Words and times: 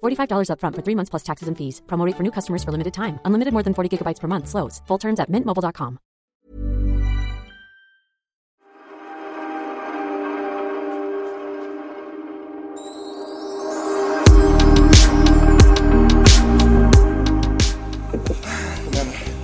$45 0.00 0.50
upfront 0.52 0.76
for 0.76 0.82
three 0.82 0.94
months 0.94 1.10
plus 1.10 1.22
taxes 1.22 1.48
and 1.48 1.56
fees. 1.58 1.82
Promo 1.86 2.06
rate 2.06 2.16
for 2.16 2.22
new 2.22 2.32
customers 2.32 2.62
for 2.62 2.72
limited 2.72 2.94
time. 2.94 3.18
Unlimited 3.24 3.52
more 3.52 3.62
than 3.62 3.74
40 3.74 3.98
gigabytes 3.98 4.20
per 4.20 4.28
month. 4.28 4.48
Slows. 4.48 4.80
Full 4.86 4.98
terms 4.98 5.20
at 5.20 5.30
mintmobile.com. 5.30 5.98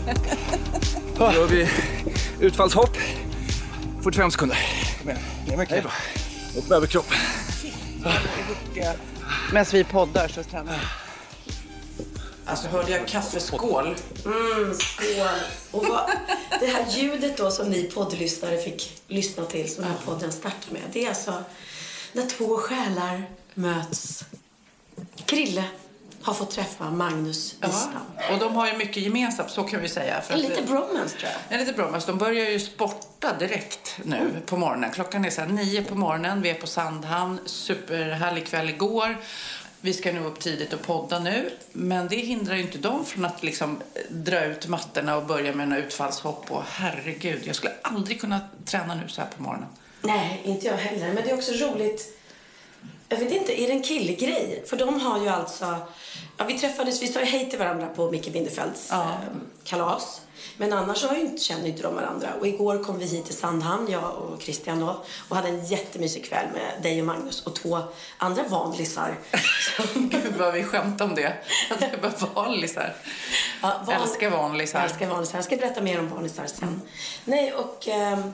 Då 1.19 1.25
har 1.25 1.47
vi 1.49 1.69
utfallshopp. 2.41 2.97
45 4.03 4.31
sekunder. 4.31 4.59
Ner 5.47 5.57
med 5.57 5.69
knä. 5.69 5.83
Upp 6.59 6.69
med 6.69 6.77
överkropp. 6.77 7.07
Medan 9.53 9.67
vi 9.73 9.85
poddar 9.85 10.29
så 10.29 10.43
tränar 10.43 10.73
vi. 10.73 10.79
Alltså 12.45 12.69
hörde 12.69 12.91
jag 12.91 13.09
kaffeskål? 13.09 13.97
Mm, 14.25 14.75
skål. 14.75 15.41
Och 15.71 15.87
vad, 15.87 16.11
det 16.61 16.67
här 16.67 16.87
ljudet 16.91 17.37
då 17.37 17.51
som 17.51 17.71
ni 17.71 17.83
poddlyssnare 17.83 18.59
fick 18.59 19.03
lyssna 19.09 19.45
till 19.45 19.75
som 19.75 19.83
den 19.83 19.93
här 19.93 19.99
podden 20.05 20.33
startar 20.33 20.73
med. 20.73 20.83
Det 20.93 21.05
är 21.05 21.09
alltså 21.09 21.45
när 22.13 22.27
två 22.27 22.57
själar 22.57 23.23
möts. 23.55 24.25
Krille 25.25 25.65
har 26.27 26.35
fått 26.35 26.51
träffa 26.51 26.91
Magnus 26.91 27.55
Wistam. 27.61 28.03
Och 28.33 28.39
de 28.39 28.55
har 28.55 28.67
ju 28.67 28.77
mycket 28.77 29.03
gemensamt, 29.03 29.51
så 29.51 29.63
kan 29.63 29.81
vi 29.81 29.89
säga. 29.89 30.21
För 30.21 30.35
En 30.35 30.41
lite 30.41 30.63
bromance 30.63 31.19
tror 31.19 31.31
jag. 31.33 31.59
En 31.59 31.61
lite 31.61 31.73
bromance. 31.73 32.07
De 32.07 32.19
börjar 32.19 32.51
ju 32.51 32.61
sporta 32.61 33.37
direkt 33.39 33.97
nu 34.05 34.43
på 34.47 34.57
morgonen. 34.57 34.91
Klockan 34.91 35.25
är 35.25 35.31
så 35.31 35.41
här 35.41 35.49
nio 35.49 35.83
på 35.83 35.95
morgonen. 35.95 36.43
Vi 36.43 36.51
är 36.51 36.55
på 36.55 36.67
Sandhamn. 36.67 37.41
Superhärlig 37.47 38.47
kväll 38.47 38.69
igår. 38.69 39.17
Vi 39.81 39.93
ska 39.93 40.13
nu 40.13 40.25
upp 40.25 40.41
tidigt 40.41 40.73
och 40.73 40.83
podda 40.83 41.19
nu. 41.19 41.51
Men 41.73 42.09
det 42.09 42.17
hindrar 42.17 42.55
ju 42.55 42.63
inte 42.63 42.79
dem 42.79 43.05
från 43.05 43.25
att 43.25 43.43
liksom 43.43 43.83
dra 44.09 44.45
ut 44.45 44.67
mattorna 44.67 45.17
och 45.17 45.27
börja 45.27 45.53
med 45.53 45.69
några 45.69 45.83
utfallshopp. 45.83 46.51
Och 46.51 46.63
herregud, 46.69 47.43
jag 47.45 47.57
skulle 47.57 47.73
aldrig 47.83 48.21
kunna 48.21 48.41
träna 48.65 48.95
nu 48.95 49.09
så 49.09 49.21
här 49.21 49.29
på 49.37 49.43
morgonen. 49.43 49.69
Nej, 50.03 50.41
inte 50.45 50.67
jag 50.67 50.77
heller. 50.77 51.07
Men 51.13 51.25
det 51.25 51.31
är 51.31 51.35
också 51.35 51.53
roligt. 51.53 52.13
Jag 53.09 53.17
vet 53.17 53.33
inte, 53.33 53.61
är 53.63 53.67
det 53.67 53.73
en 53.73 53.83
killgrej? 53.83 54.65
För 54.67 54.77
de 54.77 55.01
har 55.01 55.21
ju 55.21 55.29
alltså... 55.29 55.77
Ja, 56.37 56.45
vi 56.45 56.59
träffades, 56.59 57.03
vi 57.03 57.07
sa 57.09 57.21
hej 57.21 57.51
till 57.51 57.59
varandra 57.59 57.87
på 57.97 58.11
Micke 58.11 58.33
Bindefelds 58.33 58.89
Ja. 58.91 59.03
eh, 59.03 59.09
kalas. 59.65 60.21
Men 60.57 60.73
annars 60.73 61.05
har 61.05 61.17
inte, 61.17 61.43
känner 61.43 61.67
inte 61.67 61.83
de 61.83 61.95
varandra. 61.95 62.29
Och 62.41 62.47
igår 62.47 62.85
kom 62.85 62.99
vi 62.99 63.05
hit 63.07 63.25
till 63.27 63.37
Sandhamn, 63.37 63.91
jag 63.91 64.15
och 64.15 64.43
Christian 64.43 64.81
då. 64.81 65.03
Och 65.29 65.37
hade 65.37 65.49
en 65.49 65.67
jättemysig 65.67 66.25
kväll 66.25 66.47
med 66.55 66.83
dig 66.83 67.01
och 67.01 67.07
Magnus 67.07 67.43
och 67.47 67.55
två 67.55 67.79
andra 68.19 68.43
vanlisar. 68.43 69.19
Gud 69.95 70.35
vad 70.39 70.55
vi 70.55 70.65
skämtar 70.65 71.05
om 71.05 71.15
det. 71.15 71.33
Att 71.71 71.81
det 71.81 71.91
var 72.03 72.35
vanlisar. 72.35 72.97
Ja, 73.63 73.81
van- 73.87 73.95
Älskar 74.03 74.31
vanlisar. 74.31 74.79
Jag 74.81 74.91
älskar 74.91 75.09
vanlisar. 75.09 75.39
Jag 75.39 75.45
ska 75.45 75.57
berätta 75.57 75.81
mer 75.83 75.99
om 75.99 76.09
vanlisar 76.09 76.47
sen. 76.47 76.81
Nej, 77.25 77.53
och, 77.55 77.89
ehm, 77.89 78.33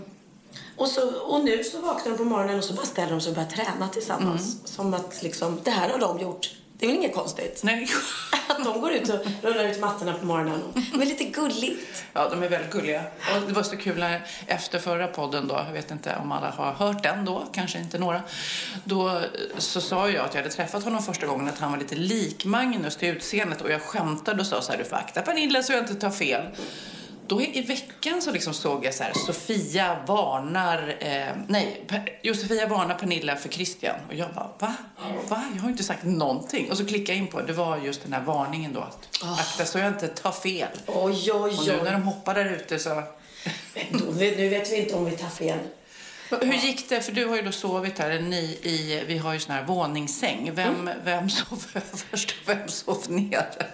och, 0.76 0.88
så, 0.88 1.14
och 1.20 1.44
nu 1.44 1.64
så 1.64 1.80
vaknar 1.80 2.12
de 2.12 2.18
på 2.18 2.24
morgonen 2.24 2.58
och 2.58 2.64
så 2.64 2.74
bara 2.74 2.86
ställer 2.86 3.10
de 3.10 3.20
sig 3.20 3.30
och 3.30 3.34
börjar 3.36 3.50
träna 3.50 3.88
tillsammans. 3.88 4.56
Som 4.64 4.94
att 4.94 5.22
liksom, 5.22 5.60
det 5.64 5.70
här 5.70 5.88
har 5.90 5.98
de 5.98 6.18
gjort. 6.20 6.50
Det 6.82 6.86
är 6.86 6.88
väl 6.88 6.96
inget 6.96 7.14
konstigt? 7.14 7.60
Nej. 7.62 7.88
Att 8.48 8.64
de 8.64 8.80
går 8.80 8.92
ut 8.92 9.08
och 9.08 9.20
rullar 9.42 9.64
ut 9.64 9.80
mattorna 9.80 10.14
på 10.14 10.26
morgonen. 10.26 10.62
Är 10.94 11.06
lite 11.06 11.24
gulligt. 11.24 12.04
Ja, 12.12 12.28
de 12.28 12.42
är 12.42 12.48
väldigt 12.48 12.70
gulliga. 12.72 13.02
Och 13.02 13.46
det 13.46 13.52
var 13.52 13.62
så 13.62 13.76
kul 13.76 13.98
när 13.98 14.26
efter 14.46 14.78
förra 14.78 15.06
podden 15.06 15.48
då, 15.48 15.54
jag 15.66 15.72
vet 15.72 15.90
inte 15.90 16.16
om 16.22 16.32
alla 16.32 16.50
har 16.50 16.72
hört 16.72 17.02
den 17.02 17.24
då, 17.24 17.46
kanske 17.52 17.78
inte 17.78 17.98
några. 17.98 18.22
Då 18.84 19.08
eh, 19.08 19.22
så 19.58 19.80
sa 19.80 20.08
jag 20.08 20.24
att 20.24 20.34
jag 20.34 20.42
hade 20.42 20.54
träffat 20.54 20.84
honom 20.84 21.02
första 21.02 21.26
gången 21.26 21.48
att 21.48 21.58
han 21.58 21.70
var 21.70 21.78
lite 21.78 21.94
lik 21.94 22.44
Magnus 22.44 22.96
till 22.96 23.08
utseendet 23.08 23.60
och 23.60 23.70
jag 23.70 23.82
skämtade 23.82 24.40
och 24.40 24.46
sa 24.46 24.62
så 24.62 24.72
här, 24.72 24.78
du 24.78 24.84
får 24.84 24.96
akta 24.96 25.22
Pernilla 25.22 25.62
så 25.62 25.72
jag 25.72 25.82
inte 25.82 25.94
tar 25.94 26.10
fel. 26.10 26.42
Då 27.26 27.42
i 27.42 27.62
veckan 27.62 28.22
så 28.22 28.30
liksom 28.32 28.54
såg 28.54 28.84
jag 28.84 28.94
så 28.94 29.02
här, 29.02 29.12
Sofia 29.26 29.96
varnar, 30.06 30.96
eh, 31.00 31.36
nej, 31.48 31.84
Per- 31.88 32.18
jo, 32.22 32.34
Sofia 32.34 32.66
varnar 32.66 32.94
Pernilla 32.94 33.36
för 33.36 33.48
Christian. 33.48 33.94
Och 34.08 34.14
jag 34.14 34.28
bara, 34.34 34.50
va? 34.58 34.74
Va? 35.28 35.44
Jag 35.54 35.62
har 35.62 35.68
inte 35.70 35.84
sagt 35.84 36.04
någonting. 36.04 36.70
Och 36.70 36.76
så 36.76 36.86
klickade 36.86 37.12
jag 37.18 37.24
in 37.26 37.26
på, 37.32 37.40
det 37.40 37.52
var 37.52 37.76
just 37.78 38.02
den 38.02 38.12
här 38.12 38.20
varningen 38.22 38.72
då, 38.72 38.80
att 38.80 39.08
akta 39.40 39.64
så 39.64 39.78
jag 39.78 39.88
inte 39.88 40.08
tar 40.08 40.32
fel. 40.32 40.68
Oj, 40.86 41.30
oj, 41.32 41.56
Och 41.58 41.66
nu 41.66 41.72
när 41.76 41.84
oj. 41.84 41.90
de 41.92 42.02
hoppar 42.02 42.34
där 42.34 42.44
ute 42.44 42.78
så... 42.78 43.02
Då, 43.90 44.10
vet- 44.10 44.38
nu 44.38 44.48
vet 44.48 44.72
vi 44.72 44.76
inte 44.76 44.94
om 44.94 45.04
vi 45.04 45.10
tar 45.16 45.28
fel. 45.28 45.58
Hur 46.40 46.52
gick 46.54 46.88
det? 46.88 47.00
För 47.00 47.12
du 47.12 47.26
har 47.26 47.36
ju 47.36 47.42
då 47.42 47.52
sovit 47.52 47.98
här. 47.98 48.20
Ni 48.20 48.36
i, 48.62 49.04
vi 49.06 49.18
har 49.18 49.32
ju 49.32 49.40
sån 49.40 49.54
här 49.54 49.64
våningssäng. 49.64 50.50
Vem, 50.54 50.90
vem 51.04 51.30
sov 51.30 51.64
överst 51.74 52.30
och 52.42 52.48
vem 52.48 52.68
sov 52.68 53.04
nere? 53.08 53.66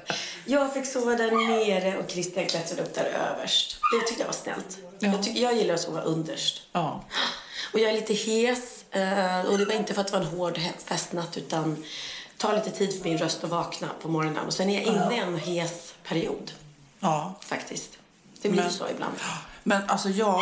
Jag 0.46 0.74
fick 0.74 0.86
sova 0.86 1.14
där 1.14 1.30
nere 1.30 1.98
och 1.98 2.10
Christian 2.10 2.46
klättrade 2.46 2.82
upp 2.82 2.94
där 2.94 3.04
överst. 3.04 3.76
Det 4.00 4.06
tyckte 4.08 4.22
jag 4.22 4.26
var 4.26 4.34
snällt. 4.34 4.78
Ja. 4.98 5.08
Jag, 5.08 5.22
tycker, 5.22 5.40
jag 5.42 5.56
gillar 5.56 5.74
att 5.74 5.80
sova 5.80 6.00
underst. 6.00 6.62
Ja. 6.72 7.04
Och 7.72 7.78
jag 7.80 7.90
är 7.90 7.94
lite 7.94 8.14
hes. 8.14 8.84
eh, 8.90 9.40
Och 9.40 9.58
det 9.58 9.64
var 9.64 9.74
inte 9.74 9.94
för 9.94 10.00
att 10.00 10.06
det 10.06 10.12
var 10.12 10.20
en 10.20 10.26
hård 10.26 10.60
festnatt 10.86 11.36
utan 11.36 11.84
tar 12.36 12.54
lite 12.54 12.70
tid 12.70 12.98
för 13.02 13.08
min 13.08 13.18
röst 13.18 13.44
att 13.44 13.50
vakna 13.50 13.88
på 14.02 14.08
morgonen. 14.08 14.46
Och 14.46 14.52
sen 14.52 14.70
är 14.70 14.74
jag 14.74 14.82
inne 14.84 15.14
i 15.16 15.18
en 15.18 15.38
hes 15.38 15.94
period 16.04 16.52
ja. 17.00 17.34
faktiskt. 17.40 17.90
Det 18.42 18.48
blir 18.48 18.62
Men- 18.62 18.72
så 18.72 18.88
ibland. 18.88 19.14
Men 19.62 19.82
alltså 19.88 20.08
jag... 20.08 20.40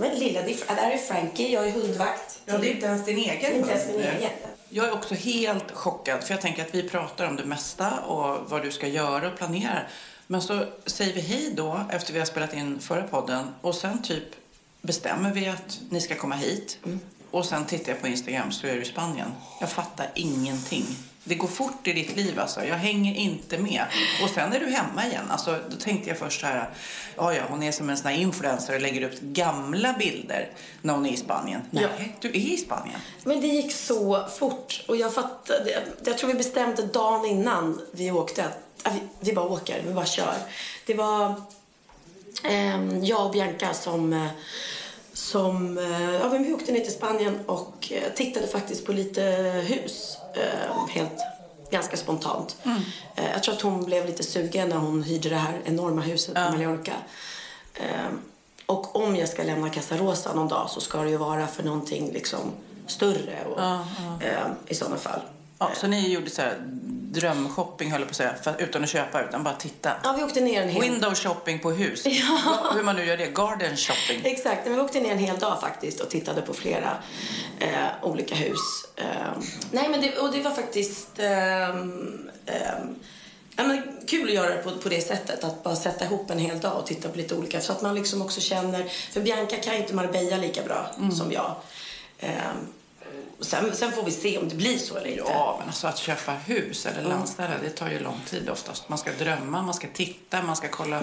Men 0.00 0.18
lilla, 0.18 0.42
det 0.42 0.52
är, 0.52 0.98
Frankie, 0.98 1.48
jag 1.48 1.68
är 1.68 1.72
hundvakt. 1.72 2.40
Ja, 2.46 2.58
det 2.58 2.70
är 2.70 2.74
inte 2.74 2.86
ens 2.86 3.04
din 3.04 3.18
egen 3.18 3.54
Inte 3.54 3.70
ens 3.70 3.86
min 3.86 4.00
egen. 4.00 4.30
Jag 4.68 4.88
är 4.88 4.92
också 4.92 5.14
helt 5.14 5.70
chockad, 5.72 6.24
för 6.24 6.34
jag 6.34 6.40
tänker 6.40 6.62
att 6.62 6.74
vi 6.74 6.88
pratar 6.88 7.26
om 7.26 7.36
det 7.36 7.44
mesta 7.44 8.00
och 8.00 8.50
vad 8.50 8.62
du 8.62 8.72
ska 8.72 8.86
göra 8.86 9.28
och 9.28 9.38
planera. 9.38 9.80
Men 10.26 10.42
så 10.42 10.64
säger 10.86 11.14
vi 11.14 11.20
hej 11.20 11.52
då, 11.56 11.80
efter 11.90 12.12
vi 12.12 12.18
har 12.18 12.26
spelat 12.26 12.54
in 12.54 12.80
förra 12.80 13.02
podden, 13.02 13.54
och 13.60 13.74
sen 13.74 14.02
typ 14.02 14.24
bestämmer 14.82 15.32
vi 15.32 15.48
att 15.48 15.80
ni 15.90 16.00
ska 16.00 16.14
komma 16.14 16.34
hit. 16.34 16.78
Och 17.30 17.44
sen 17.44 17.64
tittar 17.64 17.92
jag 17.92 18.00
på 18.00 18.08
Instagram 18.08 18.52
så 18.52 18.66
är 18.66 18.74
du 18.74 18.82
i 18.82 18.84
Spanien. 18.84 19.32
Jag 19.60 19.70
fattar 19.70 20.06
ingenting. 20.14 20.84
Det 21.24 21.34
går 21.34 21.48
fort 21.48 21.86
i 21.88 21.92
ditt 21.92 22.16
liv 22.16 22.40
alltså. 22.40 22.64
Jag 22.64 22.76
hänger 22.76 23.14
inte 23.14 23.58
med. 23.58 23.84
Och 24.22 24.30
sen 24.30 24.52
är 24.52 24.60
du 24.60 24.66
hemma 24.66 25.06
igen. 25.06 25.24
Alltså, 25.30 25.58
då 25.70 25.76
tänkte 25.76 26.08
jag 26.10 26.18
först 26.18 26.40
så 26.40 26.46
här, 26.46 26.70
ja 27.16 27.34
ja, 27.34 27.42
hon 27.48 27.62
är 27.62 27.72
som 27.72 27.90
en 27.90 27.96
sån 27.96 28.06
här 28.06 28.18
influencer 28.18 28.74
och 28.74 28.80
lägger 28.80 29.02
upp 29.02 29.20
gamla 29.20 29.92
bilder 29.92 30.48
när 30.82 30.94
hon 30.94 31.06
är 31.06 31.10
i 31.12 31.16
Spanien. 31.16 31.60
Nej, 31.70 31.82
Ja. 31.98 32.04
du 32.20 32.28
är 32.28 32.34
i 32.34 32.56
Spanien. 32.56 33.00
Men 33.24 33.40
det 33.40 33.46
gick 33.46 33.72
så 33.72 34.26
fort. 34.38 34.84
Och 34.88 34.96
jag 34.96 35.14
fattade, 35.14 35.82
jag 36.04 36.18
tror 36.18 36.28
vi 36.28 36.34
bestämde 36.34 36.82
dagen 36.86 37.24
innan 37.26 37.80
vi 37.92 38.10
åkte 38.10 38.44
att 38.44 38.58
ja, 38.84 38.90
vi, 38.90 39.00
vi 39.20 39.32
bara 39.32 39.46
åker, 39.48 39.82
vi 39.86 39.92
bara 39.94 40.06
kör. 40.06 40.34
Det 40.86 40.94
var 40.94 41.34
ehm, 42.44 43.04
jag 43.04 43.26
och 43.26 43.32
Bianca 43.32 43.74
som, 43.74 44.12
eh, 44.12 44.26
som 45.12 45.78
eh, 45.78 46.14
ja, 46.14 46.28
men 46.28 46.42
vi 46.44 46.52
åkte 46.52 46.72
ner 46.72 46.80
till 46.80 46.92
Spanien 46.92 47.38
och 47.46 47.92
eh, 47.92 48.12
tittade 48.14 48.46
faktiskt 48.46 48.86
på 48.86 48.92
lite 48.92 49.22
hus. 49.66 50.16
eh, 50.34 50.88
helt 50.88 51.18
ganska 51.70 51.96
spontant. 51.96 52.56
Eh, 53.16 53.30
jag 53.32 53.42
tror 53.42 53.54
att 53.54 53.60
hon 53.60 53.84
blev 53.84 54.06
lite 54.06 54.22
sugen 54.22 54.68
när 54.68 54.76
hon 54.76 55.02
hyrde 55.02 55.28
det 55.28 55.36
här 55.36 55.60
enorma 55.64 56.00
huset 56.02 56.34
på 56.34 56.40
Mallorca. 56.40 56.92
Ehm, 57.74 58.20
och 58.66 58.96
om 58.96 59.16
jag 59.16 59.28
ska 59.28 59.42
lämna 59.42 59.70
Casa 59.70 59.96
Rosa 59.96 60.34
någon 60.34 60.48
dag 60.48 60.70
så 60.70 60.80
ska 60.80 61.02
det 61.02 61.10
ju 61.10 61.16
vara 61.16 61.46
för 61.46 61.62
någonting 61.62 62.12
liksom 62.12 62.40
större 62.86 63.38
och, 63.50 63.60
ehm, 64.24 64.50
i 64.66 64.74
sådana 64.74 64.96
fall. 64.96 65.20
Ja, 65.62 65.70
så 65.74 65.86
ni 65.86 66.08
gjorde 66.12 66.30
så 66.30 66.42
här 66.42 66.56
drömshopping 67.12 67.90
höll 67.92 68.00
jag 68.00 68.08
på 68.08 68.12
att 68.12 68.16
säga, 68.16 68.34
för, 68.42 68.54
utan 68.62 68.84
att 68.84 68.90
köpa, 68.90 69.22
utan 69.22 69.42
bara 69.44 69.54
titta. 69.54 69.92
Ja, 70.04 70.14
vi 70.18 70.22
åkte 70.24 70.40
ner 70.40 70.62
en 70.62 70.68
hel 70.68 70.82
Window 70.82 71.14
shopping 71.14 71.58
på 71.58 71.70
hus. 71.70 72.04
Va- 72.44 72.72
Hur 72.74 72.82
man 72.82 72.96
nu 72.96 73.04
gör 73.04 73.16
det. 73.16 73.26
Garden 73.26 73.76
shopping. 73.76 74.20
Exakt, 74.24 74.60
men 74.66 74.74
vi 74.74 74.80
åkte 74.80 75.00
ner 75.00 75.12
en 75.12 75.18
hel 75.18 75.38
dag 75.38 75.60
faktiskt 75.60 76.00
och 76.00 76.10
tittade 76.10 76.42
på 76.42 76.54
flera 76.54 76.90
eh, 77.58 77.68
olika 78.02 78.34
hus. 78.34 78.58
Eh, 78.96 79.04
nej, 79.70 79.88
men 79.88 80.00
det, 80.00 80.16
och 80.18 80.32
det 80.32 80.40
var 80.42 80.50
faktiskt 80.50 81.08
ehm, 81.18 82.30
ehm, 82.46 82.94
ja, 83.56 83.64
men 83.66 83.82
kul 84.06 84.28
att 84.28 84.34
göra 84.34 84.54
det 84.54 84.62
på, 84.62 84.70
på 84.70 84.88
det 84.88 85.00
sättet. 85.00 85.44
Att 85.44 85.62
bara 85.62 85.76
sätta 85.76 86.04
ihop 86.04 86.30
en 86.30 86.38
hel 86.38 86.60
dag 86.60 86.76
och 86.78 86.86
titta 86.86 87.08
på 87.08 87.16
lite 87.16 87.34
olika. 87.34 87.60
Så 87.60 87.72
att 87.72 87.82
man 87.82 87.94
liksom 87.94 88.22
också 88.22 88.40
känner, 88.40 88.84
för 89.12 89.20
Bianca 89.20 89.56
kan 89.56 89.74
ju 89.74 89.80
inte 89.80 89.94
Marbella 89.94 90.36
lika 90.36 90.62
bra 90.62 90.86
som 91.16 91.32
jag. 91.32 91.54
Sen, 93.40 93.76
sen 93.76 93.92
får 93.92 94.02
vi 94.02 94.10
se 94.10 94.38
om 94.38 94.48
det 94.48 94.54
blir 94.54 94.78
så 94.78 94.96
eller 94.96 95.06
inte. 95.08 95.22
Ja, 95.26 95.56
men 95.58 95.68
alltså 95.68 95.86
att 95.86 95.98
köpa 95.98 96.32
hus 96.32 96.86
eller 96.86 97.08
landställe, 97.08 97.54
det 97.62 97.70
tar 97.70 97.90
ju 97.90 97.98
lång 98.00 98.20
tid 98.26 98.48
oftast. 98.50 98.88
Man 98.88 98.98
ska 98.98 99.10
drömma, 99.18 99.62
man 99.62 99.74
ska 99.74 99.86
titta, 99.94 100.42
man 100.42 100.56
ska 100.56 100.68
kolla 100.68 101.00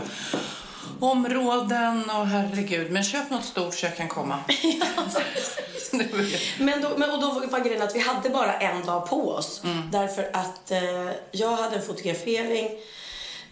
områden 1.00 2.10
och 2.10 2.28
herregud. 2.28 2.92
Men 2.92 3.04
köp 3.04 3.30
något 3.30 3.46
stort 3.46 3.74
så 3.76 3.86
jag 3.86 3.98
kan 3.98 4.08
komma. 4.08 4.40
Väl- 5.92 6.36
Men 6.60 6.82
då, 6.82 6.90
men, 6.98 7.12
och 7.12 7.22
då 7.22 7.32
var 7.52 7.60
grejen 7.60 7.82
att 7.82 7.96
vi 7.96 8.00
hade 8.00 8.30
bara 8.30 8.54
en 8.60 8.86
dag 8.86 9.10
på 9.10 9.32
oss. 9.32 9.62
Mm. 9.64 9.82
Därför 9.92 10.30
att 10.34 10.72
eh, 10.72 11.12
jag 11.32 11.56
hade 11.58 11.76
en 11.76 11.82
fotografering 11.86 12.70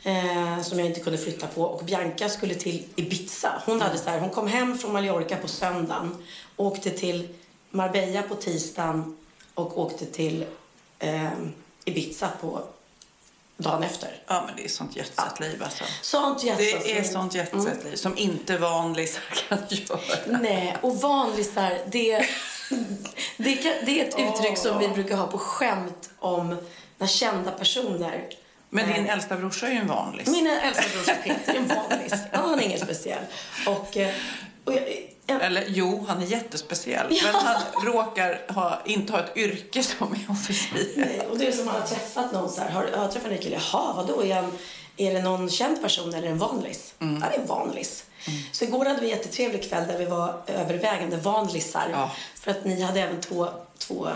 eh, 0.04 0.62
som 0.64 0.80
jag 0.80 0.88
inte 0.88 1.00
kunde 1.00 1.18
flytta 1.20 1.48
på 1.48 1.62
och 1.64 1.86
Bianca 1.86 2.30
skulle 2.30 2.56
till 2.56 2.84
Ibiza. 2.96 3.62
Hon, 3.66 3.76
Mm. 3.76 3.88
hade 3.88 4.00
så 4.00 4.10
här, 4.10 4.20
hon 4.20 4.30
kom 4.30 4.48
hem 4.48 4.78
från 4.78 4.94
Mallorca 4.94 5.36
på 5.38 5.48
söndagen, 5.48 6.24
åkte 6.58 6.90
till 6.90 7.28
Marbella 7.76 8.22
på 8.22 8.36
tisdagen 8.36 9.18
och 9.54 9.80
åkte 9.80 10.06
till 10.06 10.46
eh, 11.00 11.30
Ibiza 11.86 12.30
på 12.42 12.64
dagen 13.58 13.84
efter. 13.84 14.10
ja, 14.28 14.44
men 14.48 14.56
det 14.56 14.66
är 14.66 14.70
sånt 14.70 14.96
jetset-liv 14.96 15.64
alltså. 15.64 15.84
Sånt 16.02 16.42
Det 16.42 16.98
är 16.98 17.04
sånt 17.04 17.36
jetset-liv 17.36 17.96
som 17.96 18.18
inte 18.18 18.58
vanlisar 18.58 19.24
kan 19.50 19.58
göra. 19.70 20.40
Nej, 20.42 20.78
och 20.82 21.02
vanlisar, 21.02 21.78
det, 21.92 22.26
det, 23.38 23.56
kan, 23.56 23.74
det 23.86 24.02
är 24.02 24.08
ett 24.08 24.20
uttryck 24.20 24.58
som 24.58 24.80
vi 24.80 24.88
brukar 24.88 25.18
ha 25.18 25.28
på 25.28 25.38
skämt 25.38 26.10
om 26.20 26.56
när 26.98 27.08
kända 27.08 27.52
personer 27.52 28.30
Men 28.70 28.94
din 28.94 29.06
äldsta 29.06 29.38
brorsa 29.38 29.68
är 29.68 29.72
ju 29.72 29.78
en 29.78 29.88
vanlis. 29.88 30.28
Min 30.28 30.48
äldsta 30.48 30.84
brorsa 30.94 31.16
Peter 31.24 31.54
är 31.54 31.58
en 31.58 31.68
vanlis. 31.68 32.14
Ja, 32.32 32.40
han 32.40 32.60
är 32.60 32.64
ingen 32.64 32.80
speciell. 32.80 33.24
Och, 33.68 33.98
eh, 33.98 34.14
och 34.66 34.74
jag, 34.74 34.84
jag, 35.28 35.44
Eller 35.44 35.64
jo, 35.68 36.06
han 36.08 36.22
är 36.22 36.26
jättespeciell. 36.26 37.08
Men 37.24 37.36
han 37.36 37.62
råkar 37.86 38.42
ha, 38.54 38.82
inte 38.86 39.14
ha 39.14 39.20
ett 39.20 39.38
yrke 39.38 39.84
som 39.84 40.12
är 40.12 40.32
officiellt. 40.32 40.92
nej, 40.96 41.28
och 41.32 41.38
det 41.38 41.48
är 41.48 41.52
som 41.52 41.60
att 41.60 41.74
man 41.74 41.82
har 41.82 41.88
träffat 41.88 42.34
någon 42.34 42.50
så 42.50 42.62
här. 42.62 42.70
Har, 42.70 42.88
jag 42.92 42.98
har 42.98 43.08
träffat 43.08 43.32
en 43.32 43.38
kille. 43.38 43.62
Jaha, 43.72 43.94
vadå? 43.94 44.24
Är, 44.24 44.36
han, 44.36 44.52
är 44.98 45.14
det 45.14 45.22
någon 45.22 45.50
känd 45.50 45.82
person 45.82 46.14
eller 46.14 46.28
en 46.28 46.38
vanlis? 46.38 46.94
Mm. 47.00 47.22
Ja, 47.22 47.30
det 47.30 47.36
är 47.36 47.42
en 47.42 47.48
vanlis. 47.48 48.05
Så 48.52 48.64
igår 48.66 48.86
hade 48.86 49.00
vi 49.02 49.12
en 49.12 49.18
jättetrevlig 49.18 49.70
kväll 49.70 49.88
där 49.88 49.98
vi 49.98 50.06
var 50.06 50.42
övervägande 50.48 51.18
vanlisar. 51.18 51.88
Ja. 51.92 52.12
För 52.36 52.52
att 52.52 52.66
ni 52.66 52.82
hade 52.82 53.02
även 53.02 53.22
två, 53.22 53.48
två 53.78 54.08
eh, 54.08 54.14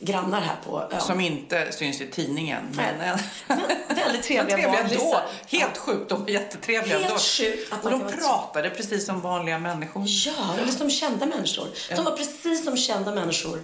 grannar 0.00 0.40
här 0.40 0.56
på 0.66 0.82
ön. 0.92 1.00
Som 1.00 1.20
inte 1.20 1.72
syns 1.72 2.00
i 2.00 2.06
tidningen. 2.06 2.62
Men, 2.72 2.98
Nej. 2.98 3.16
Men 3.46 3.58
väldigt 3.96 4.22
trevliga 4.22 4.56
Men 4.56 4.64
trevliga 4.64 4.82
vanlisar. 4.82 5.22
Helt 5.48 5.78
sjukt. 5.78 6.08
De 6.08 6.22
var 6.22 6.28
jättetrevliga 6.30 6.98
Helt 6.98 7.10
ändå. 7.10 7.18
sjukt 7.20 7.72
att 7.72 7.84
Och 7.84 7.90
de 7.90 8.00
vara 8.00 8.10
så. 8.10 8.16
pratade 8.16 8.70
precis 8.70 9.06
som 9.06 9.20
vanliga 9.20 9.58
människor. 9.58 10.04
Ja, 10.06 10.54
eller 10.62 10.72
som 10.72 10.90
kända 10.90 11.26
människor. 11.26 11.68
De 11.96 12.04
var 12.04 12.12
precis 12.16 12.64
som 12.64 12.76
kända 12.76 13.14
människor, 13.14 13.58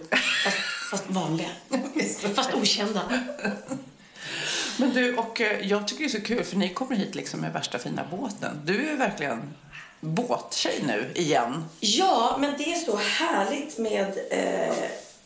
fast, 0.44 0.56
fast 0.90 1.04
vanliga. 1.10 1.48
Fast 2.34 2.54
okända. 2.54 3.02
Men 4.78 4.94
du, 4.94 5.16
och 5.16 5.40
eh, 5.40 5.66
jag 5.68 5.88
tycker 5.88 6.04
det 6.04 6.08
är 6.08 6.20
så 6.20 6.20
kul 6.20 6.44
för 6.44 6.56
ni 6.56 6.68
kommer 6.68 6.96
hit 6.96 7.14
liksom 7.14 7.40
med 7.40 7.52
värsta 7.52 7.78
fina 7.78 8.02
båten. 8.10 8.60
Du 8.64 8.90
är 8.90 8.96
verkligen 8.96 9.54
båttjej 10.06 10.82
nu 10.86 11.10
igen. 11.14 11.64
Ja, 11.80 12.36
men 12.38 12.54
det 12.58 12.72
är 12.72 12.76
så 12.76 12.96
härligt 12.96 13.78
med 13.78 14.18
eh, 14.30 14.68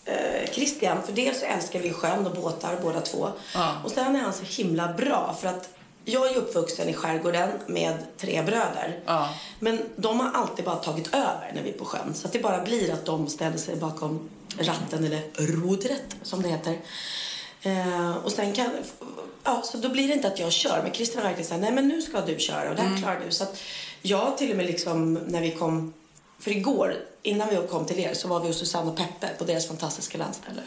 eh, 0.04 0.50
Christian. 0.52 1.02
För 1.06 1.12
dels 1.12 1.40
så 1.40 1.46
älskar 1.46 1.80
vi 1.80 1.92
sjön 1.92 2.26
och 2.26 2.34
båtar 2.34 2.78
båda 2.82 3.00
två. 3.00 3.28
Ja. 3.54 3.76
Och 3.84 3.90
sen 3.90 4.16
är 4.16 4.20
han 4.20 4.32
så 4.32 4.62
himla 4.62 4.92
bra. 4.92 5.36
För 5.40 5.48
att 5.48 5.68
jag 6.04 6.30
är 6.30 6.36
uppvuxen 6.36 6.88
i 6.88 6.94
skärgården 6.94 7.50
med 7.66 7.94
tre 8.18 8.42
bröder. 8.42 9.00
Ja. 9.06 9.28
Men 9.58 9.82
de 9.96 10.20
har 10.20 10.30
alltid 10.32 10.64
bara 10.64 10.76
tagit 10.76 11.14
över 11.14 11.52
när 11.54 11.62
vi 11.62 11.68
är 11.68 11.78
på 11.78 11.84
sjön. 11.84 12.14
Så 12.14 12.26
att 12.26 12.32
det 12.32 12.38
bara 12.38 12.62
blir 12.62 12.92
att 12.92 13.04
de 13.04 13.26
ställer 13.26 13.58
sig 13.58 13.76
bakom 13.76 14.30
ratten, 14.58 15.04
eller 15.04 15.22
rodret 15.36 16.16
som 16.22 16.42
det 16.42 16.48
heter. 16.48 16.78
Eh, 17.62 18.16
och 18.16 18.32
sen 18.32 18.52
kan, 18.52 18.70
ja, 19.44 19.62
så 19.64 19.76
då 19.76 19.88
blir 19.88 20.08
det 20.08 20.14
inte 20.14 20.28
att 20.28 20.38
jag 20.38 20.52
kör. 20.52 20.80
Men 20.82 20.92
Christian 20.92 21.22
verkligen 21.22 21.48
säger 21.48 21.60
nej 21.60 21.72
men 21.72 21.88
nu 21.88 22.02
ska 22.02 22.20
du 22.20 22.38
köra 22.38 22.70
och 22.70 22.76
det 22.76 22.82
här 22.82 22.98
klarar 22.98 23.20
du. 23.26 23.32
Så 23.32 23.44
att 23.44 23.60
jag 24.02 24.38
till 24.38 24.50
och 24.50 24.56
med 24.56 24.66
liksom 24.66 25.14
när 25.14 25.40
vi 25.40 25.50
kom, 25.50 25.94
för 26.38 26.50
igår 26.50 26.96
innan 27.22 27.48
vi 27.48 27.68
kom 27.70 27.86
till 27.86 28.00
er 28.00 28.14
så 28.14 28.28
var 28.28 28.40
vi 28.40 28.46
hos 28.46 28.58
Susanne 28.58 28.90
och 28.90 28.96
Peppe 28.96 29.28
på 29.38 29.44
deras 29.44 29.68
fantastiska 29.68 30.18
landställe. 30.18 30.62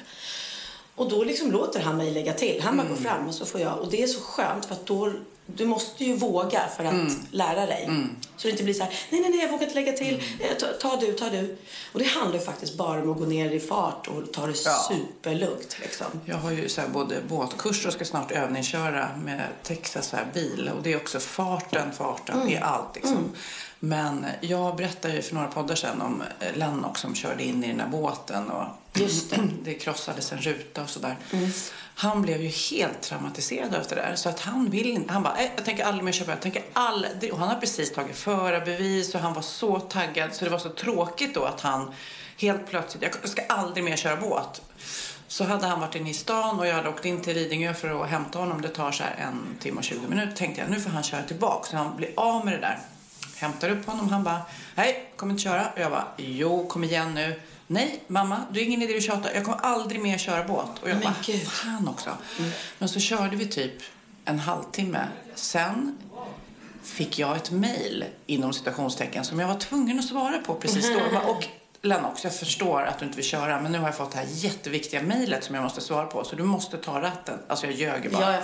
Och 0.95 1.09
då 1.09 1.23
liksom 1.23 1.51
låter 1.51 1.79
han 1.79 1.97
mig 1.97 2.11
lägga 2.11 2.33
till. 2.33 2.61
Han 2.63 2.77
bara 2.77 2.87
går 2.87 2.95
fram 2.95 3.27
och 3.27 3.33
så 3.35 3.45
får 3.45 3.61
jag. 3.61 3.79
Och 3.79 3.91
det 3.91 4.03
är 4.03 4.07
så 4.07 4.19
skönt 4.21 4.65
för 4.65 4.75
att 4.75 4.85
då, 4.85 5.13
du 5.45 5.65
måste 5.65 6.05
ju 6.05 6.15
våga 6.15 6.61
för 6.77 6.83
att 6.85 6.93
lära 7.31 7.65
dig. 7.65 7.89
Så 8.37 8.47
det 8.47 8.51
inte 8.51 8.63
blir 8.63 8.73
så 8.73 8.83
här, 8.83 8.93
nej, 9.09 9.21
nej, 9.21 9.29
nej, 9.29 9.39
jag 9.39 9.49
vågar 9.49 9.63
inte 9.63 9.75
lägga 9.75 9.91
till. 9.91 10.23
Eh, 10.39 10.57
Ta, 10.59 10.67
ta 10.67 10.95
du, 10.95 11.13
ta 11.13 11.29
du. 11.29 11.57
Och 11.93 11.99
det 11.99 12.05
handlar 12.05 12.39
ju 12.39 12.45
faktiskt 12.45 12.77
bara 12.77 13.01
om 13.01 13.11
att 13.11 13.17
gå 13.17 13.25
ner 13.25 13.49
i 13.51 13.59
fart 13.59 14.07
och 14.07 14.33
ta 14.33 14.47
det 14.47 14.53
Ja. 14.65 14.89
superlugnt 14.89 15.77
liksom. 15.81 16.05
Jag 16.25 16.37
har 16.37 16.51
ju 16.51 16.69
så 16.69 16.81
här 16.81 16.87
både 16.87 17.15
båtkurs 17.29 17.85
och 17.85 17.93
ska 17.93 18.05
snart 18.05 18.31
övningsköra 18.31 19.09
med 19.23 19.47
Texas 19.63 20.11
här 20.11 20.27
bil. 20.33 20.71
Och 20.77 20.83
det 20.83 20.93
är 20.93 20.97
också 20.97 21.19
farten, 21.19 21.91
farten 21.97 22.47
är 22.49 22.61
allt 22.61 22.95
liksom. 22.95 23.31
Men 23.85 24.25
jag 24.41 24.75
berättade 24.75 25.13
ju 25.13 25.21
för 25.21 25.35
några 25.35 25.47
poddar 25.47 25.75
sedan 25.75 26.01
om 26.01 26.23
Lennox 26.53 27.01
som 27.01 27.15
körde 27.15 27.43
in 27.43 27.63
i 27.63 27.67
den 27.67 27.79
här 27.79 27.87
båten 27.87 28.51
och 28.51 28.65
Just 28.93 29.29
det. 29.29 29.39
det 29.63 29.73
krossades 29.73 30.31
en 30.31 30.37
ruta 30.37 30.83
och 30.83 30.89
sådär. 30.89 31.15
Han 31.95 32.21
blev 32.21 32.41
ju 32.41 32.47
helt 32.47 33.01
traumatiserad 33.01 33.75
efter 33.75 33.95
det 33.95 34.01
där. 34.01 34.15
Så 34.15 34.29
att 34.29 34.39
han 34.39 34.69
vill 34.69 34.89
inte, 34.89 35.13
han 35.13 35.23
bara, 35.23 35.33
"Nej, 35.33 35.51
jag 35.55 35.65
tänker 35.65 35.83
aldrig 35.85 36.03
mer 36.03 36.11
köpa, 36.11 36.31
jag 36.31 36.41
tänker 36.41 36.63
aldrig. 36.73 37.33
Och 37.33 37.39
han 37.39 37.47
har 37.47 37.55
precis 37.55 37.93
tagit 37.93 38.15
förarbevis 38.15 39.15
och 39.15 39.21
han 39.21 39.33
var 39.33 39.41
så 39.41 39.79
taggad 39.79 40.33
så 40.33 40.45
det 40.45 40.51
var 40.51 40.59
så 40.59 40.69
tråkigt 40.69 41.33
då 41.35 41.43
att 41.43 41.61
han 41.61 41.93
helt 42.37 42.67
plötsligt, 42.67 43.03
jag 43.21 43.29
ska 43.29 43.41
aldrig 43.49 43.83
mer 43.83 43.95
köra 43.95 44.15
båt. 44.15 44.61
Så 45.27 45.43
hade 45.43 45.67
han 45.67 45.79
varit 45.79 45.95
inne 45.95 46.09
i 46.09 46.13
stan 46.13 46.59
och 46.59 46.67
jag 46.67 46.75
hade 46.75 46.89
åkt 46.89 47.05
in 47.05 47.21
till 47.21 47.35
Lidingö 47.35 47.73
för 47.73 48.03
att 48.03 48.09
hämta 48.09 48.39
honom. 48.39 48.61
Det 48.61 48.67
tar 48.69 48.91
så 48.91 49.03
här 49.03 49.15
en 49.19 49.57
timme 49.59 49.77
och 49.77 49.83
20 49.83 50.07
minuter. 50.07 50.35
Tänkte 50.35 50.61
jag, 50.61 50.69
nu 50.69 50.79
får 50.81 50.89
han 50.89 51.03
köra 51.03 51.23
tillbaka 51.23 51.69
så 51.69 51.77
han 51.77 51.97
blir 51.97 52.09
av 52.15 52.45
med 52.45 52.53
det 52.53 52.59
där. 52.59 52.79
Hämtar 53.43 53.69
upp 53.69 53.85
honom. 53.85 54.09
Han 54.09 54.23
bara, 54.23 54.41
nej, 54.75 55.11
kommer 55.15 55.33
inte 55.33 55.43
köra. 55.43 55.67
Och 55.69 55.79
jag 55.79 55.91
bara, 55.91 56.07
jo, 56.17 56.67
kom 56.67 56.83
igen 56.83 57.13
nu. 57.13 57.39
Nej, 57.67 58.03
mamma, 58.07 58.41
det 58.51 58.59
är 58.59 58.63
ingen 58.65 58.81
idé 58.81 58.97
att 58.97 59.03
tjata. 59.03 59.33
Jag 59.33 59.43
kommer 59.45 59.57
aldrig 59.57 60.01
mer 60.01 60.17
köra 60.17 60.43
båt. 60.43 60.69
Och 60.81 60.89
jag 60.89 60.95
Men 60.95 61.03
bara, 61.03 61.15
gud. 61.25 61.47
fan 61.47 61.87
också. 61.87 62.09
Men 62.79 62.89
så 62.89 62.99
körde 62.99 63.35
vi 63.35 63.47
typ 63.47 63.73
en 64.25 64.39
halvtimme. 64.39 65.07
Sen 65.35 65.97
fick 66.83 67.19
jag 67.19 67.35
ett 67.37 67.51
mejl 67.51 68.05
inom 68.25 68.53
citationstecken 68.53 69.25
som 69.25 69.39
jag 69.39 69.47
var 69.47 69.59
tvungen 69.59 69.99
att 69.99 70.05
svara 70.05 70.37
på 70.37 70.55
precis 70.55 70.91
då. 70.93 71.19
Och 71.29 71.47
Lennox, 71.81 72.23
jag 72.23 72.35
förstår 72.35 72.81
att 72.83 72.99
du 72.99 73.05
inte 73.05 73.15
vill 73.17 73.25
köra 73.25 73.61
men 73.61 73.71
nu 73.71 73.77
har 73.79 73.85
jag 73.85 73.97
fått 73.97 74.11
det 74.11 74.17
här 74.17 74.27
jätteviktiga 74.29 75.01
mejlet 75.01 75.43
som 75.43 75.55
jag 75.55 75.63
måste 75.63 75.81
svara 75.81 76.05
på 76.05 76.23
så 76.23 76.35
du 76.35 76.43
måste 76.43 76.77
ta 76.77 77.01
ratten. 77.01 77.39
Alltså 77.47 77.65
jag 77.65 77.75
ljög 77.75 78.11
bara. 78.11 78.21
Ja, 78.21 78.31
jag. 78.31 78.43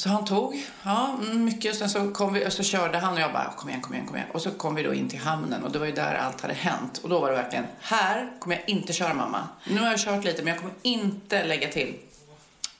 Så 0.00 0.08
han 0.08 0.24
tog, 0.24 0.66
ja, 0.82 1.18
mm, 1.22 1.44
mycket. 1.44 1.76
Sen 1.76 1.90
så, 1.90 2.10
kom 2.10 2.32
vi, 2.32 2.46
och 2.46 2.52
så 2.52 2.62
körde 2.62 2.98
han 2.98 3.14
och 3.14 3.20
jag 3.20 3.32
bara, 3.32 3.52
kom 3.56 3.68
igen, 3.68 3.80
kom 3.80 3.94
igen, 3.94 4.06
kom 4.06 4.16
igen. 4.16 4.28
Och 4.32 4.42
så 4.42 4.50
kom 4.50 4.74
vi 4.74 4.82
då 4.82 4.94
in 4.94 5.08
till 5.08 5.18
hamnen 5.18 5.64
och 5.64 5.72
det 5.72 5.78
var 5.78 5.86
ju 5.86 5.92
där 5.92 6.14
allt 6.14 6.40
hade 6.40 6.54
hänt. 6.54 6.98
Och 6.98 7.08
då 7.08 7.20
var 7.20 7.30
det 7.30 7.36
verkligen, 7.36 7.64
här 7.80 8.32
kommer 8.38 8.56
jag 8.56 8.68
inte 8.68 8.92
köra 8.92 9.14
mamma. 9.14 9.48
Nu 9.64 9.80
har 9.80 9.90
jag 9.90 10.00
kört 10.00 10.24
lite 10.24 10.42
men 10.42 10.52
jag 10.52 10.58
kommer 10.58 10.74
inte 10.82 11.44
lägga 11.44 11.68
till. 11.68 11.94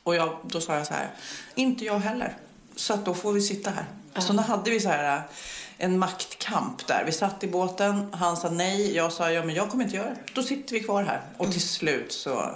Och 0.02 0.14
jag, 0.14 0.36
då 0.42 0.60
sa 0.60 0.76
jag 0.76 0.86
så 0.86 0.94
här, 0.94 1.10
inte 1.54 1.84
jag 1.84 1.98
heller. 1.98 2.36
Så 2.76 2.94
att 2.94 3.04
då 3.04 3.14
får 3.14 3.32
vi 3.32 3.40
sitta 3.40 3.70
här. 3.70 3.84
Så 4.20 4.32
då 4.32 4.42
hade 4.42 4.70
vi 4.70 4.80
så 4.80 4.88
här 4.88 5.16
äh, 5.16 5.22
en 5.78 5.98
maktkamp 5.98 6.86
där. 6.86 7.04
Vi 7.06 7.12
satt 7.12 7.44
i 7.44 7.48
båten, 7.48 8.06
han 8.12 8.36
sa 8.36 8.50
nej, 8.50 8.96
jag 8.96 9.12
sa 9.12 9.30
ja 9.30 9.44
men 9.44 9.54
jag 9.54 9.70
kommer 9.70 9.84
inte 9.84 9.96
göra 9.96 10.08
det. 10.08 10.20
Då 10.34 10.42
sitter 10.42 10.72
vi 10.72 10.80
kvar 10.80 11.02
här. 11.02 11.20
Och 11.36 11.52
till 11.52 11.68
slut 11.68 12.12
så, 12.12 12.54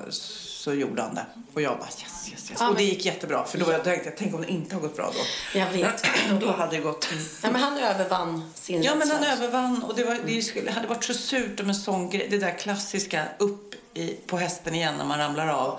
så 0.64 0.74
gjorde 0.74 1.02
han 1.02 1.14
det. 1.14 1.26
Och 1.54 1.62
jag 1.62 1.78
bara 1.78 1.86
yes, 1.88 2.28
yes, 2.30 2.50
yes. 2.50 2.60
Ja, 2.60 2.68
och 2.68 2.76
det 2.76 2.82
gick 2.82 3.04
jättebra. 3.04 3.44
För 3.44 3.58
då 3.58 3.72
jag 3.72 3.84
tänkte 3.84 4.08
jag, 4.08 4.16
tänk 4.18 4.34
om 4.34 4.40
det 4.42 4.48
inte 4.50 4.74
har 4.74 4.80
gått 4.82 4.96
bra 4.96 5.10
då. 5.14 5.58
Jag 5.58 5.70
vet. 5.70 6.04
Då 6.40 6.52
hade 6.52 6.76
det 6.76 6.82
gått. 6.82 7.08
Ja, 7.42 7.50
men 7.50 7.60
han 7.62 7.78
övervann 7.78 8.50
sin 8.54 8.82
Ja, 8.82 8.94
men 8.94 9.10
han 9.10 9.24
övervann 9.24 9.82
och 9.82 9.94
det, 9.96 10.04
var, 10.04 10.18
det 10.26 10.42
skulle, 10.42 10.70
hade 10.70 10.86
varit 10.88 11.04
så 11.04 11.14
surt 11.14 11.60
om 11.60 11.68
en 11.68 11.74
sån 11.74 12.10
grej. 12.10 12.26
Det 12.30 12.38
där 12.38 12.58
klassiska 12.58 13.24
upp 13.38 13.74
i, 13.94 14.08
på 14.26 14.38
hästen 14.38 14.74
igen 14.74 14.94
när 14.98 15.04
man 15.04 15.18
ramlar 15.18 15.48
av. 15.48 15.78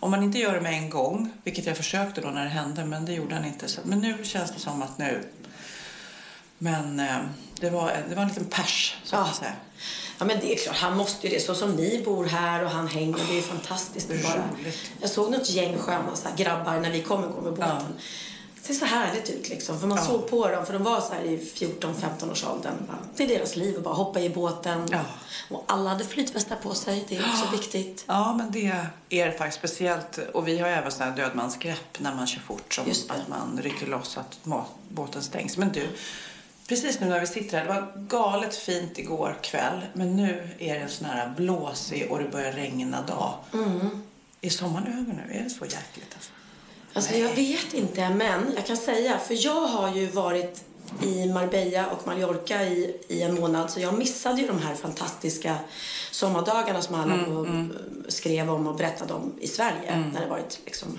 Om 0.00 0.10
man 0.10 0.22
inte 0.22 0.38
gör 0.38 0.54
det 0.54 0.60
med 0.60 0.72
en 0.72 0.90
gång, 0.90 1.32
vilket 1.44 1.66
jag 1.66 1.76
försökte 1.76 2.20
då 2.20 2.28
när 2.28 2.44
det 2.44 2.50
hände, 2.50 2.84
men 2.84 3.04
det 3.04 3.12
gjorde 3.12 3.34
han 3.34 3.44
inte. 3.44 3.68
Så, 3.68 3.80
men 3.84 3.98
nu 4.00 4.24
känns 4.24 4.52
det 4.52 4.60
som 4.60 4.82
att 4.82 4.98
nu, 4.98 5.22
Men 6.58 7.00
eh, 7.00 7.16
det, 7.60 7.70
var, 7.70 7.92
det 8.08 8.14
var 8.14 8.22
en 8.22 8.28
liten 8.28 8.44
pers, 8.44 8.96
så 9.04 9.16
Ja. 9.16 9.20
att 9.24 9.36
säga. 9.36 9.52
Ja 10.18 10.24
men 10.24 10.40
det 10.40 10.52
är 10.54 10.56
klart, 10.58 10.76
han 10.76 10.96
måste 10.96 11.26
ju 11.28 11.34
det. 11.34 11.40
Så 11.40 11.54
som 11.54 11.70
ni 11.72 12.02
bor 12.04 12.24
här 12.24 12.64
och 12.64 12.70
han 12.70 12.88
hänger, 12.88 13.18
det 13.30 13.38
är 13.38 13.42
fantastiskt. 13.42 14.08
Det 14.08 14.22
bara. 14.22 14.42
Jag 15.00 15.10
såg 15.10 15.30
något 15.30 15.50
gäng 15.50 15.78
sköna 15.78 16.16
så 16.16 16.28
här, 16.28 16.36
grabbar 16.36 16.80
när 16.80 16.90
vi 16.90 17.02
kom 17.02 17.24
igår 17.24 17.42
med 17.42 17.52
båten. 17.52 17.94
Det 18.68 18.74
ser 18.74 18.86
så 18.86 18.94
härligt 18.94 19.30
ut 19.30 19.48
liksom. 19.48 19.80
För 19.80 19.86
man 19.86 19.98
Ja. 19.98 20.04
såg 20.04 20.30
på 20.30 20.48
dem, 20.48 20.66
för 20.66 20.72
de 20.72 20.82
var 20.82 21.00
så 21.00 21.12
här 21.14 21.22
i 21.22 21.36
14-15 21.54 22.30
års 22.32 22.44
åldern. 22.44 22.74
Det 23.16 23.24
är 23.24 23.28
deras 23.28 23.56
liv 23.56 23.76
att 23.76 23.82
bara 23.84 23.94
hoppa 23.94 24.20
i 24.20 24.30
båten. 24.30 24.88
Ja. 24.92 25.00
Och 25.50 25.64
alla 25.66 25.90
hade 25.90 26.04
flytvästar 26.04 26.56
på 26.56 26.74
sig, 26.74 27.04
det 27.08 27.16
är 27.16 27.20
också 27.20 27.56
viktigt. 27.56 28.04
Ja, 28.06 28.34
men 28.34 28.50
det 28.52 28.72
är 29.10 29.30
faktiskt 29.30 29.58
speciellt. 29.58 30.18
Och 30.32 30.48
vi 30.48 30.58
har 30.58 30.68
även 30.68 30.90
sådana 30.92 31.10
här 31.10 31.18
dödmansgrepp 31.22 31.98
när 31.98 32.14
man 32.14 32.26
kör 32.26 32.40
fort. 32.40 32.74
Som 32.74 32.84
att 33.08 33.28
man 33.28 33.60
rycker 33.62 33.86
loss 33.86 34.08
så 34.08 34.20
att 34.20 34.38
båten 34.88 35.22
stängs. 35.22 35.56
Men 35.56 35.72
du, 35.72 35.88
precis 36.68 37.00
nu 37.00 37.06
när 37.06 37.20
vi 37.20 37.26
sitter 37.26 37.58
här. 37.58 37.64
Det 37.64 37.72
var 37.72 37.92
galet 38.08 38.56
fint 38.56 38.98
igår 38.98 39.38
kväll. 39.42 39.80
Men 39.92 40.16
nu 40.16 40.48
är 40.58 40.74
det 40.74 40.80
en 40.80 40.88
sån 40.88 41.06
här 41.06 41.34
blåsig 41.36 42.10
och 42.10 42.18
det 42.18 42.28
börjar 42.28 42.52
regna 42.52 43.02
dag. 43.02 43.34
Mm. 43.52 44.02
Är 44.40 44.50
sommaren 44.50 44.86
över 44.86 45.26
nu? 45.26 45.38
Är 45.38 45.44
det 45.44 45.50
så 45.50 45.64
jäkligt 45.64 46.14
alltså? 46.14 46.30
Alltså 46.92 47.14
jag 47.14 47.34
vet 47.34 47.74
inte, 47.74 48.10
men 48.10 48.52
jag 48.54 48.66
kan 48.66 48.76
säga, 48.76 49.18
för 49.18 49.44
jag 49.46 49.66
har 49.66 49.94
ju 49.94 50.06
varit 50.06 50.64
i 51.02 51.26
Marbella 51.26 51.86
och 51.86 52.06
Mallorca 52.06 52.62
i, 52.62 52.96
i 53.08 53.22
en 53.22 53.34
månad 53.34 53.70
så 53.70 53.80
jag 53.80 53.98
missade 53.98 54.40
ju 54.40 54.46
de 54.46 54.58
här 54.58 54.74
fantastiska 54.74 55.56
sommardagarna 56.10 56.82
som 56.82 56.94
alla 56.94 57.14
Mm, 57.14 57.68
då 58.04 58.10
skrev 58.10 58.50
om 58.50 58.66
och 58.66 58.76
berättade 58.76 59.14
om 59.14 59.34
i 59.40 59.48
Sverige 59.48 60.10
när 60.12 60.20
det 60.20 60.26
varit 60.26 60.60
liksom 60.64 60.98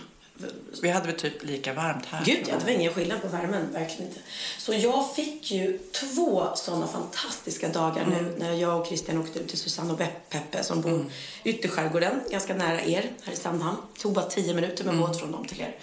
Vi 0.82 0.89
hade 0.89 1.06
väl 1.08 1.15
typ 1.20 1.44
lika 1.44 1.74
varmt 1.74 2.06
här. 2.06 2.25
Gud, 2.25 2.46
ja, 2.48 2.56
det 2.60 2.63
var 2.65 2.72
ingen 2.72 2.94
skillnad 2.94 3.22
på 3.22 3.27
värmen. 3.27 3.67
Verkligen 3.74 4.08
inte. 4.08 4.20
Så 4.58 4.74
jag 4.74 5.15
fick 5.15 5.51
ju 5.51 5.77
två 5.77 6.48
sådana 6.56 6.88
fantastiska 6.88 7.70
dagar 7.70 8.01
Mm. 8.03 8.13
nu 8.25 8.36
när 8.39 8.53
jag 8.53 8.82
och 8.82 8.88
Christian 8.88 9.17
åkte 9.17 9.39
ut 9.39 9.48
till 9.50 9.58
Susanne 9.58 9.94
och 9.94 10.00
Peppe 10.29 10.63
som 10.63 10.82
bor 10.82 10.89
Mm. 10.91 11.10
i 11.44 11.50
ytterskärgården, 11.50 12.20
ganska 12.32 12.53
nära 12.56 12.82
er, 12.82 13.12
här 13.24 13.34
i 13.34 13.36
Sandhamn. 13.36 13.77
Det 13.94 14.00
tog 14.01 14.13
bara 14.13 14.25
tio 14.25 14.53
minuter 14.53 14.84
med 14.84 14.94
Mm. 14.94 15.08
båt 15.08 15.20
från 15.20 15.32
dem 15.32 15.46
till 15.46 15.62
er. 15.62 15.75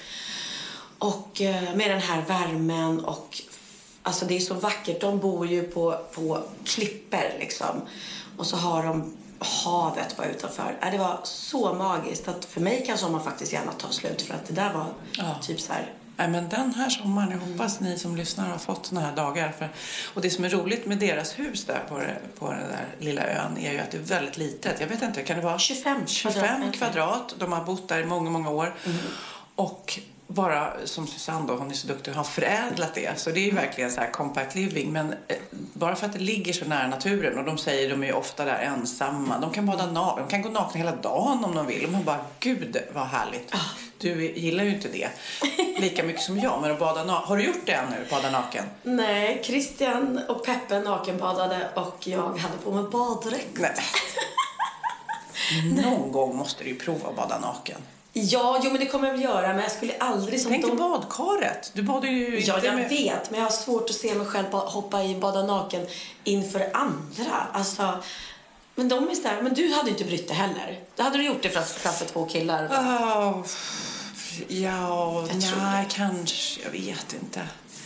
Och 0.98 1.40
eh, 1.40 1.74
med 1.76 1.90
den 1.90 2.00
här 2.00 2.22
värmen 2.28 3.04
och 3.04 3.40
alltså 4.02 4.24
det 4.26 4.36
är 4.36 4.40
så 4.40 4.54
vackert. 4.54 5.00
De 5.00 5.18
bor 5.18 5.46
ju 5.46 5.62
på, 5.62 6.00
på 6.14 6.42
klippor 6.64 7.38
liksom. 7.38 7.80
Och 8.36 8.46
så 8.46 8.56
har 8.56 8.82
de 8.84 9.16
havet 9.38 10.16
bara 10.16 10.26
utanför. 10.26 10.76
Ja, 10.80 10.90
det 10.90 10.98
var 10.98 11.20
så 11.24 11.74
magiskt 11.74 12.28
att 12.28 12.44
för 12.44 12.60
mig 12.60 12.84
kan 12.86 12.98
sommaren 12.98 13.24
faktiskt 13.24 13.52
gärna 13.52 13.72
ta 13.72 13.88
slut 13.88 14.22
för 14.22 14.34
att 14.34 14.46
det 14.46 14.54
där 14.54 14.72
var 14.72 14.86
Ja. 15.12 15.34
typ 15.42 15.60
så 15.60 15.72
här 15.72 15.92
Nej, 16.16 16.28
men 16.28 16.48
den 16.48 16.74
här 16.74 16.88
sommaren, 16.90 17.30
jag 17.30 17.38
hoppas 17.38 17.80
ni 17.80 17.98
som 17.98 18.16
lyssnar 18.16 18.48
har 18.50 18.58
fått 18.58 18.86
såna 18.86 19.00
här 19.00 19.16
dagar. 19.16 19.52
För, 19.58 19.68
och 20.14 20.22
det 20.22 20.30
som 20.30 20.44
är 20.44 20.48
roligt 20.50 20.86
med 20.86 20.98
deras 20.98 21.38
hus 21.38 21.64
där 21.64 21.82
på, 21.88 22.00
på 22.38 22.50
den 22.50 22.60
där 22.68 22.86
lilla 22.98 23.22
ön 23.26 23.58
är 23.58 23.72
ju 23.72 23.78
att 23.78 23.90
det 23.90 23.96
är 23.96 24.02
väldigt 24.02 24.36
litet. 24.36 24.80
Jag 24.80 24.86
vet 24.86 25.02
inte, 25.02 25.22
kan 25.22 25.36
det 25.36 25.42
vara 25.42 25.58
25 25.58 26.06
25 26.06 26.32
kvadratmeter. 26.32 26.72
kvadrat. 26.78 27.34
De 27.38 27.52
har 27.52 27.64
bott 27.64 27.88
där 27.88 28.00
i 28.00 28.04
många, 28.04 28.30
många 28.30 28.50
år. 28.50 28.74
Och 29.54 29.98
bara 30.26 30.72
som 30.84 31.06
Susanne 31.06 31.46
då, 31.48 31.54
hon 31.56 31.70
är 31.70 31.74
så 31.74 31.86
duktig, 31.86 32.12
har 32.12 32.24
förädlat 32.24 32.94
det. 32.94 33.18
Så 33.20 33.30
det 33.30 33.40
är 33.40 33.44
ju 33.44 33.50
verkligen 33.54 33.90
så 33.92 34.00
här 34.00 34.10
compact 34.10 34.54
living. 34.54 34.92
Men 34.92 35.12
eh, 35.28 35.36
bara 35.72 35.96
för 35.96 36.06
att 36.06 36.12
det 36.12 36.18
ligger 36.18 36.52
så 36.52 36.64
nära 36.64 36.86
naturen 36.88 37.38
och 37.38 37.44
de 37.44 37.58
säger 37.58 37.90
de 37.90 38.02
är 38.02 38.06
ju 38.06 38.12
ofta 38.12 38.44
där 38.44 38.58
ensamma. 38.58 39.38
De 39.38 39.50
kan 39.52 39.66
bada 39.66 39.84
na- 39.86 40.16
de 40.18 40.28
kan 40.28 40.42
gå 40.42 40.48
nakna 40.48 40.78
hela 40.78 40.96
dagen 40.96 41.44
om 41.44 41.54
de 41.54 41.66
vill. 41.66 41.84
Och 41.84 41.92
man 41.92 42.04
bara, 42.04 42.24
gud 42.40 42.76
vad 42.94 43.06
härligt. 43.06 43.54
Du 43.98 44.32
gillar 44.32 44.64
ju 44.64 44.70
inte 44.74 44.88
det 44.88 45.08
lika 45.80 46.02
mycket 46.02 46.22
som 46.22 46.38
jag, 46.38 46.60
men 46.60 46.70
att 46.72 46.78
bada 46.78 47.04
naken. 47.04 47.28
Har 47.28 47.36
du 47.36 47.44
gjort 47.44 47.66
det 47.66 47.72
ännu, 47.72 47.96
bada 48.10 48.30
naken? 48.30 48.64
Nej, 48.82 49.40
Christian 49.44 50.20
och 50.28 50.44
Peppe 50.46 50.80
nakenbadade 50.80 51.68
och 51.74 52.06
jag 52.06 52.38
hade 52.38 52.56
på 52.64 52.72
mig 52.72 52.84
baddräkt. 52.92 53.80
Någon 55.84 56.12
gång 56.12 56.36
måste 56.36 56.64
du 56.64 56.70
ju 56.70 56.76
prova 56.76 57.08
att 57.08 57.16
bada 57.16 57.38
naken. 57.40 57.80
Ja, 58.16 58.60
jo 58.64 58.70
men 58.70 58.80
det 58.80 58.86
kommer 58.86 59.06
jag 59.06 59.14
väl 59.14 59.22
göra 59.22 59.48
men 59.48 59.58
jag 59.62 59.70
skulle 59.72 59.94
aldrig 59.98 60.40
som 60.40 60.50
Tänk 60.50 60.66
de... 60.66 60.76
badkaret. 60.76 61.70
Du 61.74 61.82
badar 61.82 62.08
ju 62.08 62.40
Ja, 62.40 62.54
inte 62.54 62.66
jag 62.66 62.76
med... 62.76 62.88
vet, 62.88 63.30
men 63.30 63.40
jag 63.40 63.46
har 63.46 63.52
svårt 63.52 63.90
att 63.90 63.96
se 63.96 64.14
mig 64.14 64.26
själv 64.26 64.46
hoppa 64.52 65.02
i 65.04 65.14
bada 65.14 65.42
naken 65.42 65.86
inför 66.24 66.70
andra. 66.74 67.46
Alltså, 67.52 67.98
men 68.74 68.88
de 68.88 69.08
är 69.10 69.14
så 69.14 69.28
här, 69.28 69.42
men 69.42 69.54
du 69.54 69.72
hade 69.72 69.90
inte 69.90 70.04
brytt 70.04 70.28
dig 70.28 70.36
heller. 70.36 70.80
Då 70.96 71.02
hade 71.02 71.16
du 71.18 71.24
gjort 71.24 71.42
det 71.42 71.48
framför, 71.50 72.04
två 72.04 72.26
killar. 72.26 72.66
Oh, 72.66 73.44
ja, 74.48 75.26
Jag 75.28 75.36
nej, 75.58 75.86
kanske. 75.90 76.60
Jag 76.64 76.70
vet 76.70 77.12
inte. 77.22 77.40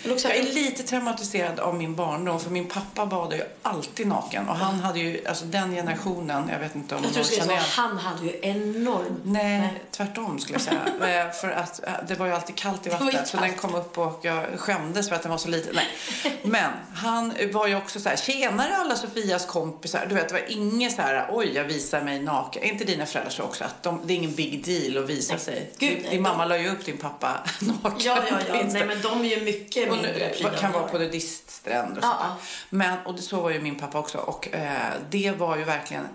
Jag 0.04 0.36
är 0.36 0.42
lite 0.42 0.82
traumatiserad 0.82 1.60
av 1.60 1.74
min 1.74 1.94
barndom 1.94 2.40
för 2.40 2.50
min 2.50 2.66
pappa 2.68 3.06
badade 3.06 3.36
ju 3.36 3.42
alltid 3.62 4.06
naken 4.06 4.48
och 4.48 4.56
han 4.56 4.80
hade 4.80 4.98
ju, 4.98 5.26
alltså 5.26 5.44
den 5.44 5.72
generationen, 5.72 6.48
jag 6.52 6.58
vet 6.58 6.74
inte 6.74 6.94
om 6.94 7.04
Jag 7.04 7.14
någon 7.16 7.24
känner 7.24 7.52
igen. 7.52 7.64
han 7.70 7.98
hade 7.98 8.26
ju 8.26 8.38
enorm... 8.42 9.20
Nej, 9.24 9.82
tvärtom 9.90 10.38
skulle 10.38 10.54
jag 10.54 10.62
säga. 10.62 10.78
Eh, 11.08 11.30
för 11.32 11.50
att 11.50 11.86
eh, 11.86 11.92
det 12.08 12.14
var 12.14 12.26
ju 12.26 12.32
alltid 12.32 12.56
kallt 12.56 12.86
i 12.86 12.90
vattnet 12.90 13.28
så 13.28 13.36
den 13.36 13.54
kom 13.54 13.74
upp 13.74 13.98
och 13.98 14.20
jag 14.22 14.46
skämdes 14.56 15.08
för 15.08 15.16
att 15.16 15.22
den 15.22 15.30
var 15.30 15.38
så 15.38 15.48
liten. 15.48 15.74
Nej. 15.74 16.38
Men 16.42 16.70
han 16.94 17.34
var 17.52 17.66
ju 17.66 17.76
också 17.76 18.00
så 18.00 18.08
här, 18.08 18.16
tjenare 18.16 18.76
alla 18.76 18.96
Sofias 18.96 19.46
kompisar. 19.46 20.06
Du 20.08 20.14
vet, 20.14 20.28
det 20.28 20.34
var 20.34 20.52
inget 20.52 20.92
så 20.94 21.02
här, 21.02 21.26
oj 21.30 21.52
jag 21.54 21.64
visar 21.64 22.02
mig 22.02 22.20
naken. 22.22 22.62
Är 22.62 22.66
inte 22.66 22.84
dina 22.84 23.06
föräldrar 23.06 23.30
så 23.30 23.42
också? 23.42 23.64
Att 23.64 23.82
de, 23.82 24.00
det 24.04 24.12
är 24.12 24.16
ingen 24.16 24.34
big 24.34 24.64
deal 24.64 25.04
att 25.04 25.10
visa 25.10 25.32
Nej, 25.32 25.42
sig. 25.42 25.72
gud, 25.78 25.90
din 25.90 26.02
nej, 26.02 26.10
din 26.10 26.22
mamma 26.22 26.44
la 26.44 26.58
ju 26.58 26.68
upp 26.68 26.84
din 26.84 26.96
pappa 26.96 27.40
naken 27.60 28.00
Ja, 28.00 28.18
ja, 28.30 28.38
ja. 28.48 28.62
Nej, 28.72 28.86
men 28.86 29.02
de 29.02 29.20
är 29.20 29.36
ju 29.36 29.44
mycket 29.44 29.87
Och 29.90 29.96
mindre 29.96 30.28
pryda 30.28 30.50
kan 30.50 30.72
vara 30.72 30.88
på 30.88 30.98
nudiststränder 30.98 31.98
och 31.98 32.04
Ja. 32.04 32.36
Men, 32.70 32.98
och 33.06 33.14
det, 33.14 33.22
så 33.22 33.40
var 33.40 33.50
ju 33.50 33.60
min 33.60 33.78
pappa 33.78 33.98
också. 33.98 34.18
Och 34.18 34.54
eh, 34.54 34.92
det 35.10 35.30
var 35.38 35.56
ju 35.56 35.64
verkligen 35.64 36.08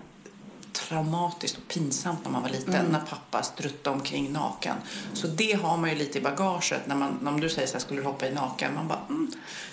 traumatiskt 0.72 1.58
och 1.58 1.68
pinsamt 1.68 2.24
när 2.24 2.30
man 2.30 2.42
var 2.42 2.48
liten. 2.48 2.74
Mm. 2.74 2.92
När 2.92 3.00
pappa 3.00 3.42
struttade 3.42 3.96
omkring 3.96 4.32
naken. 4.32 4.76
Så 5.14 5.26
det 5.26 5.52
har 5.52 5.76
man 5.76 5.90
ju 5.90 5.96
lite 5.96 6.18
i 6.18 6.20
bagaget. 6.20 6.86
När 6.86 6.94
man, 6.96 7.28
om 7.28 7.40
du 7.40 7.48
säger 7.48 7.68
så 7.68 7.72
här, 7.72 7.80
skulle 7.80 8.00
du 8.00 8.06
hoppa 8.06 8.26
i 8.26 8.32
naken? 8.34 8.74
Man 8.74 8.88
bara, 8.88 9.00
mm, 9.08 9.32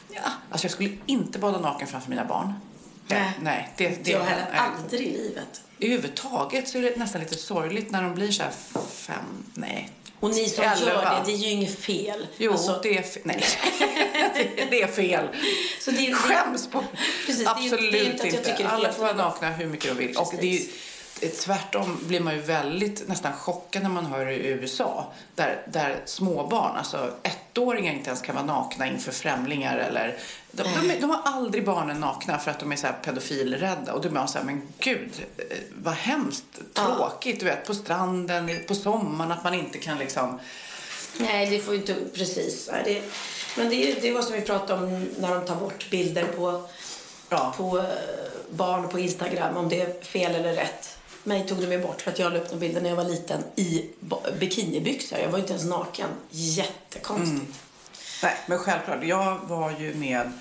ja. 0.09 0.21
Alltså 0.51 0.65
jag 0.65 0.71
skulle 0.71 0.97
inte 1.05 1.39
bada 1.39 1.59
naken 1.59 1.87
framför 1.87 2.09
mina 2.09 2.25
barn. 2.25 2.53
Nej. 3.15 3.31
Nej 3.41 3.69
det, 3.77 3.87
det, 3.87 3.93
Inte 3.95 4.11
jag 4.11 4.19
heller. 4.23 4.47
Aldrig 4.53 5.01
i 5.07 5.11
livet. 5.11 5.61
Överhuvudtaget 5.79 6.67
så 6.67 6.77
är 6.77 6.81
det 6.81 6.95
nästan 6.97 7.21
lite 7.21 7.35
sorgligt 7.35 7.91
när 7.91 8.03
de 8.03 8.15
blir 8.15 8.31
så 8.31 8.43
här 8.43 8.51
fem, 8.91 9.43
nej. 9.53 9.89
Och 10.19 10.29
ni 10.29 10.49
som 10.49 10.63
Elva. 10.63 10.85
gör 10.85 11.01
det, 11.01 11.21
det 11.25 11.31
är 11.31 11.37
ju 11.37 11.49
inget 11.49 11.79
fel. 11.79 12.27
Jo, 12.37 12.51
Alltså, 12.51 12.79
det 12.83 12.97
är 12.97 13.01
fel. 13.01 13.21
Nej, 13.25 13.43
det, 14.69 14.81
är 14.81 14.87
fel. 14.87 15.27
Så 15.81 15.91
det 15.91 16.07
är- 16.07 16.13
Skäms 16.13 16.67
på. 16.67 16.83
Precis, 17.25 17.43
det 17.43 17.49
är 17.49 17.51
Absolut 17.51 17.91
det 17.91 17.99
är 17.99 18.05
inte 18.11 18.51
är 18.51 18.67
Alla 18.67 18.93
får 18.93 19.03
vara 19.03 19.13
nakna 19.13 19.49
hur 19.49 19.65
mycket 19.67 19.87
de 19.97 20.07
vill. 20.07 20.17
Och 20.17 20.33
det 20.39 20.57
är 20.57 20.61
tvärtom 21.29 21.97
blir 22.07 22.19
man 22.19 22.35
ju 22.35 22.41
väldigt 22.41 23.07
nästan 23.07 23.33
chockad 23.33 23.83
när 23.83 23.89
man 23.89 24.05
hör 24.05 24.25
det 24.25 24.33
i 24.33 24.47
USA. 24.47 25.13
Där, 25.35 25.61
där 25.67 26.01
småbarn, 26.05 26.75
alltså 26.77 27.11
ettåringar 27.23 27.93
inte 27.93 28.07
ens 28.09 28.21
kan 28.21 28.35
vara 28.35 28.45
nakna 28.45 28.87
inför 28.87 29.11
främlingar 29.11 29.77
eller 29.77 30.17
de, 30.51 30.63
de, 30.63 30.99
de 30.99 31.09
har 31.09 31.21
aldrig 31.23 31.65
barnen 31.65 31.99
nakna 31.99 32.39
för 32.39 32.51
att 32.51 32.59
de 32.59 32.71
är 32.71 32.75
så 32.75 32.87
här 32.87 32.95
pedofilrädda. 33.03 33.93
Och 33.93 34.01
då 34.01 34.09
är 34.09 34.13
man 34.13 34.27
så 34.27 34.37
här, 34.37 34.45
men 34.45 34.61
gud, 34.79 35.11
eh, 35.37 35.57
vad 35.75 35.93
hemskt 35.93 36.45
tråkigt, 36.73 37.39
du 37.39 37.45
vet, 37.45 37.65
på 37.65 37.73
stranden, 37.73 38.59
på 38.67 38.75
sommaren, 38.75 39.31
att 39.31 39.43
man 39.43 39.53
inte 39.53 39.77
kan 39.77 39.97
liksom... 39.97 40.39
Nej, 41.17 41.49
det 41.49 41.59
får 41.59 41.73
ju 41.73 41.79
inte... 41.79 41.95
Precis. 42.13 42.69
Det, 42.85 43.01
men 43.57 43.69
det, 43.69 44.01
det 44.01 44.11
var 44.11 44.21
som 44.21 44.33
vi 44.33 44.41
pratade 44.41 44.83
om 44.85 45.09
när 45.19 45.35
de 45.35 45.45
tar 45.45 45.55
bort 45.55 45.89
bilder 45.89 46.23
på, 46.23 46.67
Ja. 47.29 47.53
på 47.57 47.77
eh, 47.77 47.85
barn 48.49 48.89
på 48.89 48.99
Instagram, 48.99 49.57
om 49.57 49.69
det 49.69 49.81
är 49.81 50.03
fel 50.03 50.35
eller 50.35 50.53
rätt. 50.53 50.97
Mig 51.23 51.47
tog 51.47 51.61
de 51.61 51.71
ju 51.71 51.81
bort 51.81 52.01
för 52.01 52.11
att 52.11 52.19
jag 52.19 52.33
la 52.33 52.39
upp 52.39 52.45
några 52.45 52.59
bilder 52.59 52.81
när 52.81 52.89
jag 52.89 52.95
var 52.95 53.03
liten 53.03 53.43
i 53.55 53.85
bikinibyxor. 54.39 55.19
Jag 55.19 55.29
var 55.29 55.39
inte 55.39 55.53
ens 55.53 55.65
naken. 55.65 56.09
Jättekonstigt. 56.29 57.59
Nej, 58.23 58.37
men 58.47 58.57
självklart. 58.57 59.03
Jag 59.03 59.39
var 59.47 59.71
ju 59.79 59.93
med 59.93 60.31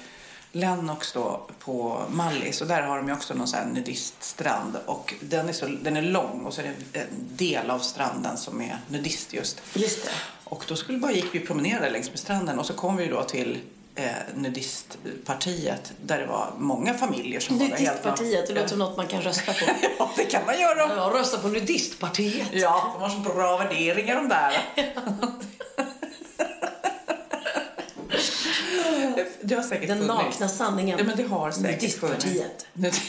Lennox 0.53 1.13
då 1.13 1.47
på 1.59 2.03
Mallis 2.11 2.61
och 2.61 2.67
där 2.67 2.83
har 2.83 2.97
de 2.97 3.09
ju 3.09 3.15
också 3.15 3.35
någon 3.35 3.49
sån 3.49 3.59
här 3.59 3.67
nudiststrand 3.67 4.77
och 4.87 5.15
den 5.21 5.49
är, 5.49 5.53
så, 5.53 5.67
den 5.67 5.97
är 5.97 6.03
lång 6.03 6.45
och 6.45 6.55
så 6.55 6.61
är 6.61 6.75
det 6.93 7.01
en 7.01 7.07
del 7.37 7.71
av 7.71 7.79
stranden 7.79 8.37
som 8.37 8.61
är 8.61 8.79
nudist 8.89 9.33
just. 9.33 9.63
Just 9.75 10.05
det. 10.05 10.11
Och 10.45 10.65
då 10.69 10.77
skulle 10.77 10.99
bara 10.99 11.13
gick 11.13 11.35
vi 11.35 11.41
promenera 11.41 11.89
längs 11.89 12.11
med 12.11 12.19
stranden 12.19 12.59
och 12.59 12.67
så 12.67 12.75
kom 12.75 12.97
vi 12.97 13.07
då 13.07 13.23
till 13.23 13.59
eh, 13.95 14.05
nudistpartiet 14.35 15.93
där 16.03 16.19
det 16.19 16.27
var 16.27 16.53
många 16.59 16.95
familjer 16.95 17.41
som 17.41 17.59
var 17.59 17.69
där 17.69 17.77
Nudistpartiet, 17.79 18.47
det 18.47 18.55
låter 18.55 18.69
som 18.69 18.79
något 18.79 18.97
man 18.97 19.07
kan 19.07 19.23
rösta 19.23 19.53
på. 19.53 19.59
Ja, 19.99 20.11
det 20.17 20.25
kan 20.25 20.47
man 20.47 20.61
göra. 20.61 20.97
Jag 20.97 21.15
röstar 21.15 21.39
på 21.39 21.49
Nudistpartiet. 21.49 22.49
Ja, 22.53 22.91
de 22.95 23.03
har 23.03 23.09
så 23.11 23.19
bra 23.35 23.57
värderingar 23.59 24.17
de 24.17 24.29
där. 24.29 24.65
Det 29.43 29.55
har 29.55 29.63
säkert 29.63 29.89
Den 29.89 29.99
funnits. 29.99 30.15
nakna 30.41 30.49
sanningen. 30.49 30.99
Ja, 30.99 31.05
men 31.05 31.17
det 31.17 31.23
har 31.23 31.51
säkert 31.51 31.71
Nudistpartiet. 31.81 32.67
funnits. 32.75 33.01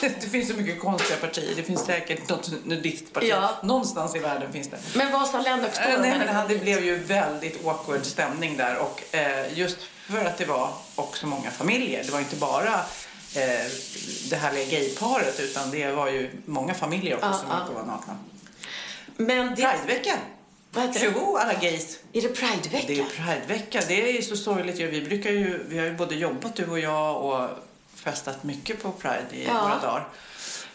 det 0.00 0.28
finns 0.30 0.48
så 0.48 0.54
mycket 0.54 0.80
konstiga 0.80 1.16
partier. 1.16 1.52
Det 1.56 1.62
finns 1.62 1.84
säkert 1.84 2.28
något 2.28 2.50
nudistparti. 2.64 3.28
Ja. 3.28 3.50
Någonstans 3.62 4.16
i 4.16 4.18
världen 4.18 4.52
finns 4.52 4.68
det. 4.68 4.76
Men 4.94 5.12
vad 5.12 5.28
sa 5.28 5.42
Nej, 5.42 6.18
men 6.18 6.28
han- 6.28 6.48
det 6.48 6.58
blev 6.58 6.84
ju 6.84 6.98
väldigt 6.98 7.66
awkward 7.66 8.04
stämning 8.04 8.56
där 8.56 8.76
och 8.78 9.14
eh, 9.14 9.58
just 9.58 9.76
för 10.08 10.24
att 10.24 10.38
det 10.38 10.44
var 10.44 10.74
också 10.94 11.26
många 11.26 11.50
familjer. 11.50 12.04
Det 12.04 12.10
var 12.12 12.20
inte 12.20 12.36
bara 12.36 12.74
eh, 13.36 13.70
det 14.30 14.36
härliga 14.36 14.64
gayparet 14.70 15.40
utan 15.40 15.70
det 15.70 15.90
var 15.90 16.08
ju 16.10 16.30
många 16.46 16.74
familjer 16.74 17.14
också 17.16 17.26
Ja, 17.26 17.38
som 17.38 17.50
och 17.68 17.74
var 17.74 17.82
nakna. 17.92 18.18
Men 19.16 19.54
det, 19.54 19.54
Pridevecka! 19.84 20.18
Tjoho 20.98 21.36
alla 21.36 21.54
gays! 21.54 21.98
Är 22.12 22.22
det 22.22 22.28
Pridevecka? 22.28 22.86
Det 22.86 23.00
är 23.00 23.04
Pridevecka. 23.04 23.80
Det 23.88 24.08
är 24.08 24.12
ju 24.12 24.22
så 24.22 24.36
sorgligt. 24.36 24.78
Vi 24.78 25.02
brukar 25.02 25.30
ju, 25.30 25.64
vi 25.68 25.78
har 25.78 25.84
ju 25.86 25.94
både 25.96 26.14
jobbat 26.14 26.54
du 26.56 26.66
och 26.70 26.78
jag 26.80 27.22
och 27.24 27.50
festat 27.94 28.42
mycket 28.44 28.82
på 28.82 28.92
Pride 28.92 29.26
i 29.32 29.44
Ja. 29.46 29.52
våra 29.62 29.78
dagar. 29.90 30.08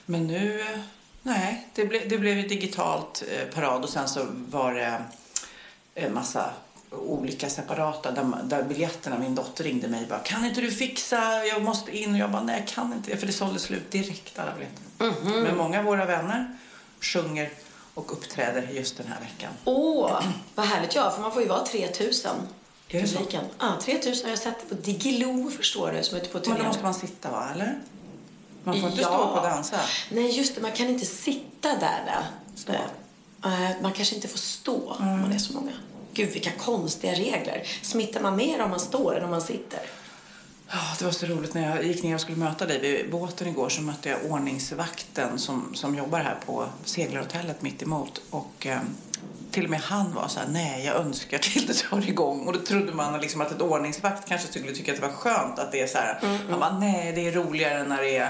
Men 0.06 0.28
nu, 0.28 0.66
nej, 1.24 1.68
det, 1.76 1.86
ble, 1.86 2.00
det 2.00 2.18
blev 2.18 2.38
ju 2.38 2.48
digitalt 2.48 3.24
eh, 3.32 3.56
parad 3.56 3.84
och 3.84 3.90
sen 3.90 4.10
så 4.10 4.26
var 4.32 4.74
det 4.74 5.02
en 5.96 6.14
massa 6.14 6.50
olika 6.92 7.50
separata 7.50 8.12
där, 8.12 8.26
där 8.44 8.64
biljetterna, 8.64 9.18
min 9.20 9.36
dotter 9.36 9.64
ringde 9.64 9.88
mig 9.88 10.04
och 10.04 10.10
bara 10.10 10.20
kan 10.20 10.46
inte 10.46 10.62
du 10.62 10.72
fixa, 10.72 11.46
jag 11.46 11.62
måste 11.62 11.98
in 11.98 12.14
och 12.14 12.20
jag 12.20 12.32
bara 12.32 12.44
nej 12.44 12.60
jag 12.60 12.68
kan 12.68 12.94
inte 12.94 13.18
för 13.18 13.28
det 13.28 13.34
sålde 13.34 13.60
slut 13.60 13.92
direkt 13.92 14.40
alla 14.40 14.52
biljetter. 14.54 15.24
Mhm. 15.26 15.44
Men 15.44 15.58
många 15.58 15.80
av 15.80 15.86
våra 15.86 16.06
vänner 16.06 16.58
sjunger 17.02 17.50
och 17.94 18.14
uppträder 18.14 18.62
just 18.72 18.98
den 18.98 19.08
här 19.08 19.20
veckan. 19.20 19.52
Åh, 19.66 20.24
vad 20.56 20.66
härligt. 20.66 20.96
Ja, 20.96 21.12
för 21.12 21.22
man 21.22 21.32
får 21.32 21.42
ju 21.42 21.48
vara 21.48 21.66
3000 21.66 22.32
i 22.88 23.02
publiken. 23.02 23.44
Ja, 23.60 23.74
3000 23.84 24.24
har 24.26 24.30
jag 24.30 24.40
sett 24.40 24.70
på 24.70 24.76
Digilo, 24.76 25.50
förstår 25.50 25.92
du, 25.92 26.04
som 26.04 26.18
är 26.18 26.22
ute 26.22 26.30
på 26.30 26.38
Men 26.38 26.44
turné. 26.46 26.60
då 26.60 26.66
måste 26.66 26.84
man 26.84 26.94
sitta 26.94 27.32
va, 27.32 27.50
eller? 27.54 27.80
Man 28.64 28.80
får 28.82 28.90
inte 28.90 29.02
Ja. 29.02 29.08
stå 29.08 29.18
upp 29.24 29.38
och 29.38 29.44
dansa. 29.44 29.80
Nej, 30.12 30.38
just 30.38 30.56
det. 30.56 30.62
Man 30.62 30.72
kan 30.72 30.88
inte 30.88 31.06
sitta 31.06 31.70
där. 31.70 32.02
där. 32.06 32.24
Stå. 32.56 32.74
Eh, 33.50 33.82
Man 33.82 33.92
kanske 33.94 34.16
inte 34.16 34.28
får 34.28 34.38
stå 34.38 34.92
om 35.00 35.06
man 35.22 35.32
är 35.32 35.38
så 35.38 35.54
många. 35.54 35.72
Gud, 36.14 36.30
vilka 36.34 36.52
konstiga 36.52 37.14
regler. 37.14 37.64
Smittar 37.82 38.22
man 38.22 38.36
mer 38.36 38.62
om 38.62 38.70
man 38.70 38.80
står 38.80 39.18
än 39.18 39.24
om 39.24 39.30
man 39.30 39.42
sitter? 39.42 39.80
Det 41.00 41.06
var 41.06 41.12
så 41.12 41.26
roligt 41.26 41.54
när 41.54 41.76
jag 41.76 41.86
gick 41.86 42.04
ner 42.04 42.16
och 42.16 42.22
skulle 42.22 42.38
möta 42.38 42.66
dig 42.66 42.80
vid 42.80 43.12
båten 43.12 43.48
igår 43.48 43.70
så 43.70 43.82
mötte 43.82 44.10
jag 44.10 44.32
ordningsvakten 44.32 45.40
som, 45.40 45.76
som 45.76 45.96
jobbar 45.96 46.20
här 46.20 46.38
på 46.46 46.66
seglarhotellet 46.86 47.62
mitt 47.62 47.82
emot 47.82 48.22
och 48.30 48.68
eh, 48.68 48.80
till 49.52 49.64
och 49.64 49.70
med 49.70 49.80
han 49.80 50.14
var 50.14 50.28
så 50.28 50.40
här, 50.40 50.48
nej 50.48 50.86
jag 50.86 50.96
önskar 50.96 51.38
till 51.38 51.68
det 51.68 51.86
drar 51.90 52.10
igång 52.10 52.48
och 52.48 52.54
då 52.54 52.60
trodde 52.60 52.94
man 52.94 53.22
liksom 53.22 53.42
att 53.42 53.52
ett 53.52 53.62
ordningsvakt 53.62 54.30
kanske 54.30 54.48
skulle 54.48 54.72
tycka 54.72 54.92
att 54.92 55.02
det 55.02 55.08
var 55.08 55.14
skönt 55.14 55.60
att 55.60 55.72
det 55.72 55.82
är 55.82 55.88
så 55.88 55.98
här, 55.98 56.20
han 56.50 56.60
bara, 56.60 56.80
nej 56.80 57.12
det 57.12 57.28
är 57.28 57.32
roligare 57.32 57.84
när 57.84 58.02
det 58.02 58.18
är, 58.18 58.30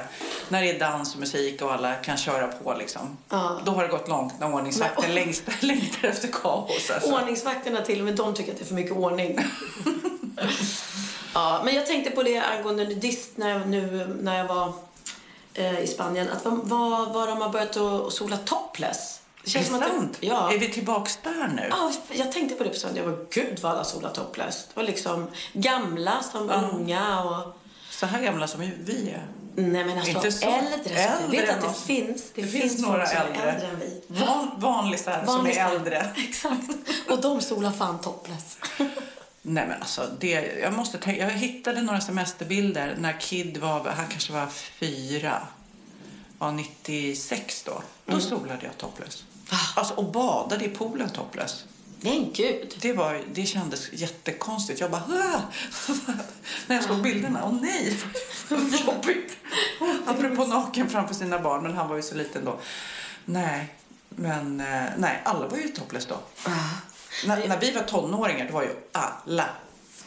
när 0.49 0.61
det 0.61 0.75
är 0.75 0.79
dans 0.79 1.13
och 1.13 1.19
musik 1.19 1.61
och 1.61 1.73
alla 1.73 1.95
kan 1.95 2.17
köra 2.17 2.47
på 2.47 2.75
liksom. 2.79 3.17
Då 3.65 3.71
har 3.71 3.83
det 3.83 3.89
gått 3.89 4.07
långt 4.07 4.33
när 4.39 4.53
ordningsvakten 4.53 5.03
Men- 5.05 5.15
längtar, 5.15 5.53
längtar 5.65 6.07
efter 6.07 6.27
kaos 6.27 6.91
alltså. 6.93 7.11
Ordningsvakterna 7.11 7.81
till 7.81 7.99
och 7.99 8.05
med 8.05 8.15
de 8.15 8.33
tycker 8.33 8.51
att 8.51 8.57
det 8.57 8.63
är 8.63 8.67
för 8.67 8.75
mycket 8.75 8.95
ordning. 8.97 9.39
ja, 11.33 11.61
men 11.65 11.75
jag 11.75 11.85
tänkte 11.85 12.11
på 12.11 12.23
det 12.23 12.39
angående 12.39 12.83
nudist 12.83 13.37
när 13.37 13.49
jag, 13.49 13.67
nu 13.67 14.07
när 14.21 14.37
jag 14.37 14.47
var 14.47 14.73
eh, 15.53 15.79
i 15.79 15.87
Spanien. 15.87 16.29
Att 16.29 16.45
vad, 16.45 16.57
vad, 16.63 17.13
vad 17.13 17.27
de 17.27 17.41
har 17.41 17.49
börjat 17.49 17.77
att 17.77 18.07
att 18.07 18.13
sola 18.13 18.37
topless. 18.37 19.18
Det 19.43 19.55
Är 19.55 19.59
det 19.59 19.65
som 19.65 19.75
att 19.75 19.87
sant? 19.87 20.17
ja. 20.19 20.53
Är 20.53 20.57
vi 20.59 20.69
tillbaks 20.69 21.19
där 21.23 21.47
nu? 21.47 21.67
Ja, 21.69 21.91
jag 22.11 22.31
tänkte 22.31 22.55
på 22.55 22.63
det 22.63 22.69
på 22.69 22.75
söndag. 22.75 22.99
Jag 22.99 23.05
var 23.05 23.25
gud 23.31 23.59
vad 23.61 23.71
alla 23.71 23.83
solar 23.83 24.09
topless. 24.09 24.67
Det 24.67 24.75
var 24.79 24.83
liksom 24.83 25.27
gamla 25.53 26.23
som 26.23 26.49
unga 26.49 27.23
och... 27.23 27.55
Så 27.91 28.05
här 28.05 28.21
gamla 28.21 28.47
som 28.47 28.59
vi 28.61 29.09
är. 29.09 29.25
Nej 29.55 29.85
men 29.85 29.97
alltså 29.97 30.11
Inte 30.11 30.31
så. 30.31 30.45
äldre. 30.49 31.01
jag 31.01 31.27
vet 31.31 31.49
Äldre 31.49 31.53
att 31.53 31.61
det 31.61 31.81
finns. 31.85 32.31
Det, 32.35 32.41
Det 32.41 32.47
finns, 32.47 32.63
finns 32.63 32.81
några 32.87 33.05
äldre. 33.07 33.51
äldre 33.51 33.67
än 33.67 33.79
vi. 33.79 34.01
Van, 34.07 34.49
vanlisar 34.57 35.25
som 35.25 35.47
är 35.47 35.71
äldre. 35.75 36.13
Exakt. 36.29 36.63
Och 37.09 37.21
de 37.21 37.41
solar 37.41 37.71
fan 37.71 38.01
topless. 38.01 38.57
Nej 39.41 39.67
men 39.67 39.79
alltså, 39.81 40.09
det, 40.19 40.29
jag 40.61 40.73
måste 40.73 40.97
tänka, 40.97 41.21
jag 41.21 41.29
hittade 41.31 41.81
några 41.81 42.01
semesterbilder 42.01 42.95
när 42.99 43.19
Kid 43.19 43.57
var, 43.57 43.83
han 43.89 44.07
kanske 44.07 44.33
var 44.33 44.47
fyra, 44.79 45.41
var 46.37 46.51
96 46.51 47.63
då. 47.63 47.71
Då 48.05 48.11
Mm. 48.13 48.21
solade 48.21 48.59
jag 48.65 48.77
topless. 48.77 49.23
Alltså 49.75 49.93
och 49.93 50.11
badade 50.11 50.65
i 50.65 50.69
poolen 50.69 51.09
topless. 51.09 51.63
Men 52.01 52.33
gud. 52.33 52.77
Det, 52.81 52.93
var, 52.93 53.21
det 53.33 53.45
kändes 53.45 53.93
jättekonstigt. 53.93 54.79
Jag 54.79 54.91
bara, 54.91 55.03
"Ah!" 55.09 55.41
när 56.67 56.75
jag 56.75 56.85
såg 56.85 57.01
bilderna, 57.01 57.41
åh 57.45 57.53
nej, 57.61 57.97
vad 58.49 58.59
jobbigt. 58.85 59.37
Apropå 60.05 60.45
naken 60.45 60.89
framför 60.89 61.13
sina 61.15 61.39
barn, 61.39 61.63
men 61.63 61.73
han 61.73 61.89
var 61.89 61.95
ju 61.95 62.01
så 62.01 62.15
liten 62.15 62.45
då. 62.45 62.59
Nej, 63.25 63.75
men 64.09 64.59
eh, 64.59 64.89
nej, 64.97 65.21
alla 65.25 65.47
var 65.47 65.57
ju 65.57 65.67
topless 65.67 66.05
då. 66.05 66.15
När, 67.25 67.47
när 67.47 67.59
vi 67.59 67.71
var 67.71 67.81
tonåringar, 67.81 68.47
då 68.47 68.53
var 68.53 68.61
ju 68.63 68.75
alla 68.91 69.45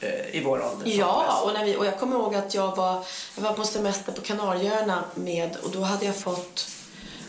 eh, 0.01 0.37
i 0.37 0.43
vår 0.45 0.63
ålder 0.73 0.91
Ja, 0.91 1.43
och, 1.45 1.53
när 1.53 1.65
vi, 1.65 1.77
och 1.77 1.87
jag 1.87 2.01
kommer 2.01 2.17
ihåg 2.17 2.35
att 2.35 2.55
jag 2.55 2.77
var, 2.77 3.05
jag 3.37 3.43
var 3.43 3.53
på 3.53 3.65
semester 3.65 4.13
på 4.13 4.21
Kanarieöarna 4.21 5.05
med, 5.15 5.57
och 5.57 5.71
då 5.71 5.81
hade 5.83 6.07
jag 6.07 6.17
fått, 6.17 6.69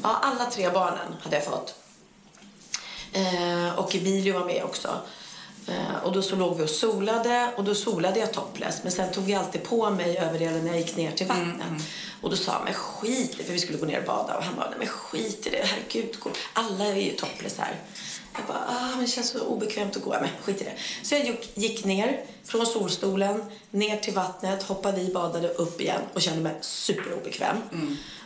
ja 0.03 0.19
alla 0.21 0.45
tre 0.45 0.69
barnen 0.69 1.15
hade 1.21 1.35
jag 1.35 1.45
fått. 1.45 1.75
Eh, 3.13 3.79
och 3.79 3.95
Emilio 3.95 4.33
var 4.33 4.45
med 4.45 4.63
också. 4.63 4.87
Eh, 5.67 6.03
och 6.03 6.11
då 6.11 6.21
så 6.21 6.35
låg 6.35 6.57
vi 6.57 6.63
och 6.63 6.69
solade 6.69 7.51
och 7.57 7.63
då 7.63 7.75
solade 7.75 8.19
jag 8.19 8.33
topless. 8.33 8.79
Men 8.83 8.91
sen 8.91 9.11
tog 9.13 9.29
jag 9.29 9.39
alltid 9.39 9.63
på 9.63 9.89
mig 9.89 10.17
överdelen 10.17 10.61
när 10.65 10.71
jag 10.71 10.79
gick 10.81 10.95
ner 10.95 11.11
till 11.11 11.27
vattnet. 11.27 11.83
Och 12.21 12.29
då 12.29 12.35
sa 12.35 12.51
han, 12.51 12.63
men 12.63 12.73
skit 12.73 13.31
i 13.33 13.35
det", 13.37 13.43
för 13.43 13.53
vi 13.53 13.59
skulle 13.59 13.77
gå 13.77 13.85
ner 13.85 13.99
och 13.99 14.05
bada. 14.05 14.37
Och 14.37 14.43
han 14.43 14.55
bara, 14.55 14.69
men 14.77 14.87
skit 14.87 15.47
i 15.47 15.49
det, 15.49 15.63
herregud. 15.65 16.19
gå- 16.19 16.29
Alla 16.53 16.85
är 16.85 16.95
ju 16.95 17.11
topless 17.11 17.57
här. 17.57 17.75
Jag 18.37 18.45
bara, 18.47 18.63
ah, 18.69 18.89
men 18.89 18.99
det 19.01 19.07
känns 19.07 19.29
så 19.29 19.39
obekvämt 19.45 19.95
att 19.97 20.03
gå. 20.03 20.09
Men 20.21 20.29
skit 20.43 20.61
i 20.61 20.63
det. 20.63 20.73
Så 21.03 21.15
jag 21.15 21.37
gick- 21.55 21.85
ner 21.85 22.21
från 22.45 22.65
solstolen, 22.65 23.43
ner 23.71 23.97
till 23.97 24.13
vattnet, 24.13 24.63
hoppade 24.63 25.01
i, 25.01 25.13
badade 25.13 25.47
upp 25.49 25.81
igen 25.81 26.01
och 26.13 26.21
kände 26.21 26.41
mig 26.41 26.55
superobekväm. 26.61 27.57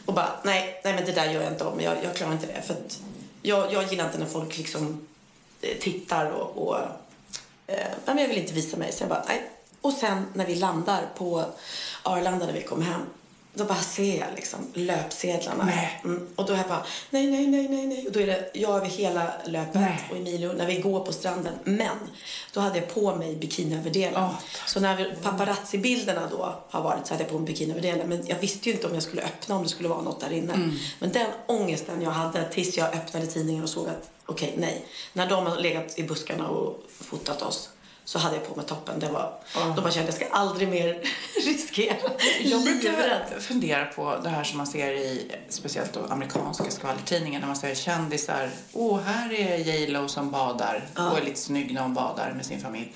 Och 0.05 0.13
bara, 0.13 0.39
nej, 0.43 0.81
nej 0.83 0.93
men 0.93 1.05
det 1.05 1.11
där 1.11 1.31
gör 1.31 1.41
jag 1.41 1.51
inte 1.51 1.63
om. 1.63 1.81
Jag, 1.81 1.97
jag 2.03 2.15
klarar 2.15 2.33
inte 2.33 2.47
det. 2.47 2.61
För 2.61 2.73
att 2.73 2.99
jag, 3.41 3.73
jag 3.73 3.83
gillar 3.83 4.05
inte 4.05 4.17
när 4.17 4.25
folk 4.25 4.57
liksom 4.57 5.07
eh, 5.61 5.77
tittar 5.77 6.31
och, 6.31 6.67
och 6.67 6.79
eh, 7.67 7.87
men 8.05 8.17
jag 8.17 8.27
vill 8.27 8.37
inte 8.37 8.53
visa 8.53 8.77
mig. 8.77 8.91
Så 8.91 9.03
jag 9.03 9.09
bara, 9.09 9.23
nej. 9.27 9.49
Och 9.81 9.93
sen 9.93 10.25
när 10.33 10.45
vi 10.45 10.55
landar 10.55 11.05
på 11.17 11.45
Arlanda 12.03 12.45
när 12.45 12.53
vi 12.53 12.61
kom 12.61 12.81
hem, 12.81 13.01
då 13.57 13.65
bara 13.65 13.81
ser 13.81 14.19
jag 14.19 14.27
liksom 14.35 14.59
löpsedlarna. 14.73 15.65
Nej. 15.65 16.01
Mm. 16.03 16.27
Och 16.35 16.45
då 16.45 16.53
är 16.53 16.57
jag 16.57 16.67
bara, 16.67 16.85
nej, 17.09 17.27
nej, 17.27 17.47
nej, 17.47 17.67
nej, 17.69 17.87
nej. 17.87 18.07
Och 18.07 18.13
då 18.13 18.19
är 18.19 18.27
det 18.27 18.49
jag 18.53 18.75
över 18.75 18.87
hela 18.87 19.31
löpet 19.45 19.81
Nej. 19.81 20.07
och 20.11 20.17
Emilio 20.17 20.53
när 20.53 20.65
vi 20.65 20.75
går 20.75 20.99
på 20.99 21.13
stranden. 21.13 21.53
Men 21.63 21.97
då 22.53 22.59
hade 22.59 22.77
jag 22.77 22.93
på 22.93 23.15
mig 23.15 23.35
bikiniöverdelen. 23.35 24.23
Åh, 24.23 24.33
så 24.65 24.79
när 24.79 25.15
paparazzi-bilderna 25.23 26.27
då 26.31 26.55
har 26.69 26.81
varit 26.81 27.07
så 27.07 27.13
hade 27.13 27.23
jag 27.23 27.31
på 27.31 27.39
mig 27.39 27.47
bikiniöverdelen. 27.47 28.09
Men 28.09 28.27
jag 28.27 28.39
visste 28.39 28.69
ju 28.69 28.75
inte 28.75 28.87
om 28.87 28.93
jag 28.93 29.03
skulle 29.03 29.21
öppna 29.21 29.55
om 29.55 29.63
det 29.63 29.69
skulle 29.69 29.89
vara 29.89 30.01
något 30.01 30.19
där 30.19 30.31
inne. 30.31 30.53
Mm. 30.53 30.71
Men 30.99 31.11
den 31.11 31.27
ångesten 31.47 32.01
jag 32.01 32.11
hade 32.11 32.49
tills 32.49 32.77
jag 32.77 32.93
öppnade 32.93 33.27
tidningen 33.27 33.63
och 33.63 33.69
såg 33.69 33.87
att 33.87 34.09
okej, 34.25 34.53
nej. 34.57 34.85
När 35.13 35.29
de 35.29 35.45
har 35.45 35.57
legat 35.57 35.99
i 35.99 36.03
buskarna 36.03 36.47
och 36.47 36.83
fotat 36.89 37.41
oss 37.41 37.69
så 38.07 38.19
hade 38.19 38.35
jag 38.35 38.47
på 38.47 38.55
mig 38.55 38.65
toppen. 38.65 38.99
Det 38.99 39.09
var, 39.09 39.33
Då 39.75 39.81
bara 39.81 39.91
kände 39.91 39.99
jag, 39.99 40.07
jag 40.07 40.13
ska 40.13 40.37
aldrig 40.37 40.69
mer 40.69 40.99
riskera 41.45 41.97
Jag 42.43 42.63
brukar 42.63 43.39
fundera 43.39 43.85
på 43.85 44.17
det 44.23 44.29
här 44.29 44.43
som 44.43 44.57
man 44.57 44.67
ser 44.67 44.91
i 44.91 45.31
speciellt 45.49 45.93
då 45.93 46.05
amerikanska 46.09 46.71
skvallertidningar 46.71 47.39
när 47.39 47.47
man 47.47 47.55
ser 47.55 47.75
kändisar. 47.75 48.49
Åh, 48.73 48.99
här 48.99 49.33
är 49.33 49.57
J 49.57 49.87
Lo 49.87 50.07
som 50.07 50.31
badar 50.31 50.87
och 50.95 51.17
är 51.17 51.23
lite 51.23 51.39
snygg 51.39 51.73
när 51.73 51.81
hon 51.81 51.93
badar 51.93 52.33
med 52.35 52.45
sin 52.45 52.61
familj. 52.61 52.93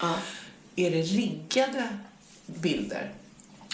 Är 0.76 0.92
det 0.92 1.02
riggade 1.02 1.98
bilder? 2.46 3.12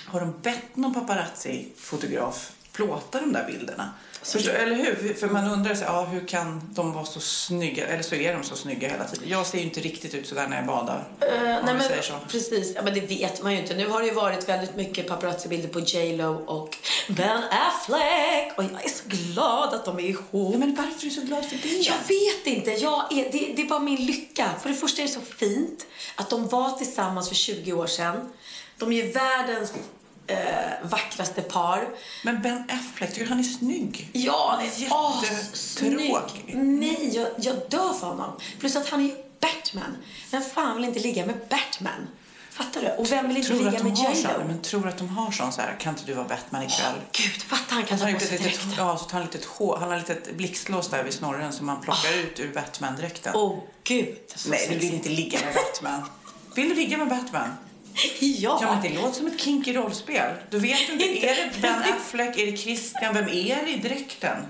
Har 0.06 0.20
de 0.20 0.34
bett 0.42 0.76
någon 0.76 0.94
paparazzi-fotograf 0.94 2.52
plåta 2.72 3.20
de 3.20 3.34
där 3.34 3.46
bilderna? 3.48 3.94
Förstår, 4.22 4.52
eller 4.52 4.76
hur? 4.76 5.14
För 5.14 5.28
man 5.28 5.52
undrar 5.52 5.76
sig, 5.76 5.86
ja, 5.88 6.06
hur 6.06 6.28
kan 6.28 6.62
de 6.74 6.94
vara 6.94 7.06
så 7.06 7.20
snygga? 7.20 7.88
Eller 7.88 8.04
så 8.04 8.16
är 8.16 8.34
de 8.34 8.44
så 8.44 8.56
snygga 8.56 8.90
hela 8.90 9.04
tiden. 9.04 9.30
Jag 9.30 9.46
ser 9.46 9.58
ju 9.58 9.64
inte 9.64 9.80
riktigt 9.80 10.14
ut 10.14 10.28
så 10.28 10.36
där 10.36 10.48
när 10.48 10.58
jag 10.58 10.66
badar. 10.66 11.08
Om 11.22 11.28
nej, 11.66 11.74
men, 11.74 12.04
så. 12.04 12.14
Precis, 12.30 12.72
ja, 12.76 12.82
men 12.82 12.94
det 12.94 13.02
vet 13.02 13.44
man 13.44 13.54
ju 13.54 13.60
inte. 13.60 13.76
Nu 13.76 13.88
har 13.88 14.02
det 14.02 14.08
ju 14.08 14.14
varit 14.14 14.50
väldigt 14.50 14.76
mycket 14.76 15.08
paparazzi-bilder 15.08 15.70
på 15.70 15.80
J 15.80 16.18
Lo 16.18 16.34
och 16.34 16.78
Ben 17.08 17.44
Affleck. 17.52 18.58
Och 18.58 18.64
jag 18.64 18.86
är 18.86 18.90
så 18.90 19.04
glad 19.06 19.74
att 19.74 19.86
de 19.86 20.00
är 20.00 20.04
ihop. 20.04 20.52
Ja, 20.54 20.58
men 20.58 20.76
varför 20.76 21.06
är 21.06 21.10
du 21.10 21.10
så 21.10 21.22
glad 21.22 21.46
för 21.46 21.58
det? 21.58 21.70
Jag 21.70 21.98
vet 22.08 22.58
inte. 22.58 22.72
Jag 22.72 23.14
är, 23.14 23.32
det, 23.32 23.54
det 23.56 23.62
är 23.62 23.68
bara 23.68 23.80
min 23.80 24.06
lycka. 24.06 24.50
För 24.62 24.70
det 24.70 24.76
första 24.76 25.02
är 25.02 25.06
det 25.06 25.12
så 25.12 25.22
fint 25.22 25.86
att 26.16 26.30
de 26.30 26.48
var 26.48 26.72
tillsammans 26.72 27.28
för 27.28 27.36
20 27.36 27.74
år 27.74 27.88
sedan. 27.88 28.30
De 28.80 28.92
är 28.92 29.04
ju 29.04 29.12
världens 29.12 29.74
eh, 30.28 30.38
vackraste 30.82 31.42
par. 31.42 31.88
Men 32.24 32.42
Ben 32.42 32.64
Affleck, 32.70 33.14
tycker 33.14 33.28
han 33.30 33.40
är 33.40 33.44
snygg? 33.44 34.10
Ja, 34.14 34.48
Han 34.52 34.60
är 34.60 34.66
jättetråkig. 34.66 35.30
assnygg. 35.54 36.56
Nej, 36.56 37.12
jag, 37.16 37.28
jag 37.38 37.56
dör 37.70 37.94
för 37.94 38.08
honom. 38.08 38.32
Plus 38.60 38.76
att 38.76 38.90
han 38.90 39.00
är 39.00 39.04
ju 39.06 39.16
Batman. 39.40 39.98
Vem 40.32 40.42
fan 40.42 40.76
vill 40.76 40.86
inte 40.86 41.00
ligga 41.00 41.26
med 41.26 41.36
Batman? 41.50 42.08
Fattar 42.50 42.82
du? 42.82 42.88
Och 42.88 43.12
vem 43.12 43.28
vill 43.28 43.38
inte 43.38 43.50
Tror 43.50 43.60
ligga 43.60 43.84
med 43.84 43.98
har 43.98 44.10
J 44.10 44.16
sån, 44.22 44.32
Lo? 44.34 44.48
men 44.48 44.62
tror 44.62 44.88
att 44.88 44.98
de 44.98 45.10
har 45.10 45.32
sån 45.32 45.52
så 45.52 45.62
här, 45.62 45.76
kan 45.80 45.94
inte 45.94 46.06
du 46.06 46.14
vara 46.14 46.28
Batman 46.28 46.64
ikväll? 46.64 46.94
Gud, 47.12 47.42
fattar 47.42 47.76
han 47.76 47.86
kan 47.86 48.00
ta 48.00 48.12
på 48.14 48.20
sig 48.20 48.38
dräkten. 48.38 48.74
ja, 48.78 48.98
så 48.98 49.06
tar 49.06 49.18
han, 49.18 49.28
litet 49.28 49.46
hår, 49.46 49.78
han 49.80 49.90
har 49.90 49.98
litet 49.98 50.34
blixtlås 50.38 50.88
där 50.90 51.04
vid 51.04 51.14
snorren 51.14 51.54
som 51.54 51.66
man 51.66 51.82
plockar 51.82 52.14
ut 52.18 52.40
ur 52.40 52.54
Batman-dräkten. 52.54 53.32
Åh 53.36 53.60
gud. 53.84 54.16
så 54.36 54.50
Nej, 54.50 54.68
du 54.70 54.76
vill 54.78 54.94
inte 54.94 55.10
ligga 55.10 55.40
med 55.46 55.54
Batman. 55.54 56.10
Vill 56.56 56.70
du 56.70 56.76
ligga 56.76 56.98
med 56.98 57.08
Batman? 57.10 57.50
Ja. 58.20 58.60
Ja, 58.62 58.72
men 58.72 58.82
det 58.82 59.02
låter 59.02 59.14
som 59.14 59.28
ett 59.28 59.42
kinky 59.42 59.74
rollspel. 59.74 60.34
Du 60.50 60.60
vet 60.60 60.90
inte, 60.90 61.06
är 61.06 61.36
det 61.36 61.52
Ben 61.62 61.84
Affleck, 61.98 62.38
är 62.38 62.52
det 62.52 62.58
Christian, 62.58 63.14
vem 63.14 63.28
är 63.28 63.66
det 63.66 63.72
i 63.72 63.78
dräkten? 63.78 64.46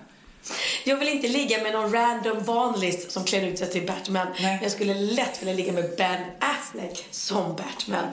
Jag 0.84 0.98
vill 0.98 1.08
inte 1.08 1.28
ligga 1.28 1.64
med 1.64 1.74
någon 1.74 1.94
random 1.94 2.44
vanlis 2.44 3.12
som 3.12 3.24
klär 3.24 3.42
ut 3.42 3.60
sig 3.60 3.70
till 3.70 3.86
Batman. 3.88 4.28
Nej. 4.28 4.54
Men 4.54 4.64
jag 4.64 4.72
skulle 4.72 4.94
lätt 4.94 5.42
vilja 5.42 5.54
ligga 5.54 5.72
med 5.72 5.96
Ben 5.98 6.22
Affleck 6.40 7.08
som 7.12 7.56
Batman. 7.56 8.06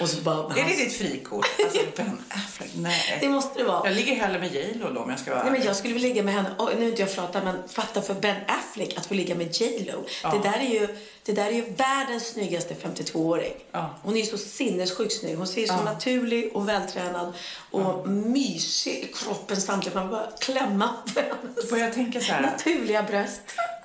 Och 0.00 0.08
så 0.08 0.20
bara 0.20 0.54
Är 0.54 0.64
det 0.64 0.84
ditt 0.84 0.96
frikort? 0.96 1.46
Alltså 1.64 1.78
Ben 1.96 2.22
Affleck? 2.28 2.70
Nej. 2.76 3.18
Det 3.20 3.28
måste 3.28 3.58
det 3.58 3.64
vara. 3.64 3.88
Jag 3.88 3.96
ligger 3.96 4.14
hellre 4.14 4.38
med 4.38 4.54
J 4.54 4.74
Lo 4.74 4.90
då 4.90 5.00
om 5.00 5.10
jag 5.10 5.18
ska 5.18 5.30
vara 5.30 5.42
Nej, 5.42 5.52
men 5.52 5.62
jag 5.62 5.76
skulle 5.76 5.94
vilja 5.94 6.08
ligga 6.08 6.22
med 6.22 6.34
henne. 6.34 6.50
Oh, 6.58 6.70
nu 6.78 6.84
är 6.84 6.88
inte 6.88 7.02
jag 7.02 7.12
flata, 7.12 7.44
men 7.44 7.68
fatta 7.68 8.02
för 8.02 8.14
Ben 8.14 8.36
Affleck 8.48 8.96
att 8.96 9.06
få 9.06 9.14
ligga 9.14 9.34
med 9.34 9.60
J 9.60 9.90
Lo. 9.92 10.30
Det, 10.30 10.48
där 10.48 10.58
är 10.58 10.70
ju, 10.70 10.88
det 11.24 11.32
där 11.32 11.46
är 11.46 11.52
ju 11.52 11.64
världens 11.76 12.26
snyggaste 12.26 12.74
52-åring. 12.74 13.52
Ja. 13.72 13.90
Hon 14.02 14.16
är 14.16 14.20
ju 14.20 14.26
så 14.26 14.38
sinnessjukt 14.38 15.12
snygg. 15.20 15.36
Hon 15.36 15.46
ser 15.46 15.60
ju 15.60 15.66
så 15.66 15.82
naturlig 15.82 16.50
och 16.56 16.68
vältränad 16.68 17.32
och 17.70 18.08
mysig 18.08 18.92
i 18.92 19.12
kroppen 19.14 19.60
samtidigt. 19.60 19.94
Man 19.94 20.10
bara 20.10 20.26
klämma 20.40 20.88
på 21.14 21.20
hennes 21.20 21.68
Får 21.70 21.78
jag 21.78 21.92
tänka 21.94 22.20
så 22.20 22.32
här? 22.32 22.40
naturliga 22.42 23.02
bröst. 23.02 23.40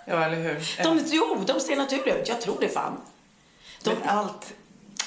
Ja, 0.06 0.26
eller 0.26 0.36
hur? 0.38 0.84
De, 0.84 1.02
jo, 1.08 1.44
de 1.48 1.60
ser 1.60 1.76
naturliga 1.76 2.18
ut. 2.22 2.28
Jag 2.28 2.42
tror 2.42 2.58
det 2.60 2.70
fan. 2.70 3.02
De, 3.84 3.90
men 3.90 4.10
allt 4.10 4.54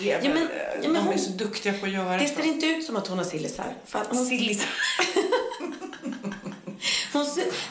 väl, 0.01 0.09
Ja, 0.09 0.19
men- 0.35 0.49
ja, 0.83 0.89
men 0.89 0.95
de 0.95 0.99
hon- 1.05 1.13
är 1.15 1.19
så 1.19 1.31
duktiga 1.31 1.73
på 1.73 1.87
att 1.87 1.93
göra 1.93 2.17
det 2.19 2.29
så. 2.29 2.35
ser 2.35 2.43
inte 2.45 2.67
ut 2.67 2.85
som 2.85 2.97
att 2.97 3.07
hon 3.09 3.19
har 3.19 3.25
sillisar. 3.25 3.75
Hon, 4.11 4.27
Sillisar. 4.27 4.69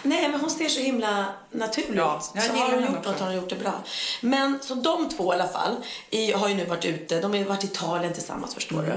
Nej, 0.09 0.29
men 0.29 0.39
hon 0.39 0.49
ser 0.49 0.69
så 0.69 0.79
himla 0.79 1.25
naturlig 1.51 1.97
Ja, 1.99 2.17
ut. 2.17 2.31
jag 2.35 2.43
Så 2.43 2.53
har 2.53 2.71
hon 2.71 2.81
gjort 2.81 2.97
också. 2.97 3.09
något 3.11 3.19
har 3.19 3.27
hon 3.27 3.35
gjort 3.35 3.49
det 3.49 3.55
bra. 3.55 3.73
Men 4.21 4.59
så 4.61 4.75
de 4.75 5.09
två 5.09 5.33
i 5.33 5.35
alla 5.35 5.47
fall 5.47 5.75
i, 6.09 6.31
har 6.31 6.47
ju 6.49 6.55
nu 6.55 6.65
varit 6.65 6.85
ute. 6.85 7.19
De 7.21 7.31
har 7.31 7.37
ju 7.37 7.43
varit 7.43 7.63
i 7.63 7.67
Italien 7.67 8.13
tillsammans 8.13 8.53
förstår 8.53 8.81
du. 8.81 8.93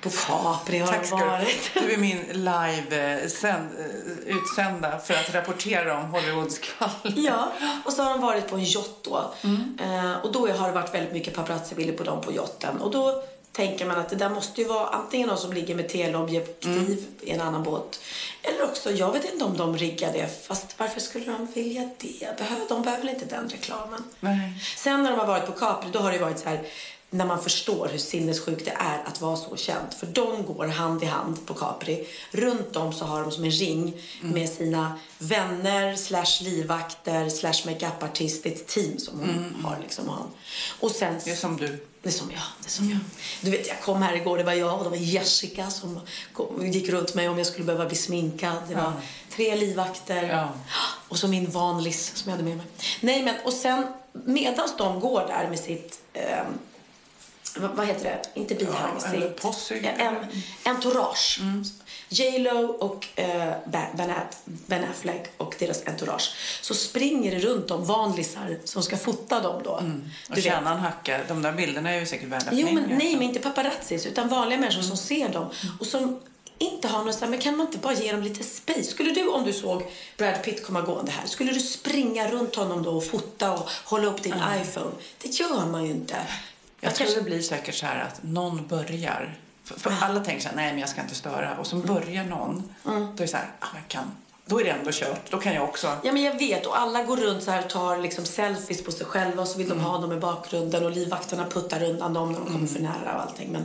På 0.00 0.10
Capri 0.10 0.78
har 0.78 0.86
Tack 0.86 1.00
de 1.00 1.06
ska 1.06 1.16
du 1.16 1.24
varit. 1.24 1.70
Du 1.74 1.92
är 1.92 1.96
min 1.98 2.20
live 2.32 3.20
eh, 3.22 3.28
sänd, 3.28 3.68
eh, 3.78 4.36
utsända 4.36 4.98
för 4.98 5.14
att 5.14 5.34
rapportera 5.34 5.98
om 5.98 6.04
Hollywoods 6.10 6.58
kval. 6.58 6.90
Ja, 7.16 7.52
och 7.84 7.92
så 7.92 8.02
har 8.02 8.10
de 8.10 8.20
varit 8.20 8.48
på 8.48 8.56
en 8.56 8.64
yacht 8.64 8.90
då. 9.02 9.34
Mm. 9.42 9.78
Eh, 9.82 10.16
och 10.24 10.32
då 10.32 10.48
har 10.48 10.68
det 10.68 10.74
varit 10.74 10.94
väldigt 10.94 11.12
mycket 11.12 11.34
paparazzi-bilder 11.34 11.94
på 11.96 12.04
dem 12.04 12.20
på 12.20 12.32
yachten. 12.32 12.80
Och 12.80 12.90
då 12.90 13.22
tänker 13.54 13.86
man 13.86 13.98
att 13.98 14.08
det 14.08 14.16
där 14.16 14.30
måste 14.30 14.60
ju 14.60 14.66
vara 14.66 14.86
antingen 14.86 15.28
någon 15.28 15.38
som 15.38 15.52
ligger 15.52 15.74
med 15.74 15.88
teleobjektiv 15.88 16.72
Mm. 16.76 17.04
i 17.20 17.30
en 17.30 17.40
annan 17.40 17.62
båt. 17.62 18.00
Eller 18.42 18.64
också, 18.64 18.90
jag 18.92 19.12
vet 19.12 19.32
inte 19.32 19.44
om 19.44 19.56
de 19.56 19.76
riggar 19.76 20.12
det. 20.12 20.46
Fast 20.46 20.78
varför 20.78 21.00
skulle 21.00 21.24
de 21.24 21.46
vilja 21.54 21.88
det? 21.98 22.38
Behöver, 22.38 22.68
de 22.68 22.82
behöver 22.82 23.04
väl 23.04 23.14
inte 23.14 23.24
den 23.24 23.48
reklamen? 23.48 24.04
Nej. 24.20 24.52
Sen 24.76 25.02
när 25.02 25.10
de 25.10 25.18
har 25.18 25.26
varit 25.26 25.46
på 25.46 25.52
Capri, 25.52 25.88
då 25.92 25.98
har 25.98 26.12
det 26.12 26.18
varit 26.18 26.38
så 26.38 26.48
här 26.48 26.60
när 27.14 27.26
man 27.26 27.42
förstår 27.42 27.88
hur 27.92 27.98
sinnessjukt 27.98 28.64
det 28.64 28.76
är 28.78 29.02
att 29.06 29.20
vara 29.20 29.36
så 29.36 29.56
känd. 29.56 29.94
För 29.98 30.06
de 30.06 30.42
går 30.46 30.66
hand 30.66 31.02
i 31.02 31.06
hand 31.06 31.46
på 31.46 31.54
Capri. 31.54 32.06
Runt 32.30 32.76
om 32.76 32.92
så 32.92 33.04
har 33.04 33.22
de 33.22 33.30
som 33.32 33.44
en 33.44 33.50
ring 33.50 33.92
med 34.20 34.48
sina 34.48 34.98
vänner, 35.18 35.96
slash 35.96 36.44
livvakter, 36.44 37.28
slash 37.28 37.66
makeupartist. 37.66 38.42
Det 38.42 38.48
är 38.48 38.52
ett 38.54 38.66
team 38.66 38.98
som 38.98 39.20
hon 39.20 39.56
har. 39.64 39.78
Liksom, 39.82 40.10
och 40.80 40.90
sen... 40.90 41.20
Det 41.24 41.30
är 41.30 41.36
som 41.36 41.56
du. 41.56 41.86
Det 42.02 42.08
är 42.08 42.12
som 42.12 42.30
jag. 42.30 42.40
Det 42.60 42.66
är 42.66 42.70
som 42.70 42.90
jag. 42.90 42.98
Du 43.40 43.50
vet, 43.50 43.68
jag 43.68 43.80
kom 43.80 44.02
här 44.02 44.14
igår, 44.16 44.38
det 44.38 44.44
var 44.44 44.52
jag 44.52 44.78
och 44.78 44.84
det 44.84 44.90
var 44.90 44.96
Jessica 44.96 45.70
som 45.70 46.00
kom, 46.32 46.66
gick 46.72 46.88
runt 46.88 47.14
mig 47.14 47.28
om 47.28 47.38
jag 47.38 47.46
skulle 47.46 47.64
behöva 47.64 47.86
bli 47.86 47.96
sminkad. 47.96 48.56
Det 48.68 48.74
var 48.74 48.92
tre 49.30 49.56
livvakter 49.56 50.28
Ja. 50.28 50.48
och 51.08 51.18
så 51.18 51.28
min 51.28 51.50
vanlis 51.50 52.12
som 52.14 52.30
jag 52.30 52.36
hade 52.36 52.48
med 52.48 52.56
mig. 52.56 52.66
Nej, 53.00 53.22
men 53.22 53.34
och 53.44 53.52
sen 53.52 53.86
medan 54.12 54.68
de 54.78 55.00
går 55.00 55.20
där 55.28 55.48
med 55.48 55.58
sitt 55.58 56.00
ehm, 56.12 56.46
vad, 57.56 57.86
heter 57.86 58.04
det? 58.04 58.40
Inte 58.40 58.54
bihang. 58.54 59.00
Ja, 59.02 59.08
eller 59.08 59.30
posse. 59.30 59.74
En, 59.78 60.16
entourage. 60.64 61.40
J 62.08 62.38
Lo 62.38 62.66
och 62.66 63.06
eh, 63.14 63.52
Ben, 63.66 63.86
Ben 63.96 64.10
Aff- 64.10 64.36
Ben 64.44 64.84
Affleck 64.84 65.32
och 65.36 65.54
deras 65.58 65.86
entourage. 65.86 66.34
Så 66.62 66.74
springer 66.74 67.30
det 67.34 67.38
runt 67.38 67.70
om 67.70 67.84
vanlisar 67.84 68.56
som 68.64 68.82
ska 68.82 68.96
fota 68.96 69.40
dem 69.40 69.62
då. 69.64 69.70
Och 69.70 69.82
Du 70.28 70.34
vet. 70.34 70.44
tjäna 70.44 70.72
en 70.72 70.78
hacka. 70.78 71.20
De 71.28 71.42
där 71.42 71.52
bilderna 71.52 71.90
är 71.90 72.00
ju 72.00 72.06
säkert 72.06 72.28
värda 72.28 72.46
Jo, 72.52 72.68
men 72.72 72.84
nej, 72.98 73.12
men 73.14 73.22
inte 73.22 73.40
paparazzis, 73.40 74.06
utan 74.06 74.28
vanliga 74.28 74.58
människor 74.58 74.82
som 74.82 74.96
ser 74.96 75.28
dem 75.28 75.50
och 75.80 75.86
som 75.86 76.20
inte 76.58 76.88
har 76.88 77.04
någon 77.04 77.14
så 77.14 77.20
här, 77.20 77.28
men 77.28 77.38
kan 77.38 77.56
man 77.56 77.66
inte 77.66 77.78
bara 77.78 77.94
ge 77.94 78.12
dem 78.12 78.22
lite 78.22 78.44
space? 78.44 78.82
Skulle 78.84 79.10
du, 79.12 79.28
om 79.28 79.44
du 79.44 79.52
såg 79.52 79.82
Brad 80.16 80.42
Pitt 80.42 80.66
komma 80.66 80.80
gående 80.80 81.12
här, 81.12 81.26
skulle 81.26 81.52
du 81.52 81.60
springa 81.60 82.30
runt 82.30 82.54
honom 82.54 82.82
då 82.82 82.90
och 82.90 83.06
fota 83.06 83.52
och 83.52 83.68
hålla 83.84 84.06
upp 84.06 84.22
din 84.22 84.34
iPhone? 84.62 84.90
Det 85.22 85.28
gör 85.28 85.66
man 85.66 85.84
ju 85.84 85.90
inte. 85.90 86.16
Jag 86.84 86.94
tror 86.94 87.04
kanske- 87.06 87.20
det 87.20 87.24
blir 87.24 87.42
säkert 87.42 87.74
så 87.74 87.86
här 87.86 88.00
att 88.02 88.22
någon 88.22 88.66
börjar. 88.66 89.38
För, 89.64 89.80
för 89.80 89.94
alla 90.00 90.20
tänker 90.20 90.42
så 90.42 90.48
här, 90.48 90.56
nej 90.56 90.70
men 90.72 90.80
jag 90.80 90.88
ska 90.88 91.00
inte 91.00 91.14
störa. 91.14 91.56
Och 91.58 91.66
så 91.66 91.76
börjar 91.76 92.24
någon. 92.24 92.74
Då 92.84 92.90
är 92.92 93.12
det 93.16 93.28
så 93.28 93.36
här, 93.36 93.46
ah, 93.60 93.66
jag 93.74 93.88
kan. 93.88 94.04
Då 94.46 94.60
är 94.60 94.64
det 94.64 94.70
ändå 94.70 94.90
kört. 94.92 95.30
Då 95.30 95.38
kan 95.38 95.54
jag 95.54 95.64
också. 95.64 95.86
Ja, 96.02 96.12
men 96.12 96.22
jag 96.22 96.38
vet. 96.38 96.66
Och 96.66 96.78
alla 96.78 97.02
går 97.02 97.16
runt 97.16 97.42
så 97.42 97.50
här 97.50 97.64
och 97.64 97.70
tar 97.70 97.98
liksom 97.98 98.24
selfies 98.24 98.84
på 98.84 98.92
sig 98.92 99.06
själva 99.06 99.42
och 99.42 99.48
så 99.48 99.58
vill 99.58 99.68
de 99.68 99.72
Mm. 99.72 99.84
ha 99.84 99.98
dem 99.98 100.12
i 100.12 100.16
bakgrunden 100.16 100.84
och 100.84 100.90
livvakterna 100.90 101.46
puttar 101.50 101.82
undan 101.82 102.14
dem 102.14 102.32
när 102.32 102.38
de 102.38 102.44
kommer 102.46 102.58
Mm. 102.58 102.68
för 102.74 102.80
nära 102.80 103.14
och 103.16 103.22
allting. 103.22 103.48
Men 103.52 103.64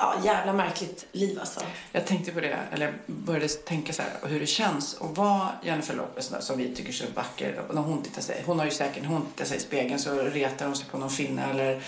ja, 0.00 0.14
jävla 0.24 0.52
märkligt 0.52 1.06
liv 1.12 1.40
alltså. 1.40 1.60
Jag 1.92 2.06
tänkte 2.06 2.32
på 2.32 2.40
det, 2.40 2.58
eller 2.72 2.94
började 3.06 3.48
tänka 3.48 3.92
så 3.92 4.02
här, 4.02 4.10
hur 4.22 4.40
det 4.40 4.46
känns 4.46 5.00
att 5.00 5.16
vara 5.16 5.48
Jennifer 5.62 5.94
Lopez 5.94 6.32
som 6.40 6.58
vi 6.58 6.74
tycker 6.74 6.88
är 6.88 6.92
så 6.92 7.04
vacker. 7.14 7.60
Och 7.68 7.74
När 7.74 7.82
hon 7.82 8.02
tittar 8.02 8.22
sig, 8.22 8.42
hon 8.46 8.58
har 8.58 8.66
ju 8.66 8.70
säkert, 8.70 9.04
hon 9.06 9.26
tittar 9.26 9.44
sig 9.44 9.56
i 9.56 9.60
spegeln 9.60 9.98
så 9.98 10.22
retar 10.22 10.66
hon 10.66 10.76
sig 10.76 10.86
på 10.90 10.98
någon 10.98 11.10
finne 11.10 11.50
eller 11.50 11.82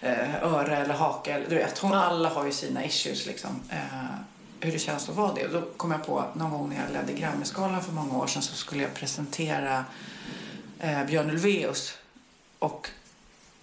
eh, 0.00 0.42
öra 0.42 0.76
eller 0.76 0.94
haka. 0.94 1.34
Eller, 1.34 1.48
du 1.48 1.54
vet, 1.54 1.78
hon, 1.78 1.92
alla 1.92 2.28
har 2.28 2.46
ju 2.46 2.52
sina 2.52 2.84
issues 2.84 3.26
liksom. 3.26 3.60
Eh, 3.70 4.16
hur 4.60 4.72
det 4.72 4.78
känns 4.78 5.08
att 5.08 5.16
vara 5.16 5.34
det. 5.34 5.46
Och 5.46 5.52
då 5.52 5.62
kom 5.76 5.90
jag 5.90 6.06
på 6.06 6.24
någon 6.34 6.50
gång 6.50 6.68
när 6.68 6.76
jag 6.76 6.92
ledde 6.92 7.20
Grammyskalan 7.20 7.82
för 7.82 7.92
många 7.92 8.18
år 8.18 8.26
sedan 8.26 8.42
så 8.42 8.54
skulle 8.54 8.82
jag 8.82 8.94
presentera 8.94 9.84
eh, 10.78 11.04
Björn 11.04 11.30
Ulvaeus. 11.30 11.94
Och 12.58 12.88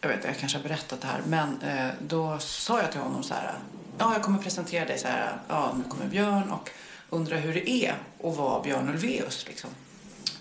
jag 0.02 0.10
vet, 0.10 0.24
jag 0.24 0.38
kanske 0.38 0.58
har 0.58 0.64
berättat 0.64 1.02
det 1.02 1.08
här, 1.08 1.22
men 1.28 1.62
eh, 1.62 1.90
då 2.00 2.40
sa 2.40 2.82
jag 2.82 2.92
till 2.92 3.02
honom 3.02 3.24
så 3.24 3.34
här, 3.34 3.54
ja 4.00 4.14
jag 4.14 4.24
kommer 4.24 4.40
presentera 4.40 4.86
dig 4.86 5.00
så 5.00 5.08
här, 5.08 5.38
ja 5.48 5.74
nu 5.78 5.84
kommer 5.90 6.06
Björn 6.06 6.50
och 6.52 6.70
undrar 7.10 7.38
hur 7.38 7.54
det 7.54 7.70
är 7.70 7.96
att 8.24 8.38
vara 8.38 8.62
Björn 8.62 8.90
Ulvaeus 8.90 9.46
liksom. 9.48 9.70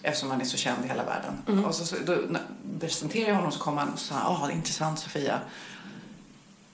Eftersom 0.03 0.31
han 0.31 0.41
är 0.41 0.45
så 0.45 0.57
känd 0.57 0.85
i 0.85 0.89
hela 0.89 1.05
världen. 1.05 1.65
Och 1.65 1.75
så, 1.75 1.97
då 2.07 2.19
presenterade 2.81 3.29
jag 3.29 3.37
honom 3.37 3.53
så 3.53 3.61
kom 3.61 3.79
han 3.79 3.89
och 3.93 3.99
sa, 3.99 4.15
ja 4.15 4.49
är 4.49 4.55
intressant 4.55 4.99
Sofia. 4.99 5.41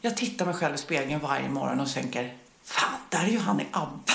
Jag 0.01 0.17
tittar 0.17 0.47
mig 0.47 0.55
själv 0.55 0.75
i 0.75 0.79
spegeln 0.79 1.21
varje 1.21 1.49
morgon 1.49 1.81
och 1.81 1.93
tänker, 1.93 2.37
fan 2.65 3.01
där 3.09 3.25
är 3.25 3.29
ju 3.29 3.39
han 3.39 3.61
i 3.61 3.67
ABBA. 3.71 4.13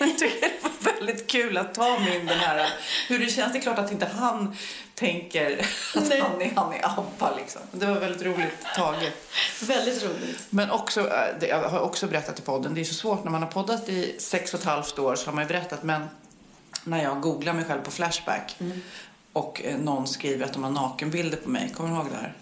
Väldigt 1.00 1.26
kul 1.26 1.56
att 1.56 1.74
ta 1.74 1.98
min 1.98 2.26
den 2.26 2.38
här, 2.38 2.72
hur 3.08 3.18
det 3.18 3.26
känns. 3.26 3.52
Det 3.52 3.58
är 3.58 3.62
klart 3.62 3.78
att 3.78 3.92
inte 3.92 4.06
han 4.06 4.56
tänker 4.94 5.66
att 5.94 6.08
Nej. 6.08 6.20
han 6.20 6.42
är, 6.42 6.52
han 6.56 6.72
är 6.72 6.98
ABBA 6.98 7.36
liksom. 7.36 7.62
Det 7.72 7.86
var 7.86 7.94
väldigt 7.94 8.22
roligt 8.22 8.66
taget. 8.76 9.14
Väldigt 9.62 10.04
roligt. 10.04 10.46
Men 10.50 10.70
också, 10.70 11.00
eh, 11.00 11.38
det, 11.40 11.46
jag 11.46 11.68
har 11.68 11.80
också 11.80 12.06
berättat 12.06 12.38
i 12.38 12.42
podden, 12.42 12.74
det 12.74 12.80
är 12.80 12.84
så 12.84 12.94
svårt 12.94 13.24
när 13.24 13.30
man 13.30 13.42
har 13.42 13.50
poddat 13.50 13.88
i 13.88 14.16
sex 14.18 14.54
och 14.54 14.60
ett 14.60 14.66
halvt 14.66 14.98
år 14.98 15.16
så 15.16 15.26
har 15.26 15.32
man 15.32 15.44
ju 15.44 15.48
berättat, 15.48 15.82
men 15.82 16.08
när 16.84 17.02
jag 17.02 17.20
googlar 17.20 17.52
mig 17.52 17.64
själv 17.64 17.80
på 17.82 17.90
Flashback 17.90 18.56
och 19.32 19.62
eh, 19.64 19.78
någon 19.78 20.06
skriver 20.06 20.46
att 20.46 20.52
de 20.52 20.64
har 20.64 20.70
nakenbilder 20.70 21.36
på 21.36 21.48
mig, 21.48 21.72
kommer 21.76 21.90
du 21.90 21.96
ihåg 21.96 22.06
det 22.10 22.16
här? 22.16 22.34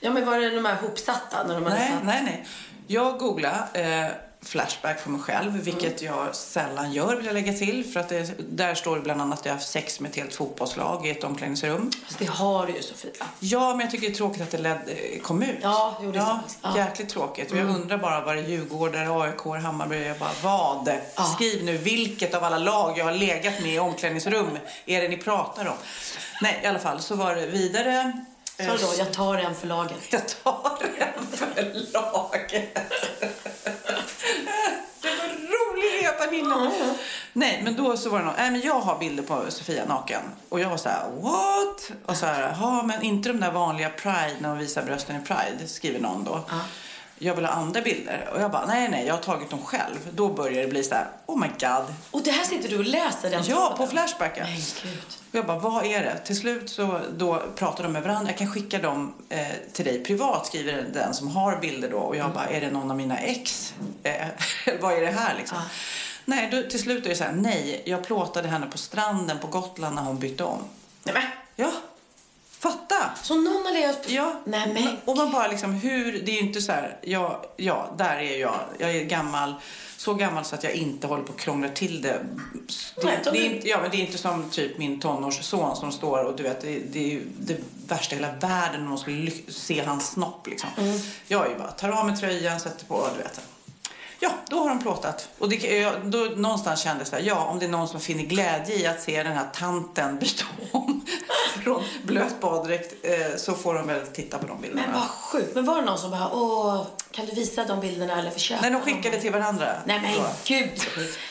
Ja, 0.00 0.10
men 0.10 0.26
var 0.26 0.40
det 0.40 0.50
de 0.50 0.64
här 0.64 0.76
hopsatta? 0.76 1.46
När 1.46 1.54
de 1.54 1.64
hade 1.64 1.76
Nej, 1.76 1.90
satt... 1.90 2.04
nej, 2.04 2.22
nej. 2.24 2.46
Jag 2.86 3.18
googlade 3.18 3.68
eh, 3.72 4.25
Flashback 4.46 5.04
på 5.04 5.10
mig 5.10 5.20
själv, 5.20 5.52
vilket 5.52 6.02
jag 6.02 6.34
sällan 6.34 6.92
gör 6.92 7.16
vill 7.16 7.26
jag 7.26 7.34
lägga 7.34 7.52
till. 7.52 7.84
För 7.92 8.00
att 8.00 8.08
det, 8.08 8.34
där 8.38 8.74
står 8.74 8.96
det 8.96 9.02
bland 9.02 9.20
annat 9.20 9.38
att 9.38 9.44
jag 9.44 9.52
har 9.52 9.58
haft 9.58 9.70
sex 9.70 10.00
med 10.00 10.10
ett 10.10 10.16
helt 10.16 10.34
fotbollslag 10.34 11.06
i 11.06 11.10
ett 11.10 11.24
omklädningsrum. 11.24 11.92
Fast 12.06 12.18
det 12.18 12.26
har 12.26 12.66
du 12.66 12.72
ju, 12.72 12.82
Sofia. 12.82 13.12
Ja, 13.40 13.70
men 13.70 13.80
jag 13.80 13.90
tycker 13.90 14.06
det 14.06 14.12
är 14.12 14.16
tråkigt 14.16 14.42
att 14.42 14.50
det 14.50 14.58
led, 14.58 14.78
eh, 14.86 15.20
kom 15.20 15.42
ut. 15.42 15.58
Ja, 15.62 15.98
jo, 16.02 16.12
det 16.12 16.18
är 16.18 16.22
ja, 16.22 16.26
sant. 16.26 16.58
Ja. 16.62 16.68
Mm. 16.68 16.86
Jäkligt 16.86 17.08
tråkigt. 17.08 17.52
Och 17.52 17.58
jag 17.58 17.68
undrar 17.68 17.98
bara 17.98 18.20
vad 18.20 18.36
det 18.36 18.40
är 18.42 18.48
Djurgårdare, 18.48 19.22
AIK, 19.22 19.62
Hammarby. 19.62 20.06
Jag 20.06 20.18
bara, 20.18 20.30
vad? 20.42 20.98
Skriv 21.34 21.64
nu 21.64 21.76
vilket 21.76 22.34
av 22.34 22.44
alla 22.44 22.58
lag 22.58 22.98
jag 22.98 23.04
har 23.04 23.12
legat 23.12 23.60
med 23.62 23.74
i 23.74 23.78
omklädningsrum 23.78 24.58
är 24.86 25.02
det 25.02 25.08
ni 25.08 25.16
pratar 25.16 25.66
om? 25.66 25.76
Nej, 26.42 26.60
i 26.62 26.66
alla 26.66 26.78
fall 26.78 27.00
så 27.00 27.14
var 27.14 27.34
det 27.34 27.46
vidare. 27.46 28.12
Så 28.56 28.62
Eh, 28.62 28.68
då, 28.68 28.94
jag 28.98 29.12
tar 29.12 29.34
en 29.34 29.54
för 29.54 29.66
laget. 29.66 29.98
jag 30.10 30.28
tar 30.28 30.78
en 30.98 31.26
för 31.26 31.92
laget. 31.92 32.74
Det 35.02 35.08
var 35.08 36.25
rolig 36.42 36.70
Pernilla. 36.78 36.94
Nej, 37.32 37.60
men 37.64 37.76
då 37.76 37.96
så 37.96 38.10
var 38.10 38.18
det 38.18 38.24
någon, 38.24 38.34
nej 38.38 38.50
men 38.50 38.60
jag 38.60 38.80
har 38.80 38.98
bilder 38.98 39.22
på 39.22 39.44
Sofia 39.48 39.84
naken. 39.84 40.22
Och 40.48 40.60
jag 40.60 40.70
var 40.70 40.76
så 40.76 40.88
här, 40.88 41.04
what? 41.20 41.90
Och 42.06 42.16
så 42.16 42.26
här, 42.26 42.56
ja 42.60 42.82
men 42.82 43.02
inte 43.02 43.28
de 43.28 43.40
där 43.40 43.50
vanliga 43.50 43.90
Pride 43.90 44.36
när 44.40 44.48
hon 44.48 44.58
visar 44.58 44.82
brösten 44.82 45.16
i 45.22 45.24
Pride, 45.26 45.68
skriver 45.68 46.00
någon 46.00 46.24
då. 46.24 46.40
jag 47.18 47.34
vill 47.34 47.44
ha 47.44 47.52
andra 47.52 47.80
bilder. 47.80 48.28
Och 48.34 48.40
jag 48.40 48.50
bara, 48.50 48.66
nej, 48.66 48.88
nej, 48.88 49.06
jag 49.06 49.14
har 49.14 49.22
tagit 49.22 49.50
dem 49.50 49.62
själv. 49.62 49.96
Då 50.10 50.28
börjar 50.28 50.62
det 50.62 50.68
bli 50.68 50.82
så 50.84 50.94
här, 50.94 51.06
oh 51.26 51.38
my 51.40 51.46
god. 51.60 51.94
Och 52.10 52.22
det 52.22 52.30
här 52.30 52.44
sitter 52.44 52.68
du 52.68 52.78
och 52.78 52.84
läser 52.84 53.30
den 53.30 53.42
Ja, 53.46 53.74
på 53.76 53.86
Flashback. 53.86 54.32
ja. 54.38 54.44
Men 54.44 54.54
gud. 54.82 55.02
Och 55.30 55.34
jag 55.38 55.46
bara, 55.46 55.58
vad 55.58 55.84
är 55.86 56.00
det? 56.02 56.18
Till 56.18 56.36
slut 56.36 56.70
så 56.70 57.00
då 57.16 57.42
pratar 57.56 57.84
de 57.84 57.92
med 57.92 58.02
varandra. 58.02 58.30
Jag 58.30 58.38
kan 58.38 58.50
skicka 58.52 58.78
dem 58.78 59.14
eh, 59.28 59.46
till 59.72 59.84
dig 59.84 60.04
privat, 60.04 60.46
skriver 60.46 60.84
den 60.92 61.14
som 61.14 61.28
har 61.28 61.56
bilder 61.56 61.90
då. 61.90 61.98
Och 61.98 62.16
jag 62.16 62.30
bara, 62.32 62.46
är 62.46 62.60
det 62.60 62.70
någon 62.70 62.90
av 62.90 62.96
mina 62.96 63.18
ex? 63.18 63.74
Eh, 64.02 64.26
vad 64.80 64.92
är 64.92 65.00
det 65.00 65.10
här 65.10 65.34
liksom? 65.38 65.58
Nej, 66.28 66.48
då, 66.50 66.70
till 66.70 66.80
slut 66.82 67.04
är 67.04 67.08
det 67.10 67.16
så 67.16 67.24
här, 67.24 67.32
nej, 67.32 67.82
jag 67.86 68.04
plåtade 68.04 68.48
henne 68.48 68.66
på 68.66 68.78
stranden 68.78 69.38
på 69.38 69.46
Gotland 69.46 69.94
när 69.94 70.02
hon 70.02 70.18
bytte 70.18 70.44
om. 70.44 70.58
Nej, 71.04 71.14
men. 71.14 71.22
Ja, 71.56 71.72
fatta! 72.58 73.10
Så 73.22 73.34
någon 73.34 73.66
har 73.66 73.72
legat 73.72 74.06
på... 74.06 74.12
Ja, 74.12 74.40
Nej, 74.44 74.72
men. 74.74 74.96
och 75.04 75.16
man 75.16 75.32
bara 75.32 75.48
liksom 75.48 75.72
hur, 75.74 76.12
det 76.12 76.30
är 76.30 76.34
ju 76.42 76.48
inte 76.48 76.60
så 76.60 76.72
här, 76.72 76.96
ja, 77.02 77.44
ja, 77.56 77.94
där 77.98 78.16
är 78.16 78.36
jag, 78.40 78.60
jag 78.78 78.90
är 78.96 79.04
gammal, 79.04 79.54
så 79.96 80.14
gammal 80.14 80.44
så 80.44 80.54
att 80.54 80.64
jag 80.64 80.72
inte 80.72 81.06
håller 81.06 81.24
på 81.24 81.32
att 81.32 81.38
krångla 81.38 81.68
till 81.68 82.02
det. 82.02 82.08
Det, 82.08 83.04
Nej, 83.04 83.20
det, 83.24 83.30
de- 83.30 83.38
är, 83.38 83.54
inte, 83.54 83.68
ja, 83.68 83.78
men 83.82 83.90
det 83.90 83.96
är 83.96 84.00
inte 84.06 84.18
som 84.18 84.50
typ 84.50 84.78
min 84.78 85.00
tonårsson 85.00 85.76
som 85.76 85.92
står 85.92 86.24
och 86.24 86.36
du 86.36 86.42
vet, 86.42 86.60
det, 86.60 86.78
det 86.78 86.98
är 86.98 87.08
ju 87.08 87.22
det 87.38 87.56
värsta 87.88 88.14
i 88.14 88.18
hela 88.18 88.32
världen 88.32 88.80
om 88.80 88.88
någon 88.88 88.98
skulle 88.98 89.30
se 89.48 89.84
hans 89.84 90.10
snopp 90.10 90.46
liksom. 90.46 90.70
Mm. 90.78 90.98
Jag 91.28 91.46
är 91.46 91.50
ju 91.50 91.58
bara, 91.58 91.70
tar 91.70 91.88
av 91.88 92.06
mig 92.06 92.16
tröjan, 92.16 92.60
sätter 92.60 92.86
på, 92.86 93.08
du 93.16 93.22
vet. 93.22 93.40
Ja, 94.20 94.30
då 94.48 94.58
har 94.58 94.68
de 94.68 94.82
plåtat. 94.82 95.28
Och 95.38 95.48
det, 95.48 95.56
jag, 95.56 95.94
då 96.04 96.18
någonstans 96.18 96.80
kändes 96.80 97.10
det, 97.10 97.20
ja, 97.20 97.44
om 97.44 97.58
det 97.58 97.64
är 97.66 97.70
någon 97.70 97.88
som 97.88 98.00
finner 98.00 98.22
glädje 98.24 98.74
i 98.76 98.86
att 98.86 99.02
se 99.02 99.22
den 99.22 99.32
här 99.32 99.46
tanten 99.54 100.18
byta 100.20 100.44
om 100.72 101.06
från 101.62 101.82
blöt 102.02 102.40
baddräkt 102.40 102.94
eh, 103.02 103.36
så 103.36 103.54
får 103.54 103.74
de 103.74 103.86
väl 103.86 104.06
titta 104.06 104.38
på 104.38 104.46
de 104.46 104.60
bilderna. 104.60 104.82
Men 104.86 105.00
vad 105.00 105.08
sjukt. 105.08 105.54
Men 105.54 105.64
var 105.64 105.76
det 105.76 105.82
någon 105.82 105.98
som 105.98 106.10
bara, 106.10 106.30
åh, 106.34 106.86
kan 107.10 107.26
du 107.26 107.34
visa 107.34 107.64
de 107.64 107.80
bilderna 107.80 108.18
eller 108.18 108.30
försöka? 108.30 108.60
Nej, 108.60 108.70
de 108.70 108.80
skickade 108.80 109.20
till 109.20 109.32
varandra. 109.32 109.72
Nej 109.84 110.00
men 110.02 110.12
gud. 110.44 110.80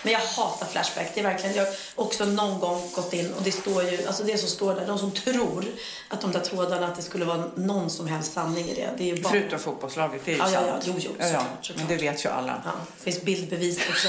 Men 0.03 0.13
jag 0.13 0.19
hatar 0.19 0.65
Flashback. 0.65 1.11
Det 1.13 1.19
är 1.19 1.23
verkligen, 1.23 1.55
jag 1.55 1.65
har 1.65 1.73
också 1.95 2.25
någon 2.25 2.59
gång 2.59 2.81
gått 2.95 3.13
in 3.13 3.33
och 3.33 3.41
det 3.43 3.51
står 3.51 3.83
ju, 3.83 4.07
alltså 4.07 4.23
det 4.23 4.37
som 4.37 4.49
står 4.49 4.75
där, 4.75 4.87
de 4.87 4.99
som 4.99 5.11
tror 5.11 5.65
att 6.09 6.21
de 6.21 6.31
där 6.31 6.39
trådarna, 6.39 6.87
att 6.87 6.95
det 6.95 7.01
skulle 7.01 7.25
vara 7.25 7.43
någon 7.55 7.89
som 7.89 8.07
helst 8.07 8.33
sanning 8.33 8.69
i 8.69 8.73
det. 8.75 8.89
Det 8.97 9.11
är 9.11 9.15
ju 9.15 9.21
bara... 9.21 9.29
Förutom 9.29 9.59
fotbollslaget, 9.59 10.21
det 10.25 10.31
är 10.31 10.35
ju 10.35 10.39
Ja, 10.41 10.49
ja, 10.51 10.59
sant. 10.59 10.83
ja, 10.85 10.93
jo, 10.93 10.93
jo, 10.97 11.11
ja, 11.19 11.25
ja. 11.25 11.31
såklart, 11.31 11.47
såklart. 11.61 11.87
Men 11.89 11.97
det 11.97 12.03
vet 12.03 12.25
ju 12.25 12.29
alla. 12.29 12.61
Ja, 12.65 12.71
det 12.97 13.03
finns 13.03 13.21
bildbevis 13.21 13.79
också. 13.89 14.07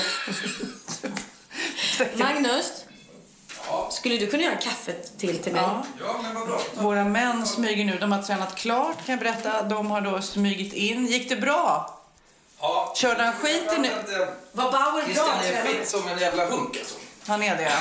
Magnus, 2.14 2.84
skulle 3.90 4.16
du 4.16 4.26
kunna 4.26 4.42
göra 4.42 4.56
kaffet 4.56 5.18
till 5.18 5.38
till 5.38 5.52
mig? 5.52 5.62
Ja. 5.62 5.84
Ja, 6.00 6.20
men 6.22 6.34
vad 6.34 6.46
bra. 6.48 6.60
Våra 6.74 7.04
män 7.04 7.46
smyger 7.46 7.84
nu. 7.84 7.98
De 8.00 8.12
har 8.12 8.22
tränat 8.22 8.54
klart 8.54 9.06
kan 9.06 9.12
jag 9.12 9.18
berätta. 9.18 9.62
De 9.62 9.90
har 9.90 10.00
då 10.00 10.22
smygit 10.22 10.72
in. 10.72 11.06
Gick 11.06 11.28
det 11.28 11.36
bra? 11.36 11.92
Ja. 12.60 12.92
Körde 12.96 13.22
han 13.22 13.32
skit 13.32 13.72
i 13.76 13.80
nu? 13.80 13.90
Var 14.52 14.72
Bauer 14.72 15.04
Christian 15.04 15.26
bra 15.26 15.44
är 15.44 15.52
tränare? 15.52 15.66
fit 15.74 15.88
som 15.88 16.08
en 16.08 16.18
jävla 16.18 16.46
hunk 16.46 16.76
alltså. 16.76 16.96
Han 17.26 17.42
är 17.42 17.56
det. 17.56 17.72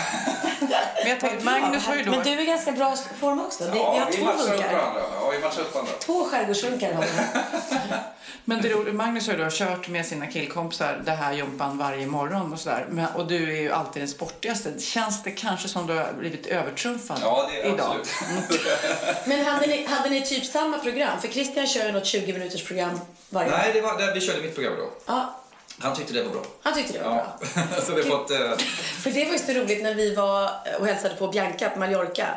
Men 1.02 1.10
jag 1.10 1.20
tänkte, 1.20 1.46
Magnus 1.46 1.86
har 1.86 1.96
ju 1.96 2.04
då... 2.04 2.12
Men 2.12 2.24
du 2.24 2.30
är 2.32 2.46
ganska 2.46 2.72
bra 2.72 2.96
form 3.20 3.40
också. 3.40 3.64
Vi 3.74 3.80
har 3.80 4.12
två 4.12 4.26
matchar 4.26 4.44
upp 4.44 4.50
hunkar. 4.50 4.74
varandra. 4.74 5.02
Ja, 5.22 5.30
vi 5.30 5.40
matchar 5.40 5.62
upp 5.62 5.74
varandra. 5.74 5.94
Två 6.00 6.24
skärgårdshunkar 6.26 6.94
har 6.94 7.04
vi. 7.04 7.10
Men 8.48 8.62
det 8.62 8.70
roliga, 8.70 8.94
Magnus 8.94 9.28
har 9.28 9.34
ju 9.34 9.44
då 9.44 9.50
kört 9.52 9.88
med 9.88 10.06
sina 10.06 10.28
killkompisar 10.28 11.02
det 11.06 11.12
här 11.12 11.34
jumpan 11.34 11.78
varje 11.78 12.08
morgon 12.08 12.54
och 12.54 12.60
sådär. 12.60 12.86
Men, 12.90 13.06
och 13.16 13.28
du 13.28 13.58
är 13.58 13.62
ju 13.62 13.72
alltid 13.72 14.02
den 14.02 14.10
sportigaste. 14.10 14.80
Känns 14.80 15.24
det 15.24 15.32
kanske 15.32 15.68
som 15.68 15.88
du 15.88 15.94
har 15.94 16.14
blivit 16.14 16.46
övertrumfad 16.46 17.18
Ja, 17.22 17.50
det 17.52 17.62
är 17.62 17.74
idag? 17.74 17.96
absolut. 18.00 18.70
Men 19.26 19.46
hade 19.46 19.68
ni, 19.68 19.86
hade 19.86 20.10
ni 20.10 20.22
typ 20.22 20.46
samma 20.46 20.78
program? 20.78 21.22
För 21.22 21.28
Christian 21.28 21.68
kör 21.68 21.86
ju 21.86 21.92
något 21.92 22.06
20 22.06 22.34
minuters 22.34 22.64
program 22.64 23.00
varje 23.30 23.52
Nej, 23.52 23.72
det 23.74 23.82
var, 23.82 23.98
det, 23.98 24.14
vi 24.14 24.22
körde 24.22 24.42
mitt 24.42 24.56
program 24.56 24.74
då. 24.78 24.90
Ja, 25.06 25.36
Han 25.80 25.96
tyckte 25.96 26.14
det 26.14 26.24
var 26.24 26.32
bra. 26.32 26.42
han 26.62 26.74
tyckte 26.74 26.94
det 26.94 27.04
var 27.04 27.16
Ja. 27.16 27.38
bra. 27.54 27.82
så 27.86 27.94
vi 27.94 28.04
fått... 28.04 28.32
Eh, 28.32 28.38
För 29.04 29.12
det 29.12 29.26
var 29.26 29.32
ju 29.34 29.40
så 29.40 29.52
roligt 29.52 29.84
när 29.84 29.94
vi 29.96 30.16
var 30.16 30.50
och 30.80 30.86
hälsade 30.88 31.16
på 31.16 31.28
Bianca 31.28 31.70
på 31.70 31.80
Mallorca. 31.80 32.28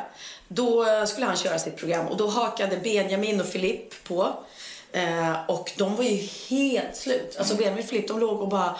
Då 0.47 0.85
skulle 1.07 1.25
han 1.25 1.37
köra 1.37 1.59
sitt 1.59 1.77
program 1.77 2.07
och 2.07 2.17
då 2.17 2.27
hakade 2.27 2.77
Benjamin 2.77 3.41
och 3.41 3.47
Filip 3.47 4.03
på. 4.03 4.33
Eh, 4.91 5.45
och 5.47 5.71
de 5.77 5.95
var 5.95 6.03
ju 6.03 6.27
helt 6.49 6.95
slut. 6.95 7.35
Alltså 7.39 7.55
Benjamin 7.55 7.83
och 7.83 7.89
Filip 7.89 8.07
de 8.07 8.19
låg 8.19 8.41
och 8.41 8.47
bara, 8.49 8.75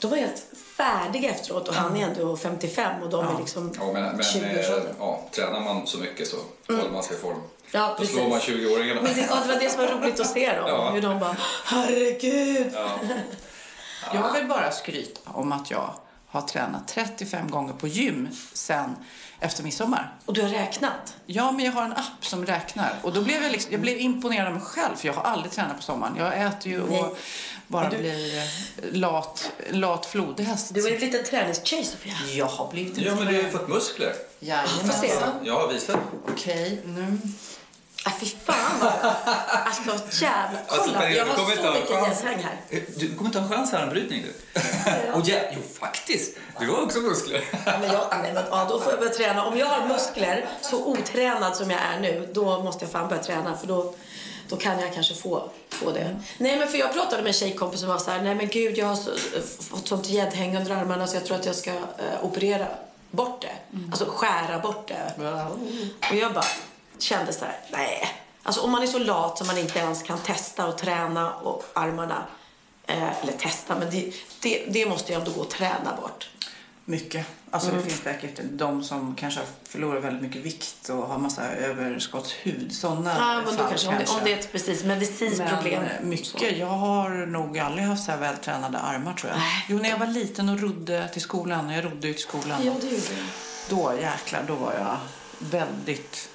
de 0.00 0.10
var 0.10 0.16
helt 0.18 0.42
färdiga 0.76 1.30
efteråt 1.30 1.68
och 1.68 1.74
han 1.74 1.96
är 1.96 2.04
ändå 2.08 2.36
55 2.36 3.02
och 3.02 3.10
de 3.10 3.24
är 3.28 3.38
liksom 3.40 3.72
ja, 3.80 3.92
men, 3.92 4.02
men 4.16 4.24
20 4.24 4.44
eh, 4.44 4.58
års 4.58 4.82
ja, 4.98 5.28
tränar 5.30 5.60
man 5.60 5.86
så 5.86 5.98
mycket 5.98 6.28
så 6.28 6.36
håller 6.68 6.90
man 6.90 7.02
sig 7.02 7.16
i 7.16 7.20
form. 7.20 7.42
Ja, 7.70 7.88
Då 7.88 7.94
precis. 7.94 8.14
slår 8.14 8.28
man 8.28 8.38
20-åringarna. 8.40 9.02
Men 9.02 9.14
det, 9.14 9.26
ja, 9.30 9.36
det 9.46 9.52
var 9.54 9.60
det 9.60 9.70
som 9.70 9.80
var 9.80 9.86
roligt 9.88 10.20
att 10.20 10.26
se 10.30 10.52
dem. 10.56 10.64
Ja. 10.68 10.90
Hur 10.90 11.02
de 11.02 11.20
bara, 11.20 11.36
herregud. 11.64 12.70
Ja. 12.74 12.90
Jag 14.12 14.32
vill 14.32 14.48
bara 14.48 14.70
skryta 14.70 15.30
om 15.30 15.52
att 15.52 15.70
jag 15.70 15.94
har 16.26 16.42
tränat 16.42 16.88
35 16.88 17.50
gånger 17.50 17.72
på 17.72 17.88
gym 17.88 18.28
sen 18.52 18.96
efter 19.40 19.62
midsommar. 19.62 20.12
Och 20.24 20.34
du 20.34 20.42
har 20.42 20.48
räknat? 20.48 21.14
Ja, 21.26 21.52
men 21.52 21.64
jag 21.64 21.72
har 21.72 21.82
en 21.82 21.92
app 21.92 22.26
som 22.26 22.46
räknar. 22.46 22.92
Och 23.02 23.12
då 23.12 23.22
blev 23.22 23.42
jag, 23.42 23.52
liksom, 23.52 23.72
jag 23.72 23.80
blev 23.80 23.98
imponerad 23.98 24.46
av 24.46 24.52
mig 24.52 24.62
själv, 24.62 24.96
för 24.96 25.06
jag 25.06 25.14
har 25.14 25.22
aldrig 25.22 25.52
tränat 25.52 25.76
på 25.76 25.82
sommaren. 25.82 26.16
Jag 26.16 26.42
äter 26.42 26.72
ju 26.72 26.86
Nej. 26.86 27.00
och 27.00 27.18
bara 27.66 27.88
Du- 27.90 27.98
blir 27.98 28.38
eh, 28.38 28.44
lat, 28.92 29.50
lat 29.70 30.06
flodhäst. 30.06 30.74
Du 30.74 30.88
är 30.88 30.94
ett 30.94 31.00
litet 31.00 31.26
träningstjej 31.30 31.84
Sofia. 31.84 32.14
Jag 32.36 32.46
har 32.46 32.70
blivit 32.72 32.98
en 32.98 33.04
ja, 33.04 33.14
men 33.14 33.26
du 33.26 33.34
har 33.36 33.42
ju 33.42 33.50
fått 33.50 33.68
muskler. 33.68 34.12
Jajamensan. 34.40 35.28
Ja, 35.42 35.66
visa. 35.66 35.98
Okej, 36.32 36.82
nu. 36.84 37.18
Ah, 38.06 38.10
fy 38.20 38.26
fan 38.44 38.80
vad 38.80 39.12
Alltså 39.64 40.24
jävlar. 40.24 40.62
Alltså, 40.68 40.84
Kolla, 40.86 41.00
Pernilla, 41.00 41.18
jag 41.18 41.26
har 41.26 41.56
så 41.56 41.72
mycket 41.72 42.08
gästhäng 42.08 42.38
här. 42.42 42.82
Du 42.96 43.14
kommer 43.14 43.28
inte 43.28 43.38
ha 43.38 43.46
en 43.46 43.52
chans 43.52 43.72
här, 43.72 43.82
en 43.82 43.88
brytning 43.88 44.22
du. 44.22 44.60
Ja, 45.30 45.40
jo, 45.52 45.62
faktiskt. 45.80 46.36
Du 46.60 46.70
har 46.70 46.82
också 46.82 47.00
muskler. 47.00 47.44
Men 47.64 47.92
jag, 47.92 48.06
nej, 48.22 48.32
men, 48.34 48.44
ja, 48.50 48.66
då 48.68 48.80
får 48.80 48.92
jag 48.92 49.00
börja 49.00 49.12
träna. 49.12 49.44
Om 49.44 49.58
jag 49.58 49.66
har 49.66 49.88
muskler, 49.88 50.48
så 50.60 50.84
otränad 50.84 51.56
som 51.56 51.70
jag 51.70 51.80
är 51.80 52.00
nu, 52.00 52.28
då 52.32 52.62
måste 52.62 52.84
jag 52.84 52.92
fan 52.92 53.08
börja 53.08 53.22
träna. 53.22 53.56
För 53.56 53.66
då, 53.66 53.94
då 54.48 54.56
kan 54.56 54.80
jag 54.80 54.94
kanske 54.94 55.14
få, 55.14 55.50
få 55.68 55.90
det. 55.90 56.20
Nej 56.38 56.58
men 56.58 56.68
för 56.68 56.78
jag 56.78 56.92
pratade 56.92 57.22
med 57.22 57.28
en 57.28 57.34
tjejkompis 57.34 57.80
som 57.80 57.88
var 57.88 57.98
så 57.98 58.10
här, 58.10 58.22
nej 58.22 58.34
men 58.34 58.48
gud 58.48 58.78
jag 58.78 58.86
har 58.86 58.96
så, 58.96 59.10
fått 59.62 59.88
sånt 59.88 60.08
gäddhäng 60.08 60.56
under 60.56 60.74
armarna 60.76 61.06
så 61.06 61.16
jag 61.16 61.24
tror 61.26 61.36
att 61.36 61.46
jag 61.46 61.54
ska 61.54 61.70
eh, 61.70 61.76
operera 62.22 62.66
bort 63.10 63.42
det. 63.42 63.78
Alltså 63.90 64.04
skära 64.08 64.58
bort 64.58 64.88
det. 64.88 65.24
Och 66.10 66.16
jag 66.16 66.32
bara 66.34 66.44
kände 66.98 67.32
så 67.32 67.44
här, 67.44 67.56
nej. 67.72 68.08
Alltså 68.42 68.60
om 68.60 68.70
man 68.72 68.82
är 68.82 68.86
så 68.86 68.98
lat 68.98 69.38
som 69.38 69.46
man 69.46 69.58
inte 69.58 69.78
ens 69.78 70.02
kan 70.02 70.18
testa 70.18 70.66
och 70.66 70.78
träna 70.78 71.34
och 71.34 71.64
armarna. 71.74 72.24
Eh, 72.86 73.22
eller 73.22 73.32
testa, 73.32 73.78
men 73.78 73.90
det, 73.90 74.12
det, 74.40 74.64
det 74.68 74.86
måste 74.88 75.12
jag 75.12 75.18
ändå 75.20 75.32
gå 75.32 75.40
och 75.40 75.50
träna 75.50 75.96
bort. 76.00 76.30
Mycket. 76.84 77.26
Alltså 77.50 77.68
Mm. 77.70 77.82
det 77.84 77.88
finns 77.90 78.02
säkert 78.02 78.40
de 78.42 78.84
som 78.84 79.14
kanske 79.14 79.40
förlorat 79.68 80.04
väldigt 80.04 80.22
mycket 80.22 80.42
vikt 80.42 80.88
och 80.88 80.96
har 80.96 81.18
massa 81.18 81.42
överskottshud. 81.50 82.72
Sådana 82.74 83.14
Ja, 83.18 83.42
men 83.46 83.56
fall 83.56 83.68
kanske, 83.68 83.88
om, 83.88 83.94
det, 83.98 84.10
om 84.10 84.20
det 84.24 84.32
är 84.32 84.38
ett 84.38 84.52
precis 84.52 84.84
medicinskt 84.84 85.38
Men 85.38 85.48
problem. 85.56 85.82
eh, 85.82 86.00
mycket. 86.06 86.58
Jag 86.58 86.66
har 86.66 87.10
nog 87.10 87.58
aldrig 87.58 87.86
haft 87.86 88.04
så 88.04 88.10
här 88.10 88.18
vältränade 88.18 88.78
armar 88.78 89.14
tror 89.14 89.30
jag. 89.30 89.38
Nej. 89.38 89.64
Jo, 89.68 89.78
när 89.78 89.88
jag 89.88 89.98
var 89.98 90.06
liten 90.06 90.48
och 90.48 90.60
rodde 90.60 91.08
till 91.12 91.22
skolan. 91.22 91.70
Jag 91.70 91.84
rodde 91.84 92.06
ju 92.08 92.14
till 92.14 92.22
skolan. 92.22 92.60
Ja, 92.64 92.72
det 92.80 92.86
gjorde 92.86 92.96
jag. 92.96 93.26
Då 93.78 93.92
jäklar, 94.00 94.44
då 94.46 94.54
var 94.54 94.72
jag 94.72 94.96
väldigt, 95.38 96.28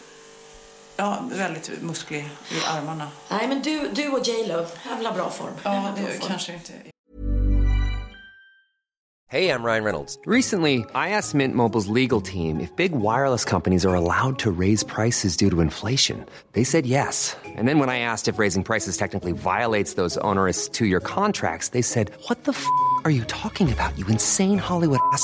ja, 0.99 1.17
väldigt 1.31 1.81
musklig 1.81 2.19
i 2.51 2.77
armarna. 2.77 3.07
Nej, 3.29 3.47
men 3.47 3.61
du, 3.61 3.89
du 3.93 4.09
och 4.09 4.27
J 4.27 4.47
Lo, 4.47 4.65
jävla 4.89 5.11
bra 5.11 5.29
form. 5.29 5.53
Ja, 5.63 5.73
Jävla 5.73 5.91
bra 5.91 6.01
form. 6.11 6.27
kanske 6.29 6.53
inte... 6.53 6.73
Hey, 9.31 9.49
I'm 9.51 9.63
Ryan 9.63 9.83
Reynolds. 9.83 10.17
Recently, 10.25 10.77
I 10.95 11.09
asked 11.09 11.35
Mint 11.35 11.53
Mobile's 11.55 11.87
legal 11.87 12.19
team 12.19 12.59
if 12.59 12.75
big 12.75 12.93
wireless 12.93 13.45
companies 13.45 13.85
are 13.85 13.93
allowed 13.93 14.39
to 14.39 14.49
raise 14.49 14.83
prices 14.83 15.37
due 15.37 15.51
to 15.51 15.61
inflation. 15.61 16.25
They 16.53 16.63
said 16.63 16.87
yes. 16.87 17.37
And 17.45 17.67
then 17.67 17.77
when 17.77 17.89
I 17.89 17.99
asked 17.99 18.27
if 18.27 18.39
raising 18.39 18.63
prices 18.63 18.97
technically 18.97 19.33
violates 19.33 19.93
those 19.93 20.17
onerous 20.17 20.67
two 20.67 20.85
year 20.87 20.99
contracts, 20.99 21.69
they 21.69 21.83
said, 21.83 22.09
What 22.27 22.43
the 22.45 22.53
f 22.53 22.65
are 23.05 23.11
you 23.11 23.23
talking 23.25 23.71
about, 23.71 23.95
you 23.99 24.07
insane 24.07 24.57
Hollywood 24.57 24.99
ass? 25.13 25.23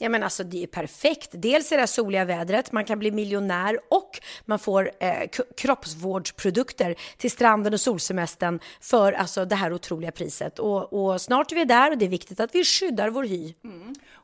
Ja, 0.00 0.08
men 0.08 0.22
alltså, 0.22 0.44
det 0.44 0.62
är 0.62 0.66
perfekt. 0.66 1.30
Dels 1.32 1.72
är 1.72 1.76
det 1.76 1.82
här 1.82 1.86
soliga 1.86 2.24
vädret, 2.24 2.72
man 2.72 2.84
kan 2.84 2.98
bli 2.98 3.10
miljonär 3.10 3.78
och 3.90 4.20
man 4.44 4.58
får 4.58 4.90
eh, 5.00 5.28
kroppsvårdsprodukter 5.56 6.94
till 7.16 7.30
stranden 7.30 7.74
och 7.74 7.80
solsemestern 7.80 8.60
för 8.80 9.12
alltså, 9.12 9.44
det 9.44 9.54
här 9.54 9.72
otroliga 9.72 10.10
priset. 10.10 10.58
Och, 10.58 10.92
och, 10.92 11.20
snart 11.20 11.52
är 11.52 11.56
vi 11.56 11.64
där 11.64 11.90
och 11.90 11.98
det 11.98 12.04
är 12.04 12.08
viktigt 12.08 12.40
att 12.40 12.54
vi 12.54 12.64
skyddar 12.64 13.10
vår 13.10 13.24
hy. 13.24 13.54
Mm. 13.64 13.77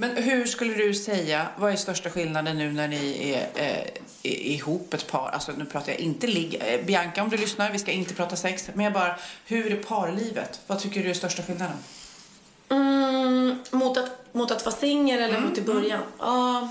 Men 0.00 0.16
hur 0.16 0.46
skulle 0.46 0.74
du 0.74 0.94
säga, 0.94 1.48
vad 1.56 1.72
är 1.72 1.76
största 1.76 2.10
skillnaden 2.10 2.58
nu 2.58 2.72
när 2.72 2.88
ni 2.88 3.32
är, 3.32 3.64
eh, 3.64 3.86
ihop 4.22 4.94
ett 4.94 5.06
par? 5.06 5.30
Alltså 5.30 5.52
nu 5.52 5.64
pratar 5.64 5.92
jag 5.92 6.00
inte 6.00 6.26
ligg. 6.26 6.54
Eh, 6.60 6.84
Bianca 6.84 7.22
om 7.22 7.28
du 7.28 7.36
lyssnar, 7.36 7.70
vi 7.70 7.78
ska 7.78 7.90
inte 7.90 8.14
prata 8.14 8.36
sex. 8.36 8.70
Men 8.74 8.84
jag 8.84 8.92
bara, 8.92 9.16
hur 9.46 9.72
är 9.72 9.76
parlivet? 9.76 10.60
Vad 10.66 10.80
tycker 10.80 11.02
du 11.02 11.10
är 11.10 11.14
största 11.14 11.42
skillnaden? 11.42 11.76
Mm, 12.68 13.58
mot, 13.70 13.98
att, 13.98 14.34
mot 14.34 14.50
att 14.50 14.64
vara 14.64 14.76
singel 14.76 15.18
eller 15.18 15.36
mm. 15.36 15.48
mot 15.48 15.58
i 15.58 15.62
början? 15.62 16.00
Ja. 16.18 16.60
Uh, 16.62 16.68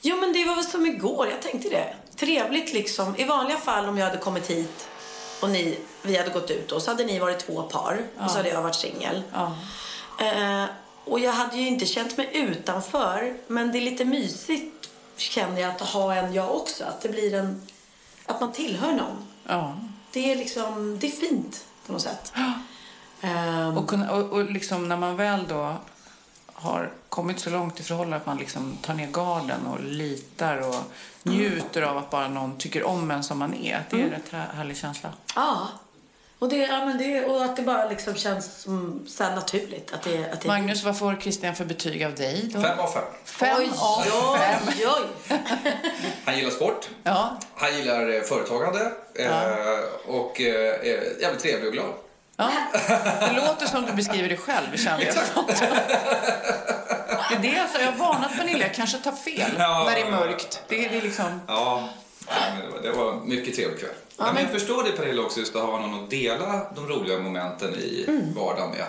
jo 0.00 0.16
men 0.16 0.32
det 0.32 0.44
var 0.44 0.54
väl 0.54 0.64
som 0.64 0.86
igår, 0.86 1.28
jag 1.30 1.42
tänkte 1.42 1.68
det. 1.68 1.94
Trevligt 2.16 2.72
liksom. 2.72 3.16
I 3.16 3.24
vanliga 3.24 3.58
fall 3.58 3.88
om 3.88 3.98
jag 3.98 4.06
hade 4.06 4.18
kommit 4.18 4.50
hit 4.50 4.88
och 5.40 5.50
ni, 5.50 5.78
vi 6.02 6.16
hade 6.16 6.30
gått 6.30 6.50
ut 6.50 6.72
och 6.72 6.82
så 6.82 6.90
hade 6.90 7.04
ni 7.04 7.18
varit 7.18 7.38
två 7.38 7.62
par 7.62 8.00
ja. 8.18 8.24
och 8.24 8.30
så 8.30 8.36
hade 8.36 8.48
jag 8.48 8.62
varit 8.62 8.74
singel. 8.74 9.22
Ja. 9.32 9.56
Uh, 10.20 10.66
och 11.04 11.20
jag 11.20 11.32
hade 11.32 11.56
ju 11.56 11.66
inte 11.66 11.86
känt 11.86 12.16
mig 12.16 12.30
utanför. 12.32 13.36
Men 13.46 13.72
det 13.72 13.78
är 13.78 13.82
lite 13.82 14.04
mysigt 14.04 14.90
känner 15.16 15.60
jag 15.60 15.70
att 15.70 15.80
ha 15.80 16.14
en 16.14 16.32
jag 16.32 16.56
också. 16.56 16.84
Att 16.84 17.00
det 17.00 17.08
blir 17.08 17.34
en... 17.34 17.62
Att 18.26 18.40
man 18.40 18.52
tillhör 18.52 18.92
någon. 18.92 19.26
Ja. 19.46 19.76
Det 20.12 20.32
är 20.32 20.36
liksom... 20.36 20.98
Det 20.98 21.06
är 21.06 21.10
fint 21.10 21.64
på 21.86 21.92
något 21.92 22.02
sätt. 22.02 22.32
Um, 23.22 23.78
och, 23.78 23.88
kunna, 23.88 24.12
och, 24.12 24.32
och 24.32 24.50
liksom 24.50 24.88
när 24.88 24.96
man 24.96 25.16
väl 25.16 25.44
då 25.48 25.76
har 26.52 26.92
kommit 27.08 27.40
så 27.40 27.50
långt 27.50 27.80
i 27.80 27.82
förhållandet 27.82 28.20
att 28.20 28.26
man 28.26 28.36
liksom 28.36 28.76
tar 28.82 28.94
ner 28.94 29.06
garden 29.06 29.66
och 29.66 29.84
litar 29.84 30.68
och 30.68 30.82
njuter 31.22 31.82
av 31.82 31.96
att 31.98 32.10
bara 32.10 32.28
någon 32.28 32.58
tycker 32.58 32.84
om 32.84 33.10
en 33.10 33.24
som 33.24 33.38
man 33.38 33.54
är. 33.54 33.84
Det 33.90 33.96
är 33.96 34.00
mm. 34.00 34.14
en 34.14 34.20
rätt 34.20 34.54
härlig 34.54 34.76
känsla. 34.76 35.12
Ja, 35.34 35.68
Och, 36.44 36.50
det, 36.50 36.56
ja, 36.56 36.84
men 36.84 36.98
det, 36.98 37.24
och 37.24 37.44
att 37.44 37.56
det 37.56 37.62
bara 37.62 37.88
liksom 37.88 38.14
känns 38.14 38.62
som, 38.62 39.06
så 39.08 39.24
här 39.24 39.34
naturligt. 39.34 39.92
Att 39.94 40.02
det, 40.02 40.30
att 40.32 40.40
det... 40.40 40.48
Magnus, 40.48 40.84
vad 40.84 40.98
får 40.98 41.16
Christian 41.22 41.54
för 41.54 41.64
betyg 41.64 42.04
av 42.04 42.14
dig 42.14 42.50
då? 42.54 42.60
Fem 42.60 42.78
av 42.78 42.86
fem. 42.92 43.02
Fem 43.24 43.56
oj, 43.58 43.70
av 43.78 44.04
oj, 44.32 44.38
fem. 44.38 44.62
oj. 44.86 45.38
Han 46.24 46.36
gillar 46.38 46.50
sport. 46.50 46.88
Ja. 47.02 47.38
Han 47.54 47.76
gillar 47.76 48.14
eh, 48.14 48.20
företagande. 48.22 48.92
eh, 49.18 49.28
Och 50.14 50.40
eh, 50.40 50.70
är 50.80 51.20
jävligt 51.20 51.42
trevlig 51.42 51.66
och 51.68 51.72
glad. 51.72 51.90
ja. 52.36 52.50
Det 53.20 53.32
låter 53.46 53.66
som 53.66 53.86
du 53.86 53.92
beskriver 53.92 54.28
dig 54.28 54.38
själv, 54.38 54.76
känner 54.76 55.04
jag. 55.04 55.14
Det 57.30 57.48
är 57.48 57.52
det 57.54 57.58
alltså, 57.60 57.80
jag 57.80 57.92
har 57.92 57.98
varnat 57.98 58.36
Pernilla, 58.36 58.58
jag 58.66 58.74
kanske 58.74 58.98
tar 58.98 59.12
fel 59.12 59.50
Ja. 59.58 59.84
när 59.88 59.94
det 59.94 60.00
är 60.00 60.10
mörkt. 60.10 60.62
Det 60.68 60.84
är, 60.86 60.90
det 60.90 60.96
är 60.96 61.02
liksom... 61.02 61.40
Ja, 61.46 61.88
det, 62.26 62.70
var, 62.72 62.82
det 62.82 62.92
var 62.92 63.12
en 63.12 63.28
mycket 63.28 63.54
trevlig 63.54 63.78
kväll. 63.80 63.90
Ja, 64.16 64.32
men 64.34 64.42
jag 64.42 64.52
förstår 64.52 64.82
det 64.84 64.92
Pernilla 64.92 65.22
också, 65.22 65.40
just 65.40 65.56
att 65.56 65.62
ha 65.62 65.80
någon 65.80 66.04
att 66.04 66.10
dela 66.10 66.66
de 66.74 66.88
roliga 66.88 67.18
momenten 67.18 67.74
i 67.74 68.06
vardagen 68.36 68.70
med. 68.70 68.84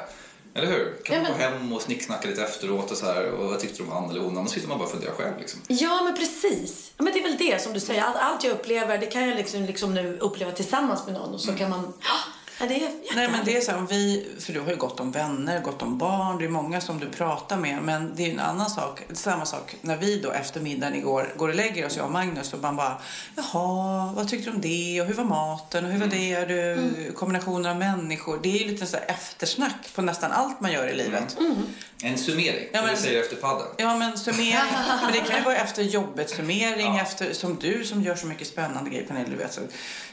Eller 0.53 0.67
hur? 0.67 0.93
Kan 1.03 1.15
Ja, 1.15 1.21
man 1.21 1.31
gå 1.31 1.37
men- 1.37 1.51
hem 1.53 1.73
och 1.73 1.81
snicksnacka 1.81 2.27
lite 2.27 2.43
efteråt 2.43 2.91
och 2.91 2.97
så 2.97 3.05
här 3.05 3.31
och 3.31 3.49
vad 3.49 3.59
tyckte 3.59 3.77
du 3.77 3.83
om 3.83 3.91
han 3.91 4.09
eller 4.09 4.21
hon? 4.21 4.37
Annars 4.37 4.51
sitter 4.51 4.67
man 4.67 4.77
bara 4.77 4.85
och 4.85 4.91
funderar 4.91 5.13
själv 5.13 5.33
liksom. 5.39 5.59
Ja, 5.67 6.01
men 6.03 6.15
precis. 6.17 6.91
Ja, 6.97 7.03
men 7.03 7.13
det 7.13 7.19
är 7.19 7.23
väl 7.23 7.37
det 7.37 7.61
som 7.61 7.73
du 7.73 7.79
säger. 7.79 8.01
Allt, 8.01 8.17
allt 8.19 8.43
jag 8.43 8.53
upplever, 8.53 8.97
det 8.97 9.05
kan 9.05 9.27
jag 9.27 9.37
liksom, 9.37 9.63
liksom 9.65 9.93
nu 9.93 10.17
uppleva 10.21 10.51
tillsammans 10.51 11.05
med 11.05 11.13
någon. 11.13 11.33
Och 11.33 11.41
så 11.41 11.53
kan 11.53 11.69
man... 11.69 11.93
Ja, 12.59 12.65
det 12.65 12.75
är 12.75 12.89
Nej 13.15 13.27
men 13.31 13.45
det 13.45 13.57
är 13.57 13.61
så 13.61 13.71
här, 13.71 13.77
om 13.77 13.85
vi, 13.87 14.27
för 14.39 14.53
du 14.53 14.59
har 14.59 14.69
ju 14.69 14.75
gott 14.75 14.99
om 14.99 15.11
vänner, 15.11 15.61
gott 15.61 15.81
om 15.81 15.97
barn, 15.97 16.37
det 16.37 16.45
är 16.45 16.49
många 16.49 16.81
som 16.81 16.99
du 16.99 17.09
pratar 17.09 17.57
med. 17.57 17.81
Men 17.83 18.15
det 18.15 18.25
är 18.25 18.31
en 18.31 18.39
annan 18.39 18.69
sak, 18.69 19.01
samma 19.13 19.45
sak 19.45 19.75
när 19.81 19.97
vi 19.97 20.19
då 20.19 20.31
efter 20.31 20.61
middagen 20.61 20.95
igår 20.95 21.33
går 21.37 21.49
och 21.49 21.55
lägger 21.55 21.85
oss, 21.85 21.97
jag 21.97 22.05
och 22.05 22.11
Magnus, 22.11 22.53
och 22.53 22.59
man 22.61 22.75
bara 22.75 23.01
Jaha, 23.35 24.13
vad 24.15 24.27
tyckte 24.29 24.49
du 24.49 24.55
om 24.55 24.61
det? 24.61 25.01
Och 25.01 25.07
hur 25.07 25.13
var 25.13 25.23
maten? 25.23 25.85
Och 25.85 25.91
hur 25.91 25.99
var 25.99 26.07
det? 26.07 26.45
Du, 26.45 27.11
Kombinationen 27.15 27.65
av 27.71 27.77
människor. 27.77 28.39
Det 28.43 28.49
är 28.49 28.59
ju 28.63 28.67
lite 28.71 28.85
så 28.85 28.97
här 28.97 29.05
eftersnack 29.07 29.93
på 29.95 30.01
nästan 30.01 30.31
allt 30.31 30.61
man 30.61 30.71
gör 30.71 30.87
i 30.87 30.93
livet. 30.95 31.37
En 32.03 32.17
summering, 32.17 32.67
Ja, 32.73 32.81
men- 32.81 32.97
säger 32.97 33.21
efter 33.21 33.35
padden. 33.35 33.67
Ja 33.77 33.97
men 33.97 34.17
summering, 34.17 34.55
men 35.03 35.11
det 35.13 35.19
kan 35.19 35.37
ju 35.37 35.43
vara 35.43 35.55
efter 35.55 35.83
jobbet 35.83 36.29
summering, 36.35 36.95
Ja. 36.95 37.01
efter, 37.01 37.33
som 37.33 37.55
du 37.61 37.85
som 37.85 38.01
gör 38.01 38.15
så 38.15 38.27
mycket 38.27 38.47
spännande 38.47 38.89
grejer 38.89 39.05
Pernilla, 39.07 39.29
du 39.29 39.35
vet 39.35 39.53
så, 39.53 39.61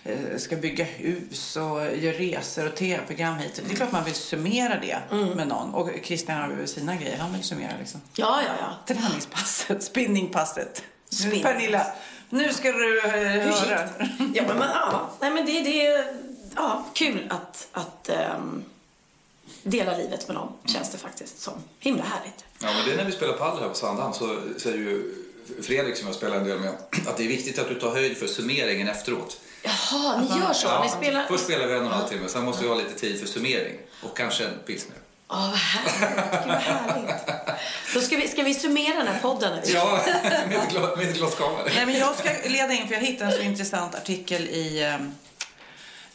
eh, 0.04 0.38
ska 0.38 0.56
bygga 0.56 0.84
hus 0.84 1.56
och 1.56 1.96
gör 1.96 2.12
resor 2.12 2.41
och 2.66 2.74
tv-program 2.74 3.38
hit. 3.38 3.60
Det 3.66 3.72
är 3.72 3.76
klart 3.76 3.92
man 3.92 4.04
vill 4.04 4.14
summera 4.14 4.80
det 4.80 4.98
med 5.36 5.48
någon. 5.48 5.74
Och 5.74 5.90
Christian 6.02 6.40
har 6.40 6.48
väl 6.48 6.68
sina 6.68 6.96
grejer, 6.96 7.18
han 7.18 7.32
vill 7.32 7.42
summera 7.42 7.72
liksom. 7.78 8.00
Ja, 8.14 8.40
ja, 8.46 8.52
ja. 8.60 8.94
Träningspasset, 8.94 9.82
spinningpasset. 9.82 10.82
Spinning. 11.08 11.42
Pernilla, 11.42 11.86
nu 12.30 12.52
ska 12.52 12.72
du 12.72 13.00
eh, 13.00 13.10
höra. 13.10 13.88
Ja, 14.34 14.42
men, 14.46 14.58
men, 14.58 14.68
ja. 14.74 15.10
Nej, 15.20 15.30
men 15.30 15.46
det, 15.46 15.60
det 15.60 15.86
är 15.86 16.14
ja, 16.56 16.84
kul 16.92 17.26
att, 17.30 17.68
att 17.72 18.08
ehm, 18.08 18.64
dela 19.62 19.96
livet 19.96 20.28
med 20.28 20.34
någon, 20.34 20.52
känns 20.64 20.90
det 20.90 20.98
faktiskt 20.98 21.40
som. 21.40 21.54
Himla 21.78 22.02
härligt. 22.02 22.44
Ja, 22.58 22.66
men 22.74 22.86
det 22.86 22.92
är 22.92 22.96
när 22.96 23.04
vi 23.04 23.12
spelar 23.12 23.32
padel 23.32 23.62
här 23.62 23.68
på 23.68 23.74
Sandhamn 23.74 24.14
så 24.14 24.38
säger 24.58 24.78
ju 24.78 25.14
Fredrik 25.62 25.96
som 25.96 26.06
jag 26.06 26.16
spelar 26.16 26.36
en 26.36 26.44
del 26.44 26.60
med 26.60 26.70
att 27.06 27.16
det 27.16 27.24
är 27.24 27.28
viktigt 27.28 27.58
att 27.58 27.68
du 27.68 27.74
tar 27.74 27.90
höjd 27.90 28.16
för 28.16 28.26
summeringen 28.26 28.88
efteråt. 28.88 29.40
Jaha, 29.62 30.20
ni 30.20 30.40
gör 30.40 30.52
så? 30.52 30.82
Ni 30.82 30.88
spelar... 30.88 31.26
Först 31.28 31.44
spelar 31.44 31.66
vi 31.66 31.72
en 31.74 31.80
och 31.80 31.86
en 31.86 31.92
halv 31.92 32.08
timme, 32.08 32.28
sen 32.28 32.44
måste 32.44 32.62
vi 32.62 32.68
ha 32.68 32.76
lite 32.76 32.94
tid 32.94 33.20
för 33.20 33.26
summering. 33.26 33.78
Och 34.02 34.16
kanske 34.16 34.44
en 34.44 34.58
pilsner. 34.66 34.96
Åh, 35.28 35.48
vad 35.50 35.58
härligt. 35.58 36.30
Gud, 36.30 36.46
vad 36.46 36.56
härligt. 36.56 37.26
Då 37.94 38.00
ska 38.00 38.16
vi, 38.16 38.28
ska 38.28 38.42
vi 38.42 38.54
summera 38.54 38.96
den 38.96 39.06
här 39.06 39.20
podden? 39.20 39.52
eller? 39.52 39.74
Ja, 39.74 40.00
med 40.48 41.08
ett 41.10 41.16
glas. 41.16 41.36
Nej, 41.74 41.86
men 41.86 41.98
jag 41.98 42.16
ska 42.18 42.30
leda 42.48 42.72
in, 42.72 42.88
för 42.88 42.94
jag 42.94 43.00
hittade 43.00 43.30
en 43.30 43.36
så 43.36 43.42
intressant 43.42 43.94
artikel 43.94 44.42
i, 44.42 44.82
eh, 44.82 44.96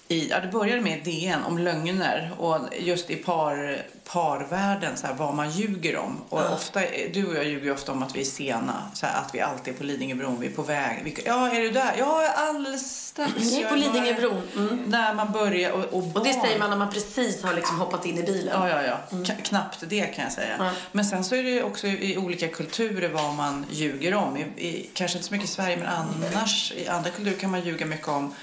i 0.08 0.28
ja, 0.30 0.40
det 0.40 0.48
började 0.48 0.82
med 0.82 1.04
DN 1.04 1.44
om 1.44 1.58
lögner 1.58 2.32
och 2.38 2.60
just 2.80 3.10
i 3.10 3.16
par, 3.16 3.82
parvärlden, 4.04 4.98
så 4.98 5.08
här, 5.08 5.14
vad 5.14 5.34
man 5.36 5.52
ljuger 5.52 5.98
om. 5.98 6.22
Och 6.30 6.54
ofta, 6.54 6.82
du 7.14 7.28
och 7.28 7.36
jag 7.36 7.46
ljuger 7.46 7.66
ju 7.66 7.72
ofta 7.72 7.92
om 7.92 8.04
att 8.04 8.16
vi 8.16 8.22
är 8.22 8.26
sena, 8.26 8.84
så 8.94 9.06
här, 9.06 9.20
att 9.22 9.36
vi 9.36 9.42
alltid 9.42 9.74
är 9.74 9.78
på 9.78 9.84
Lidingöbron, 9.84 10.40
vi 10.40 10.48
är 10.48 10.52
på 10.52 10.62
väg. 10.62 11.02
Vi, 11.04 11.24
ja, 11.26 11.50
är 11.52 11.62
du 11.62 11.72
där? 11.72 11.96
Ja, 11.98 12.34
alldeles 12.36 13.08
strax. 13.08 13.34
Ni 13.40 13.58
är 13.58 13.62
Jag 13.62 13.70
på 13.70 13.76
Lidingöbron. 13.76 14.42
Mm. 14.56 14.84
När 14.88 15.14
man 15.14 15.32
börjar 15.32 15.72
och, 15.72 15.84
och, 15.84 16.16
Och 16.16 16.24
det 16.26 16.34
säger 16.34 16.60
man 16.60 16.70
när 16.70 16.78
man 16.78 16.92
precis 16.94 17.44
har 17.44 17.54
liksom 17.54 17.80
hoppat 17.80 18.06
in 18.06 18.18
i 18.18 18.24
bilen. 18.24 18.54
Ja, 18.62 18.70
ja, 18.70 18.84
ja. 18.84 19.18
K- 19.28 19.34
knappt 19.44 19.84
det 19.88 20.06
kan 20.06 20.24
jag 20.24 20.34
säga. 20.34 20.56
Ja. 20.60 20.72
Men 20.92 21.06
sen 21.06 21.24
så 21.24 21.36
är 21.36 21.44
det 21.44 21.64
också 21.64 21.88
i 21.88 22.18
olika 22.18 22.48
kulturer 22.48 23.10
vad 23.10 23.34
man 23.34 23.66
ljuger 23.72 24.14
om. 24.14 24.38
I, 24.38 24.42
i, 24.68 24.90
kanske 24.94 25.18
inte 25.18 25.28
så 25.28 25.34
mycket 25.34 25.50
i 25.50 25.54
Sverige, 25.54 25.78
men 25.78 25.88
annars 25.88 26.74
i 26.78 26.88
andra 26.88 27.10
kulturer 27.10 27.38
kan 27.38 27.52
man 27.52 27.62
ljuga 27.62 27.86
mycket 27.86 28.08
om 28.08 28.34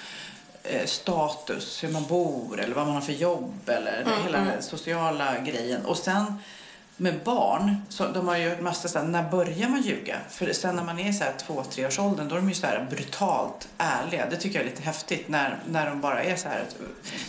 status, 0.84 1.84
hur 1.84 1.88
man 1.88 2.06
bor 2.06 2.60
eller 2.60 2.74
vad 2.74 2.86
man 2.86 2.94
har 2.94 3.02
för 3.02 3.12
jobb 3.12 3.68
eller 3.68 4.04
hela 4.24 4.38
den 4.38 4.62
sociala 4.62 5.38
grejen. 5.38 5.84
Och 5.84 5.96
sen 5.96 6.24
med 6.96 7.20
barn, 7.24 7.76
så 7.88 8.08
de 8.08 8.28
har 8.28 8.36
ju 8.36 8.54
en 8.54 8.64
massa 8.64 8.88
så 8.88 8.98
här, 8.98 9.06
när 9.06 9.30
börjar 9.30 9.68
man 9.68 9.82
ljuga? 9.82 10.16
För 10.30 10.52
sen 10.52 10.76
när 10.76 10.84
man 10.84 10.98
är 10.98 11.12
här 11.12 11.32
två, 11.46 11.64
tre 11.70 11.86
års 11.86 11.98
åldern, 11.98 12.28
då 12.28 12.34
är 12.34 12.40
de 12.40 12.48
ju 12.48 12.54
så 12.54 12.66
här 12.66 12.86
brutalt 12.90 13.68
ärliga. 13.78 14.26
Det 14.30 14.36
tycker 14.36 14.58
jag 14.58 14.66
är 14.66 14.70
lite 14.70 14.82
häftigt 14.82 15.28
när, 15.28 15.58
när 15.68 15.86
de 15.86 16.00
bara 16.00 16.22
är 16.22 16.36
så 16.36 16.48
här, 16.48 16.64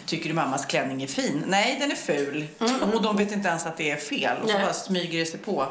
tycker 0.06 0.30
du 0.30 0.36
mammas 0.36 0.66
klänning 0.66 1.04
är 1.04 1.08
fin? 1.08 1.44
Nej, 1.48 1.78
den 1.80 1.92
är 1.92 1.96
ful. 1.96 2.48
Och 2.94 3.02
de 3.02 3.18
vet 3.18 3.32
inte 3.32 3.48
ens 3.50 3.66
att 3.66 3.78
det 3.78 3.92
är 3.92 3.98
fel. 3.98 4.38
Och 4.44 4.50
så 4.50 4.58
bara 4.58 4.74
smyger 4.74 5.20
det 5.20 5.26
sig 5.26 5.40
på. 5.40 5.66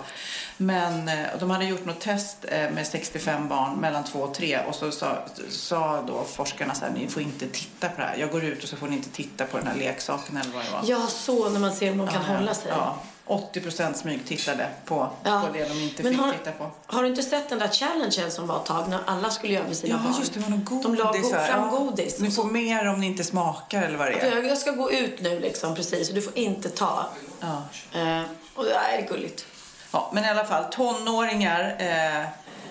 Men 0.56 1.08
eh, 1.08 1.26
de 1.40 1.50
hade 1.50 1.64
gjort 1.64 1.84
något 1.84 2.00
test 2.00 2.36
eh, 2.48 2.70
med 2.70 2.86
65 2.86 3.48
barn 3.48 3.76
mellan 3.76 4.04
två 4.04 4.18
och 4.18 4.34
tre 4.34 4.58
och 4.68 4.74
så 4.74 4.90
sa, 4.90 5.18
sa 5.50 6.02
då 6.06 6.24
forskarna 6.24 6.74
så 6.74 6.84
här, 6.84 6.92
ni 6.92 7.08
får 7.08 7.22
inte 7.22 7.46
titta 7.48 7.88
på 7.88 8.00
det 8.00 8.06
här. 8.06 8.16
Jag 8.16 8.30
går 8.30 8.44
ut 8.44 8.62
och 8.62 8.68
så 8.68 8.76
får 8.76 8.86
ni 8.88 8.96
inte 8.96 9.10
titta 9.10 9.44
på 9.44 9.58
den 9.58 9.66
här 9.66 9.74
leksaken 9.76 10.36
eller 10.36 10.52
vad 10.52 10.64
det 10.64 10.70
var. 10.70 10.80
Ja, 10.86 11.06
så 11.06 11.48
när 11.48 11.60
man 11.60 11.72
ser 11.72 11.92
om 11.92 11.98
de 11.98 12.06
kan 12.08 12.22
Ja, 12.28 12.36
hålla 12.36 12.54
sig. 12.54 12.66
Ja, 12.70 12.98
80 13.26 13.60
procent 13.60 13.96
smygtittade 13.96 14.68
på, 14.84 15.10
Ja. 15.24 15.42
på 15.46 15.52
det 15.52 15.68
de 15.68 15.74
inte 15.80 16.02
Men 16.02 16.12
fick 16.12 16.20
har, 16.22 16.32
titta 16.32 16.52
på. 16.52 16.70
Har 16.86 17.02
du 17.02 17.08
inte 17.08 17.22
sett 17.22 17.48
den 17.48 17.58
där 17.58 17.68
challengen 17.68 18.30
som 18.30 18.46
var 18.46 18.56
ett 18.56 18.64
tag 18.66 18.88
när 18.88 18.98
alla 19.06 19.30
skulle 19.30 19.52
göra 19.54 19.66
med 19.66 19.76
sina 19.76 19.94
Ja, 19.94 20.02
barn? 20.10 20.14
just 20.20 20.34
det, 20.34 20.40
var 20.40 20.50
godis. 20.56 20.82
De 20.82 20.94
la 20.94 21.12
go- 21.12 21.28
fram 21.46 21.68
Ja, 21.72 21.78
godis. 21.78 22.18
Ni 22.20 22.30
får 22.30 22.44
mer 22.44 22.88
om 22.88 23.00
ni 23.00 23.06
inte 23.06 23.24
smakar 23.24 23.82
eller 23.82 23.98
vad 23.98 24.06
det 24.06 24.14
är. 24.20 24.34
Jag 24.36 24.46
jag 24.46 24.58
ska 24.58 24.70
gå 24.70 24.92
ut 24.92 25.20
nu 25.20 25.40
liksom, 25.40 25.74
precis. 25.74 26.08
Och 26.08 26.14
du 26.14 26.22
får 26.22 26.38
inte 26.38 26.68
ta. 26.68 27.06
Ja. 27.40 27.62
Eh, 28.00 28.22
och 28.54 28.64
det 28.64 28.74
är 28.74 29.08
gulligt. 29.08 29.46
Ja, 29.92 30.10
men 30.14 30.24
i 30.24 30.28
alla 30.28 30.44
fall 30.44 30.64
tonåringar. 30.64 31.76
Eh, 31.78 32.28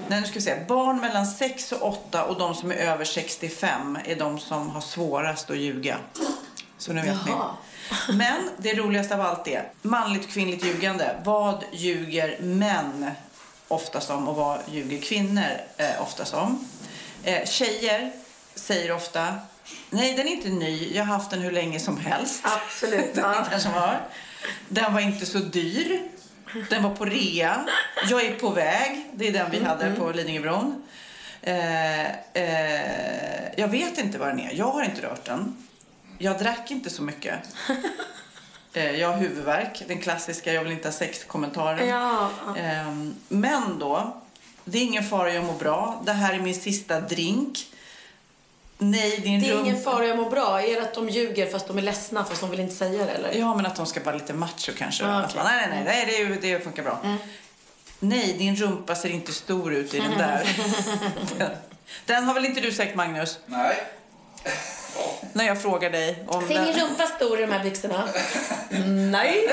nej, 0.08 0.22
nu 0.22 0.24
ska 0.24 0.34
vi 0.34 0.42
se. 0.42 0.56
Barn 0.68 1.00
mellan 1.02 1.26
6 1.28 1.72
och 1.72 1.88
8 1.88 2.24
och 2.24 2.38
de 2.40 2.56
som 2.56 2.72
är 2.72 2.76
över 2.76 3.06
65 3.06 3.98
är 4.06 4.16
de 4.16 4.40
som 4.40 4.70
har 4.70 4.82
svårast 4.82 5.50
att 5.50 5.58
ljuga. 5.58 5.98
Så 6.78 6.94
nu 6.94 7.02
vet 7.02 7.16
Jaha. 7.28 7.48
ni. 7.52 7.73
Men 8.10 8.50
det 8.58 8.74
roligaste 8.74 9.16
av 9.16 9.22
allt 9.22 9.48
är 9.48 9.70
manligt 9.82 10.24
och 10.24 10.30
kvinnligt 10.30 10.66
ljugande. 10.66 11.16
Vad 11.24 11.64
ljuger 11.72 12.38
män 12.42 13.12
oftast 13.68 14.10
om 14.10 14.28
och 14.28 14.36
vad 14.36 14.60
ljuger 14.72 15.02
kvinnor 15.02 15.52
eh, 15.78 16.02
oftast 16.02 16.34
om? 16.34 16.68
Eh, 17.24 17.46
tjejer 17.46 18.12
säger 18.56 18.92
ofta 18.92 19.34
Nej, 19.90 20.14
den 20.14 20.28
är 20.28 20.32
inte 20.32 20.50
ny. 20.50 20.94
Jag 20.94 21.06
har 21.06 21.14
haft 21.14 21.32
den 21.32 21.42
hur 21.42 21.52
länge 21.52 21.80
som 21.80 21.98
helst. 21.98 22.44
Absolut, 22.46 23.14
Den 23.16 23.46
kanske 23.50 23.70
var. 23.70 24.00
Den 24.70 24.94
var 24.94 25.00
inte 25.00 25.26
så 25.26 25.38
dyr. 25.38 26.02
Den 26.70 26.84
var 26.84 26.96
på 26.96 27.06
rea. 27.06 27.66
Jag 28.10 28.26
är 28.26 28.36
på 28.36 28.50
väg. 28.50 29.10
Det 29.14 29.28
är 29.28 29.32
den 29.32 29.52
vi 29.52 29.64
hade 29.64 29.92
på 29.92 30.12
Lidingöbron. 30.12 30.84
Eh, 31.42 32.06
eh, 32.34 33.54
jag 33.58 33.68
vet 33.68 33.98
inte 33.98 34.18
vad 34.18 34.28
den 34.28 34.40
är. 34.40 34.54
Jag 34.54 34.72
har 34.72 34.84
inte 34.84 35.02
rört 35.02 35.26
den. 35.26 35.68
Jag 36.18 36.40
drack 36.40 36.72
inte 36.72 36.90
så 36.90 37.02
mycket. 37.04 37.40
Eh, 38.76 38.92
jag 38.92 39.08
har 39.10 39.18
huvudvärk. 39.18 39.84
Den 39.88 40.00
klassiska 40.02 40.54
jag 40.54 40.64
vill 40.64 40.72
inte 40.72 40.88
ha 40.88 40.94
sex-kommentaren. 40.94 41.88
Ja. 41.90 42.30
Ehm, 42.58 43.16
men 43.28 43.80
då, 43.80 44.22
det 44.66 44.78
är 44.78 44.84
ingen 44.84 45.04
fara, 45.04 45.34
jag 45.34 45.44
mår 45.44 45.54
bra. 45.54 46.02
Det 46.06 46.12
här 46.12 46.34
är 46.34 46.40
min 46.40 46.56
sista 46.56 47.00
drink. 47.02 47.60
Nej, 48.78 49.18
din 49.18 49.42
Det 49.42 49.50
är 49.50 49.54
rum... 49.54 49.66
ingen 49.66 49.84
fara, 49.84 50.06
jag 50.06 50.18
mår 50.18 50.30
bra. 50.30 50.62
Är 50.62 50.76
det 50.76 50.82
att 50.82 50.94
de 50.94 51.10
ljuger 51.10 51.52
fast 51.52 51.68
de 51.68 51.78
är 51.78 51.82
ledsna 51.82 52.26
fast 52.26 52.42
de 52.42 52.50
vill 52.50 52.60
inte 52.60 52.76
säga 52.76 53.06
det 53.06 53.12
eller? 53.12 53.34
Ja, 53.34 53.56
men 53.56 53.66
att 53.66 53.76
de 53.76 53.86
ska 53.86 54.04
vara 54.04 54.16
lite 54.16 54.34
macho 54.34 54.72
kanske. 54.78 55.06
Att 55.06 55.26
okej. 55.26 55.38
man, 55.44 55.46
nej, 55.46 55.68
nej, 55.70 55.84
nej, 55.86 56.06
det, 56.06 56.16
är 56.18 56.20
ju- 56.30 56.40
det 56.58 56.64
funkar 56.64 56.84
bra. 56.84 57.18
Nej, 58.00 58.36
din 58.38 58.56
rumpa 58.56 58.96
ser 58.96 59.10
inte 59.10 59.34
stor 59.34 59.74
ut 59.74 59.94
i 59.94 60.00
den 60.00 60.18
där. 60.18 60.58
den 62.06 62.24
har 62.24 62.34
väl 62.34 62.46
inte 62.46 62.62
du 62.62 62.72
sagt, 62.72 62.96
Magnus? 62.96 63.40
Nej. 63.46 63.76
När 65.34 65.46
jag 65.46 65.62
frågar 65.62 65.90
dig 65.90 66.24
om 66.28 66.48
Ser 66.48 66.62
min 66.62 66.74
rumpa 66.74 67.08
stor 67.08 67.40
i 67.40 67.42
de 67.42 67.52
här 67.52 67.64
byxorna? 67.64 68.10
Nej. 69.12 69.50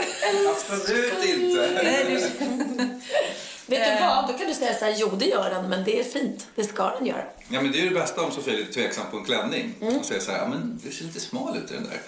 Absolut 0.50 1.24
inte. 1.24 1.70
Nej, 1.82 2.04
du... 2.08 2.14
Vet 3.66 3.84
du 3.84 3.90
Eh. 3.90 4.08
vad? 4.08 4.28
Då 4.28 4.38
kan 4.38 4.46
du 4.46 4.54
säga 4.54 4.74
så 4.78 4.84
här, 4.84 4.94
jo 4.96 5.08
det 5.18 5.24
gör 5.26 5.50
den, 5.50 5.68
men 5.68 5.84
det 5.84 6.00
är 6.00 6.04
fint. 6.04 6.46
Det 6.54 6.64
ska 6.64 6.90
den 6.98 7.06
göra. 7.06 7.22
Ja, 7.48 7.60
men 7.62 7.72
det 7.72 7.78
är 7.78 7.82
ju 7.82 7.88
det 7.88 7.94
bästa 8.00 8.22
om 8.22 8.30
Sofia 8.32 8.54
är 8.54 8.58
lite 8.58 8.72
tveksam 8.72 9.04
på 9.10 9.16
en 9.16 9.24
klänning. 9.24 9.74
Och 9.98 10.04
säger 10.04 10.20
så 10.20 10.30
här, 10.32 10.38
ja, 10.38 10.46
men 10.48 10.80
du 10.84 10.92
ser 10.92 11.04
lite 11.04 11.20
smal 11.20 11.56
ut 11.56 11.70
i 11.70 11.74
den 11.74 11.82
där. 11.84 12.00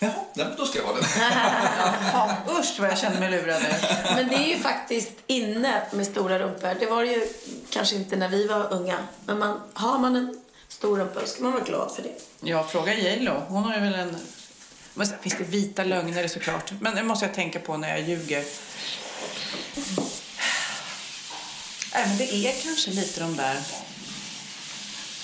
Jaha, 0.00 0.12
nej, 0.34 0.46
då 0.56 0.64
ska 0.66 0.78
jag 0.78 0.86
ha 0.86 0.92
den. 0.94 1.04
Ja, 2.12 2.36
usch 2.60 2.80
vad 2.80 2.90
jag 2.90 2.98
känner 2.98 3.20
mig 3.20 3.30
lurad 3.30 3.62
nu. 3.62 3.68
Men 4.16 4.28
det 4.28 4.34
är 4.34 4.48
ju 4.48 4.58
faktiskt 4.58 5.12
inne 5.26 5.82
med 5.92 6.06
stora 6.06 6.38
rumpor. 6.38 6.74
Det 6.80 6.86
var 6.86 7.04
det 7.04 7.10
ju 7.10 7.28
kanske 7.70 7.96
inte 7.96 8.16
när 8.16 8.28
vi 8.28 8.46
var 8.46 8.72
unga. 8.72 8.96
Men 9.26 9.38
man, 9.38 9.60
har 9.74 9.98
man 9.98 10.16
en 10.16 10.40
stor 10.78 10.98
rumpa 10.98 11.26
ska 11.26 11.42
man 11.42 11.52
vara 11.52 11.64
glad 11.64 11.92
för 11.92 12.02
det. 12.02 12.14
Ja, 12.40 12.64
fråga 12.68 12.94
J.Lo. 12.94 13.32
Hon 13.48 13.64
har 13.64 13.74
ju 13.74 13.80
väl 13.80 13.94
en 13.94 14.16
Men 14.94 15.06
sen 15.06 15.18
finns 15.20 15.34
det 15.38 15.44
vita 15.44 15.84
lögner 15.84 16.28
såklart. 16.28 16.72
Men 16.80 16.94
det 16.94 17.02
måste 17.02 17.26
jag 17.26 17.34
tänka 17.34 17.60
på 17.60 17.76
när 17.76 17.88
jag 17.88 18.08
ljuger. 18.08 18.44
Nej, 21.94 22.06
men 22.06 22.16
det 22.18 22.34
är 22.34 22.62
kanske 22.62 22.90
lite 22.90 23.20
de 23.20 23.36
där 23.36 23.60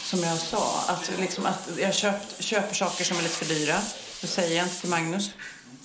som 0.05 0.23
jag 0.23 0.39
sa. 0.39 0.85
Att, 0.89 1.11
liksom, 1.19 1.47
att 1.47 1.69
jag 1.79 1.95
köpt, 1.95 2.43
köper 2.45 2.75
saker 2.75 3.05
som 3.05 3.19
är 3.19 3.23
lite 3.23 3.35
för 3.35 3.55
dyra. 3.55 3.77
Det 4.21 4.27
säger 4.27 4.57
jag 4.57 4.67
inte 4.67 4.81
till 4.81 4.91
Magnus. 4.91 5.31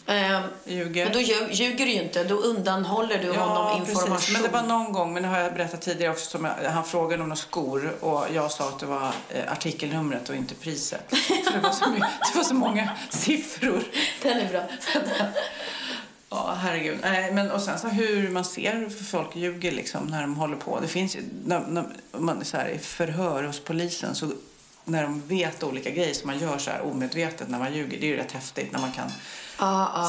Eh, 0.09 0.41
Ljuger. 0.65 1.03
Men 1.05 1.13
då 1.13 1.19
lju- 1.19 1.51
ljuger 1.51 1.85
du 1.85 1.91
ju 1.91 2.01
inte. 2.03 2.23
Då 2.23 2.35
undanhåller 2.35 3.17
du 3.23 3.31
honom 3.31 3.79
information. 3.79 4.15
Precis. 4.15 4.33
Men 4.33 4.41
det 4.41 4.47
var 4.49 4.63
någon 4.63 4.93
gång, 4.93 5.13
men 5.13 5.23
det 5.23 5.29
har 5.29 5.39
jag 5.39 5.53
berättat 5.53 5.81
tidigare 5.81 6.11
också, 6.13 6.29
som 6.29 6.45
jag, 6.45 6.69
han 6.69 6.83
frågade 6.83 7.23
om 7.23 7.29
några 7.29 7.35
skor 7.41 7.93
och 8.01 8.25
jag 8.33 8.51
sa 8.51 8.67
att 8.69 8.79
det 8.79 8.85
var 8.85 9.11
eh, 9.29 9.51
artikelnumret 9.51 10.29
och 10.29 10.35
inte 10.35 10.55
priset. 10.55 11.03
För 11.45 11.51
det 11.53 11.59
var 11.59 11.71
så, 11.71 11.89
mycket, 11.89 12.09
det 12.33 12.37
var 12.37 12.43
så 12.43 12.53
många 12.53 12.89
siffror. 13.09 13.83
Den 14.21 14.37
är 14.39 14.49
bra. 14.49 14.63
Ja, 16.29 16.53
herregud. 16.61 16.97
Nej, 17.01 17.31
men 17.33 17.51
och 17.51 17.61
sen 17.61 17.79
så 17.79 17.87
hur 17.87 18.29
man 18.29 18.45
ser 18.45 18.89
för 18.89 19.03
folk 19.03 19.35
ljuger 19.35 19.71
liksom 19.71 20.05
när 20.07 20.21
de 20.21 20.35
håller 20.35 20.55
på. 20.55 20.79
Det 20.79 20.87
finns 20.87 21.15
ju, 21.15 21.19
när, 21.45 21.59
när 21.59 21.85
man 22.17 22.41
är 22.41 22.45
så 22.45 22.57
här 22.57 22.67
i 22.69 22.77
förhör 22.79 23.43
hos 23.43 23.59
polisen 23.59 24.15
så 24.15 24.31
när 24.85 25.03
de 25.03 25.21
vet 25.27 25.63
olika 25.63 25.89
grejer 25.89 26.13
som 26.13 26.27
man 26.27 26.39
gör 26.39 26.57
så 26.57 26.71
här 26.71 26.81
omedvetet 26.81 27.49
när 27.49 27.59
man 27.59 27.73
ljuger. 27.73 27.99
Det 27.99 28.05
är 28.05 28.09
ju 28.09 28.17
rätt 28.17 28.31
häftigt 28.31 28.71
när 28.71 28.79
man 28.79 28.91
kan. 28.91 29.11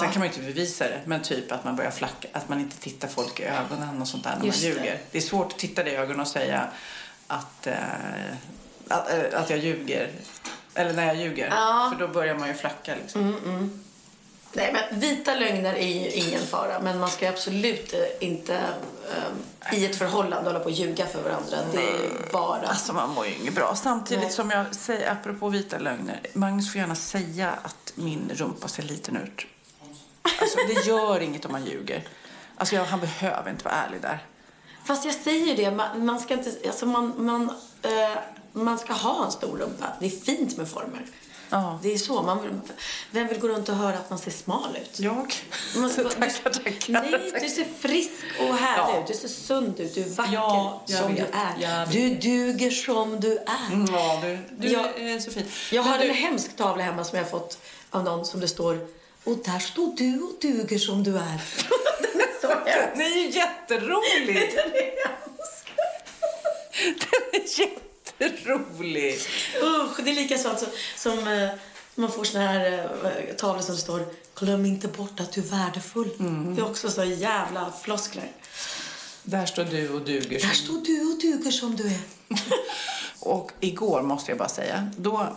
Sen 0.01 0.11
kan 0.11 0.19
man 0.21 0.29
ju 0.29 0.35
inte 0.35 0.41
bevisa 0.41 0.85
det, 0.85 1.01
men 1.05 1.23
typ 1.23 1.53
att 1.53 1.65
man 1.65 1.77
börjar 1.77 1.91
flacka, 1.91 2.29
att 2.33 2.49
man 2.49 2.61
inte 2.61 2.77
tittar 2.77 3.09
folk 3.09 3.41
i 3.41 3.45
ögonen 3.45 4.01
och 4.03 4.09
sånt 4.09 4.25
där 4.25 4.37
när 4.39 4.47
Just 4.47 4.63
man 4.63 4.71
det. 4.73 4.79
ljuger. 4.79 4.99
Det. 5.11 5.19
är 5.19 5.23
svårt 5.23 5.53
att 5.53 5.59
titta 5.59 5.83
dig 5.83 5.93
i 5.93 5.97
ögonen 5.97 6.21
och 6.21 6.29
säga 6.29 6.69
att, 7.27 7.67
eh, 7.67 7.75
att, 8.89 9.11
eh, 9.11 9.41
att 9.41 9.51
jag 9.51 9.59
ljuger. 9.59 10.11
Eller 10.75 10.93
när 10.93 11.07
jag 11.07 11.17
ljuger. 11.17 11.49
Ja. 11.51 11.93
För 11.93 12.07
då 12.07 12.13
börjar 12.13 12.35
man 12.35 12.49
ju 12.49 12.55
flacka 12.55 12.95
liksom. 13.03 13.35
Nej, 14.53 14.73
men 14.73 15.01
vita 15.01 15.35
lögner 15.35 15.75
är 15.75 15.89
ju 15.89 16.11
ingen 16.11 16.47
fara. 16.47 16.81
Men 16.81 17.01
man 17.01 17.11
ska 17.11 17.29
absolut 17.29 17.93
eh, 17.93 18.01
inte 18.29 18.55
eh, 19.65 19.79
i 19.79 19.87
ett 19.87 19.97
förhållande 19.97 20.51
hålla 20.51 20.61
på 20.61 20.65
och 20.65 20.71
ljuga 20.71 21.07
för 21.07 21.23
varandra. 21.23 21.57
Det 21.73 21.83
är 21.83 22.33
bara... 22.33 22.67
Alltså 22.67 22.93
man 22.93 23.11
mår 23.11 23.27
ju 23.27 23.35
inget 23.35 23.55
bra. 23.55 23.75
Samtidigt 23.75 24.25
Nej. 24.25 24.33
som 24.33 24.51
jag 24.51 24.75
säger, 24.75 25.13
apropå 25.13 25.49
vita 25.49 25.79
lögner. 25.79 26.21
Magnus 26.33 26.73
får 26.73 26.81
gärna 26.81 26.95
säga 26.95 27.51
att 27.63 27.93
min 27.95 28.31
rumpa 28.35 28.69
ser 28.69 28.83
liten 28.83 29.17
ut. 29.17 29.47
Alltså 30.23 30.59
det 30.69 30.87
gör 30.87 31.21
inget 31.21 31.45
om 31.45 31.53
man 31.53 31.65
ljuger. 31.65 32.05
Alltså 32.57 32.75
jag, 32.75 32.85
han 32.85 33.01
behöver 33.01 33.51
inte 33.51 33.65
vara 33.65 33.75
ärlig 33.75 34.03
där. 34.03 34.27
Fast 34.85 35.05
jag 35.05 35.15
säger 35.15 35.57
det, 35.57 35.71
man, 35.71 36.07
man 36.07 36.21
ska 36.21 36.35
inte... 36.35 36.53
Alltså 36.67 36.87
man, 36.87 37.15
man, 37.19 37.51
eh, 37.83 38.19
man 38.53 38.79
ska 38.79 38.93
ha 38.93 39.25
en 39.25 39.33
stor 39.33 39.59
rumpa. 39.59 39.87
Det 40.01 40.07
är 40.07 40.11
fint 40.11 40.57
med 40.57 40.69
former. 40.69 41.07
Ja. 41.51 41.79
Det 41.83 41.95
är 41.95 41.99
så. 41.99 42.23
Man 42.23 42.61
vem 43.11 43.29
vill 43.29 43.39
gå 43.39 43.49
runt 43.49 43.69
och 43.69 43.75
höra 43.75 43.99
att 43.99 44.11
man 44.11 44.19
ser 44.19 44.31
smal 44.31 44.77
ut? 44.77 45.01
Jag? 45.01 45.35
Man 45.77 45.91
ska- 45.91 46.03
tackar, 46.09 46.51
tackar. 46.51 46.93
Nej, 46.93 47.33
du 47.41 47.49
ser 47.49 47.67
frisk 47.81 48.11
och 48.39 48.55
härlig 48.57 48.95
Ja. 48.95 49.01
ut. 49.01 49.07
Du 49.07 49.15
ser 49.15 49.29
sund 49.29 49.81
ut. 49.81 49.95
Du 49.95 50.01
är 50.03 50.09
vacker 50.09 50.33
Ja, 50.33 50.83
som 50.87 51.15
vet. 51.15 51.33
du 51.33 51.39
är. 51.65 51.87
Du 51.87 52.15
duger 52.15 52.71
som 52.71 53.21
du 53.21 53.37
är. 53.37 53.87
Ja, 53.93 54.19
du, 54.23 54.39
du 54.59 54.69
Jag- 54.69 55.01
är 55.01 55.21
så 55.21 55.31
fin. 55.31 55.47
Jag 55.73 55.85
Men 55.85 55.93
har 55.93 55.99
du, 55.99 56.09
en 56.09 56.15
hemsk 56.15 56.57
tavla 56.57 56.83
hemma 56.85 57.05
som 57.05 57.19
jag 57.19 57.25
har 57.25 57.31
fått 57.31 57.59
av 57.91 58.05
någon 58.05 58.27
som 58.27 58.41
det 58.41 58.49
står 58.49 58.87
Och 59.25 59.37
där 59.45 59.59
står 59.59 59.93
du 59.97 60.23
och 60.23 60.33
duger 60.41 60.79
som 60.79 61.03
du 61.05 61.11
är. 61.17 61.41
Den 62.03 62.21
är 62.21 62.41
så 62.41 62.49
hemsk. 62.49 62.89
Den 62.95 63.01
är 63.01 63.17
ju 63.17 63.31
jätterolig. 63.31 64.35
Den 64.55 64.73
är 64.75 65.09
hemsk. 65.09 65.67
Den 66.73 67.41
är 67.41 67.61
jätterolig. 67.61 67.90
Usch, 69.63 70.05
det 70.05 70.11
är 70.11 70.15
lika 70.15 70.39
sånt 70.39 70.59
som, 70.59 70.69
som 70.97 71.29
eh, 71.29 71.51
man 71.95 72.13
får 72.13 72.25
såna 72.25 72.47
här 72.47 72.91
eh, 73.05 73.35
tavlor 73.35 73.63
som 73.63 73.75
det 73.75 73.81
står 73.81 74.07
Glöm 74.41 74.67
inte 74.67 74.89
bort 74.89 75.21
att 75.21 75.33
du 75.33 75.41
är 75.41 75.45
värdefull. 75.45 76.11
Det 76.55 76.61
är 76.61 76.67
också 76.67 76.91
så 76.91 77.05
jävla 77.05 77.73
floskler. 77.83 78.33
Där 79.23 79.47
står 79.47 79.65
du 79.65 79.89
och 79.89 80.01
duger. 80.01 80.41
Där 80.41 80.49
står 80.49 80.81
du 80.85 81.13
och 81.13 81.21
duger 81.21 81.51
som 81.51 81.77
du 81.77 81.87
är. 81.87 82.01
Och 83.21 83.53
igår 83.61 84.03
måste 84.03 84.31
jag 84.31 84.39
bara 84.39 84.49
säga, 84.49 84.91
då 84.97 85.37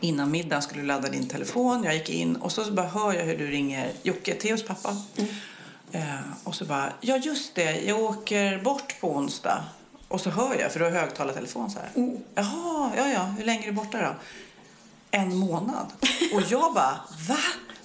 innan 0.00 0.30
middagen 0.30 0.62
skulle 0.62 0.80
du 0.80 0.86
ladda 0.86 1.08
din 1.08 1.28
telefon. 1.28 1.84
Jag 1.84 1.94
gick 1.94 2.10
in 2.10 2.36
och 2.36 2.52
så 2.52 2.70
bara 2.70 2.86
hör 2.86 3.12
jag 3.12 3.24
hur 3.24 3.38
du 3.38 3.46
ringer 3.46 3.92
Jocke, 4.02 4.34
Theos 4.34 4.62
pappa. 4.62 4.96
Eh, 5.92 6.20
och 6.44 6.54
så 6.54 6.64
bara, 6.64 6.92
ja 7.00 7.16
just 7.16 7.54
det, 7.54 7.80
jag 7.80 8.00
åker 8.00 8.58
bort 8.58 9.00
på 9.00 9.16
onsdag. 9.16 9.64
Och 10.14 10.20
så 10.20 10.30
hör 10.30 10.54
jag, 10.60 10.72
för 10.72 10.78
du 10.78 10.84
har 10.84 10.92
högtalartelefon 10.92 11.70
så 11.70 11.78
här. 11.78 11.90
Jaha, 12.34 12.90
ja 12.96 13.08
ja, 13.08 13.20
hur 13.38 13.44
länge 13.44 13.62
är 13.62 13.66
du 13.66 13.72
borta 13.72 13.98
då? 13.98 14.14
En 15.10 15.36
månad. 15.36 15.86
Och 16.34 16.42
jag 16.48 16.74
bara, 16.74 17.00
va? 17.28 17.38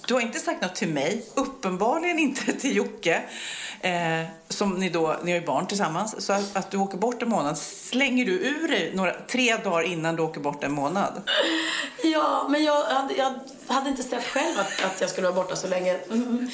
Du 0.06 0.14
har 0.14 0.20
inte 0.20 0.38
sagt 0.38 0.62
något 0.62 0.74
till 0.74 0.88
mig, 0.88 1.26
uppenbarligen 1.34 2.18
inte 2.18 2.52
till 2.60 2.76
Jocke. 2.76 3.22
Eh, 3.80 4.24
som 4.48 4.74
ni 4.74 4.88
då, 4.88 5.16
ni 5.22 5.32
har 5.32 5.38
ju 5.40 5.46
barn 5.46 5.66
tillsammans. 5.66 6.26
Så 6.26 6.32
att, 6.32 6.56
att 6.56 6.70
du 6.70 6.76
åker 6.76 6.98
bort 6.98 7.22
en 7.22 7.28
månad, 7.28 7.58
slänger 7.58 8.24
du 8.24 8.32
ur 8.32 8.68
dig 8.68 8.92
några, 8.94 9.12
tre 9.12 9.56
dagar 9.56 9.82
innan 9.82 10.16
du 10.16 10.22
åker 10.22 10.40
bort 10.40 10.64
en 10.64 10.72
månad? 10.72 11.22
Ja, 12.04 12.46
men 12.50 12.64
jag 12.64 12.84
hade, 12.84 13.14
jag 13.14 13.34
hade 13.66 13.90
inte 13.90 14.02
sett 14.02 14.24
själv 14.24 14.58
att, 14.58 14.84
att 14.84 15.00
jag 15.00 15.10
skulle 15.10 15.30
vara 15.30 15.42
borta 15.42 15.56
så 15.56 15.68
länge. 15.68 15.98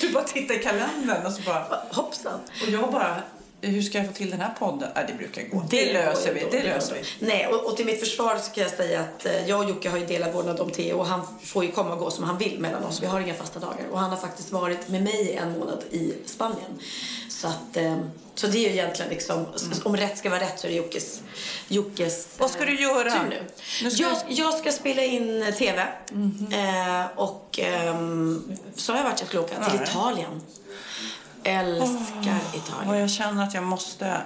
Du 0.00 0.12
bara 0.12 0.24
tittar 0.24 0.54
i 0.54 0.58
kalendern 0.58 1.26
och 1.26 1.32
så 1.32 1.42
bara... 1.42 1.82
Hoppsan. 1.90 2.40
Och 2.62 2.68
jag 2.68 2.92
bara, 2.92 3.22
hur 3.70 3.82
ska 3.82 3.98
jag 3.98 4.06
få 4.06 4.12
till 4.12 4.30
den 4.30 4.40
här 4.40 4.54
podden? 4.58 4.88
Nej, 4.94 5.04
det 5.08 5.14
brukar 5.14 5.42
gå. 5.42 5.66
Det, 5.70 5.92
löser 5.92 6.34
vi, 6.34 6.46
det 6.50 6.62
löser 6.62 6.94
vi. 6.94 7.26
Nej, 7.26 7.46
och, 7.46 7.64
och 7.64 7.76
till 7.76 7.86
mitt 7.86 8.00
försvar 8.00 8.38
så 8.38 8.50
kan 8.50 8.62
jag 8.62 8.72
säga 8.72 9.00
att 9.00 9.26
eh, 9.26 9.48
jag 9.48 9.60
och 9.60 9.68
Jocke 9.70 9.90
har 9.90 9.98
ju 9.98 10.06
delad 10.06 10.32
vårdnad 10.32 10.60
om 10.60 10.70
Theo 10.70 10.98
och 10.98 11.06
han 11.06 11.20
får 11.42 11.64
ju 11.64 11.72
komma 11.72 11.92
och 11.92 11.98
gå 11.98 12.10
som 12.10 12.24
han 12.24 12.38
vill 12.38 12.58
mellan 12.58 12.84
oss. 12.84 13.02
Vi 13.02 13.06
har 13.06 13.20
inga 13.20 13.34
fasta 13.34 13.60
dagar. 13.60 13.86
Och 13.92 13.98
han 13.98 14.10
har 14.10 14.16
faktiskt 14.16 14.52
varit 14.52 14.88
med 14.88 15.02
mig 15.02 15.38
en 15.42 15.58
månad 15.58 15.84
i 15.90 16.14
Spanien. 16.26 16.78
Så 17.28 17.48
att, 17.48 17.76
eh, 17.76 17.96
så 18.34 18.46
det 18.46 18.58
är 18.58 18.60
ju 18.60 18.68
egentligen 18.68 19.10
liksom, 19.10 19.46
om 19.84 19.96
rätt 19.96 20.18
ska 20.18 20.30
vara 20.30 20.40
rätt 20.40 20.60
så 20.60 20.66
är 20.66 20.70
det 20.70 20.76
Jockes, 20.76 21.20
Jockes 21.68 22.28
Vad 22.38 22.50
ska 22.50 22.64
du 22.64 22.74
eh, 22.74 22.82
göra? 22.82 23.10
tur 23.10 23.28
nu. 23.30 23.42
Nu 23.82 23.90
ska 23.90 24.02
jag, 24.02 24.16
jag 24.28 24.54
ska 24.54 24.72
spela 24.72 25.02
in 25.02 25.42
eh, 25.42 25.54
TV. 25.54 25.86
Mhm. 26.12 26.48
Eh, 26.52 27.06
och 27.16 27.58
ehm, 27.62 28.56
så 28.76 28.92
har 28.92 28.98
jag 28.98 29.04
varit 29.04 29.20
jag 29.20 29.28
skulle 29.28 29.42
åka 29.42 29.70
till. 29.70 29.82
Italien. 29.82 30.42
Älskar 31.46 32.40
Italien. 32.54 32.88
Och 32.88 32.96
jag 32.96 33.10
känner 33.10 33.44
att 33.44 33.54
jag 33.54 33.64
måste 33.64 34.22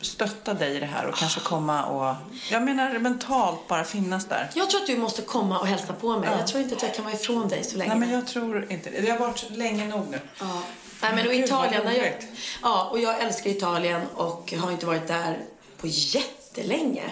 stötta 0.00 0.54
dig 0.54 0.76
i 0.76 0.80
det 0.80 0.86
här 0.86 1.06
och 1.06 1.14
kanske 1.14 1.40
komma 1.40 1.84
och... 1.84 2.14
Jag 2.50 2.62
menar 2.62 2.98
mentalt 2.98 3.68
bara 3.68 3.84
finnas 3.84 4.26
där. 4.26 4.50
Jag 4.54 4.70
tror 4.70 4.80
att 4.80 4.86
du 4.86 4.96
måste 4.96 5.22
komma 5.22 5.58
och 5.58 5.66
hälsa 5.66 5.92
på 5.92 6.18
mig. 6.18 6.28
Ja. 6.32 6.38
Jag 6.38 6.46
tror 6.46 6.62
inte 6.62 6.76
att 6.76 6.82
jag 6.82 6.94
kan 6.94 7.04
vara 7.04 7.14
ifrån 7.14 7.48
dig 7.48 7.64
så 7.64 7.76
länge. 7.76 7.90
Nej, 7.90 7.98
men 7.98 8.10
jag 8.10 8.26
tror 8.26 8.72
inte 8.72 8.90
det. 8.90 9.10
Har 9.10 9.18
varit 9.18 9.50
länge 9.50 9.86
nog 9.86 10.06
nu. 10.10 10.20
Ja. 10.40 10.62
Nej, 11.02 11.12
men 11.14 11.26
och 11.26 11.34
Italien, 11.34 11.82
jag, 11.84 12.28
ja, 12.62 12.88
och 12.90 13.00
jag 13.00 13.20
älskar 13.20 13.50
Italien 13.50 14.02
och 14.14 14.54
har 14.58 14.70
inte 14.70 14.86
varit 14.86 15.08
där 15.08 15.38
på 15.80 15.86
jättelänge. 15.86 17.04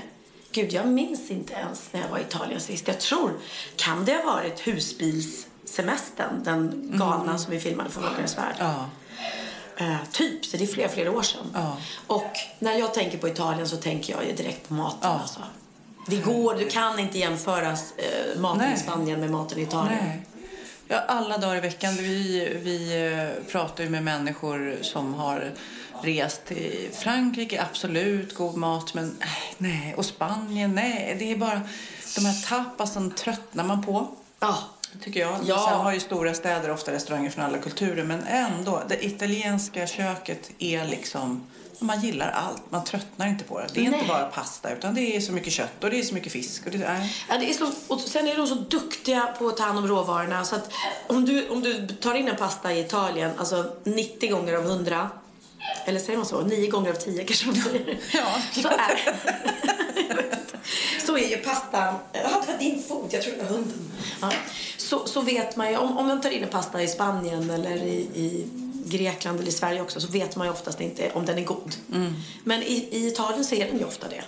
Gud, 0.52 0.72
jag 0.72 0.88
minns 0.88 1.30
inte 1.30 1.52
ens 1.52 1.92
när 1.92 2.00
jag 2.00 2.08
var 2.08 2.18
i 2.18 2.22
Italien 2.22 2.60
sist. 2.60 2.88
Jag 2.88 3.00
tror, 3.00 3.32
kan 3.76 4.04
det 4.04 4.14
ha 4.14 4.22
varit 4.22 4.60
husbilssemestern, 4.66 6.42
den 6.44 6.90
galna 6.94 7.38
som 7.38 7.50
vi 7.50 7.60
filmade 7.60 7.90
från 7.90 8.04
Åkarens 8.04 8.38
Värld? 8.38 8.56
Mm. 8.58 8.72
Ja. 8.72 8.86
Eh, 9.76 9.96
typ, 10.12 10.44
så 10.44 10.56
det 10.56 10.64
är 10.64 10.66
flera, 10.66 10.88
flera 10.88 11.10
år 11.10 11.22
sedan. 11.22 11.46
Ja. 11.54 11.76
Och 12.06 12.32
när 12.58 12.78
jag 12.78 12.94
tänker 12.94 13.18
på 13.18 13.28
Italien 13.28 13.68
så 13.68 13.76
tänker 13.76 14.12
jag 14.12 14.26
ju 14.26 14.32
direkt 14.32 14.68
på 14.68 14.74
maten. 14.74 14.98
Ja. 15.02 15.18
Alltså. 15.20 15.40
Det 16.06 16.16
går, 16.16 16.54
du 16.54 16.68
kan 16.68 16.98
inte 16.98 17.18
jämföra 17.18 17.70
eh, 17.70 18.40
maten 18.40 18.58
Nej. 18.58 18.74
i 18.74 18.78
Spanien 18.78 19.20
med 19.20 19.30
maten 19.30 19.58
i 19.58 19.62
Italien. 19.62 19.98
Nej. 20.04 20.22
Ja, 20.88 20.98
alla 21.08 21.38
dagar 21.38 21.56
i 21.56 21.60
veckan. 21.60 21.94
Vi, 21.96 22.48
vi 22.62 23.06
eh, 23.12 23.52
pratar 23.52 23.84
ju 23.84 23.90
med 23.90 24.02
människor 24.02 24.76
som 24.82 25.14
har 25.14 25.52
rest 26.02 26.44
till 26.44 26.88
Frankrike, 26.92 27.62
absolut 27.62 28.34
god 28.34 28.56
mat, 28.56 28.94
men 28.94 29.16
äh, 29.20 29.28
nej. 29.58 29.94
Och 29.96 30.04
Spanien, 30.04 30.74
nej. 30.74 31.16
Det 31.18 31.32
är 31.32 31.36
bara 31.36 31.60
de 32.16 32.24
här 32.24 32.48
tapasen 32.48 33.10
tröttnar 33.10 33.64
man 33.64 33.82
på. 33.82 34.08
Ja. 34.40 34.58
Tycker 35.00 35.20
jag. 35.20 35.38
Ja. 35.46 35.66
Sen 35.68 35.80
har 35.80 35.92
ju 35.92 36.00
stora 36.00 36.34
städer 36.34 36.70
ofta 36.70 36.92
restauranger 36.92 37.30
från 37.30 37.44
alla 37.44 37.58
kulturer, 37.58 38.04
men 38.04 38.22
ändå. 38.26 38.82
Det 38.88 39.04
italienska 39.04 39.86
köket 39.86 40.50
är 40.58 40.84
liksom... 40.84 41.46
Man 41.78 42.00
gillar 42.00 42.30
allt. 42.30 42.62
Man 42.70 42.84
tröttnar 42.84 43.26
inte 43.26 43.44
på 43.44 43.60
det. 43.60 43.66
Det 43.74 43.86
är 43.86 43.90
Nej. 43.90 44.00
inte 44.00 44.12
bara 44.12 44.24
pasta, 44.24 44.72
utan 44.72 44.94
det 44.94 45.16
är 45.16 45.20
så 45.20 45.32
mycket 45.32 45.52
kött 45.52 45.84
och 45.84 45.90
det 45.90 45.98
är 45.98 46.02
så 46.02 46.14
mycket 46.14 46.32
fisk. 46.32 46.66
Och 46.66 46.72
det, 46.72 46.78
nej. 46.78 47.16
Ja, 47.28 47.38
det 47.38 47.50
är 47.50 47.54
så, 47.54 47.70
och 47.88 48.00
sen 48.00 48.28
är 48.28 48.36
de 48.36 48.46
så 48.46 48.54
duktiga 48.54 49.34
på 49.38 49.48
att 49.48 49.56
ta 49.56 49.64
hand 49.64 49.78
om 49.78 49.88
råvarorna. 49.88 50.44
Så 50.44 50.56
att 50.56 50.72
om 51.06 51.24
du, 51.24 51.48
om 51.48 51.60
du 51.60 51.86
tar 51.86 52.14
in 52.14 52.28
en 52.28 52.36
pasta 52.36 52.72
i 52.72 52.80
Italien, 52.80 53.30
alltså 53.38 53.72
90 53.84 54.30
gånger 54.30 54.54
av 54.54 54.64
100, 54.64 55.10
eller 55.84 56.00
säger 56.00 56.16
man 56.16 56.26
så? 56.26 56.40
9 56.40 56.70
gånger 56.70 56.90
av 56.90 56.94
10 56.94 57.24
kanske 57.24 57.46
man 57.46 57.56
säger. 57.56 57.98
Ja. 58.12 58.36
Så 58.62 58.68
är, 58.68 59.16
så 61.06 61.16
är 61.16 61.28
ju 61.28 61.36
pastan, 61.36 61.94
ja 62.12 62.42
det 62.46 62.52
var 62.52 62.58
din 62.58 62.82
fot, 62.82 63.12
jag 63.12 63.22
tror 63.22 63.34
det 63.36 63.42
var 63.42 63.50
hunden. 63.50 63.92
Ja. 64.20 64.32
Så, 64.76 65.06
så 65.06 65.20
vet 65.20 65.56
man 65.56 65.70
ju, 65.70 65.76
om, 65.76 65.98
om 65.98 66.06
man 66.06 66.20
tar 66.20 66.30
in 66.30 66.42
en 66.42 66.48
pasta 66.48 66.82
i 66.82 66.88
Spanien 66.88 67.50
eller 67.50 67.76
i, 67.76 67.96
i 68.14 68.46
Grekland 68.84 69.38
eller 69.40 69.48
i 69.48 69.52
Sverige 69.52 69.80
också 69.80 70.00
så 70.00 70.08
vet 70.08 70.36
man 70.36 70.46
ju 70.46 70.52
oftast 70.52 70.80
inte 70.80 71.10
om 71.14 71.26
den 71.26 71.38
är 71.38 71.44
god. 71.44 71.74
Men 72.44 72.62
i, 72.62 72.88
i 72.90 73.06
Italien 73.06 73.44
så 73.44 73.54
är 73.54 73.66
den 73.66 73.78
ju 73.78 73.84
ofta 73.84 74.06
det. 74.08 74.22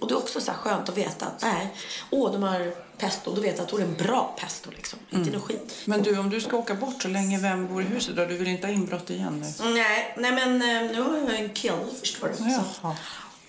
Och 0.00 0.08
det 0.08 0.14
är 0.14 0.18
också 0.18 0.40
så 0.40 0.52
skönt 0.52 0.88
att 0.88 0.96
veta 0.96 1.26
att 1.26 1.42
nej, 1.42 1.68
åh 2.10 2.32
de 2.32 2.42
har 2.42 2.74
pesto, 2.98 3.34
då 3.34 3.40
vet 3.40 3.56
jag 3.56 3.64
att 3.64 3.70
då 3.70 3.76
är 3.76 3.80
det 3.80 3.86
en 3.86 4.06
bra 4.06 4.36
pesto 4.40 4.70
liksom. 4.70 4.98
Inte 5.10 5.30
något 5.30 5.42
skit. 5.42 5.74
Men 5.84 6.02
du, 6.02 6.18
om 6.18 6.30
du 6.30 6.40
ska 6.40 6.56
åka 6.56 6.74
bort 6.74 7.02
så 7.02 7.08
länge, 7.08 7.38
vem 7.38 7.66
bor 7.68 7.82
i 7.82 7.84
huset 7.84 8.16
då? 8.16 8.24
Du 8.24 8.36
vill 8.36 8.48
inte 8.48 8.66
ha 8.66 8.74
inbrott 8.74 9.10
igen 9.10 9.40
nu? 9.58 9.70
Nej, 9.70 10.14
nej 10.16 10.32
men 10.32 10.52
eh, 10.62 10.92
nu 10.92 11.02
har 11.02 11.16
jag 11.16 11.40
en 11.40 11.48
kille 11.48 11.76
förstår 12.00 12.28
du. 12.28 12.34
Så. 12.34 12.94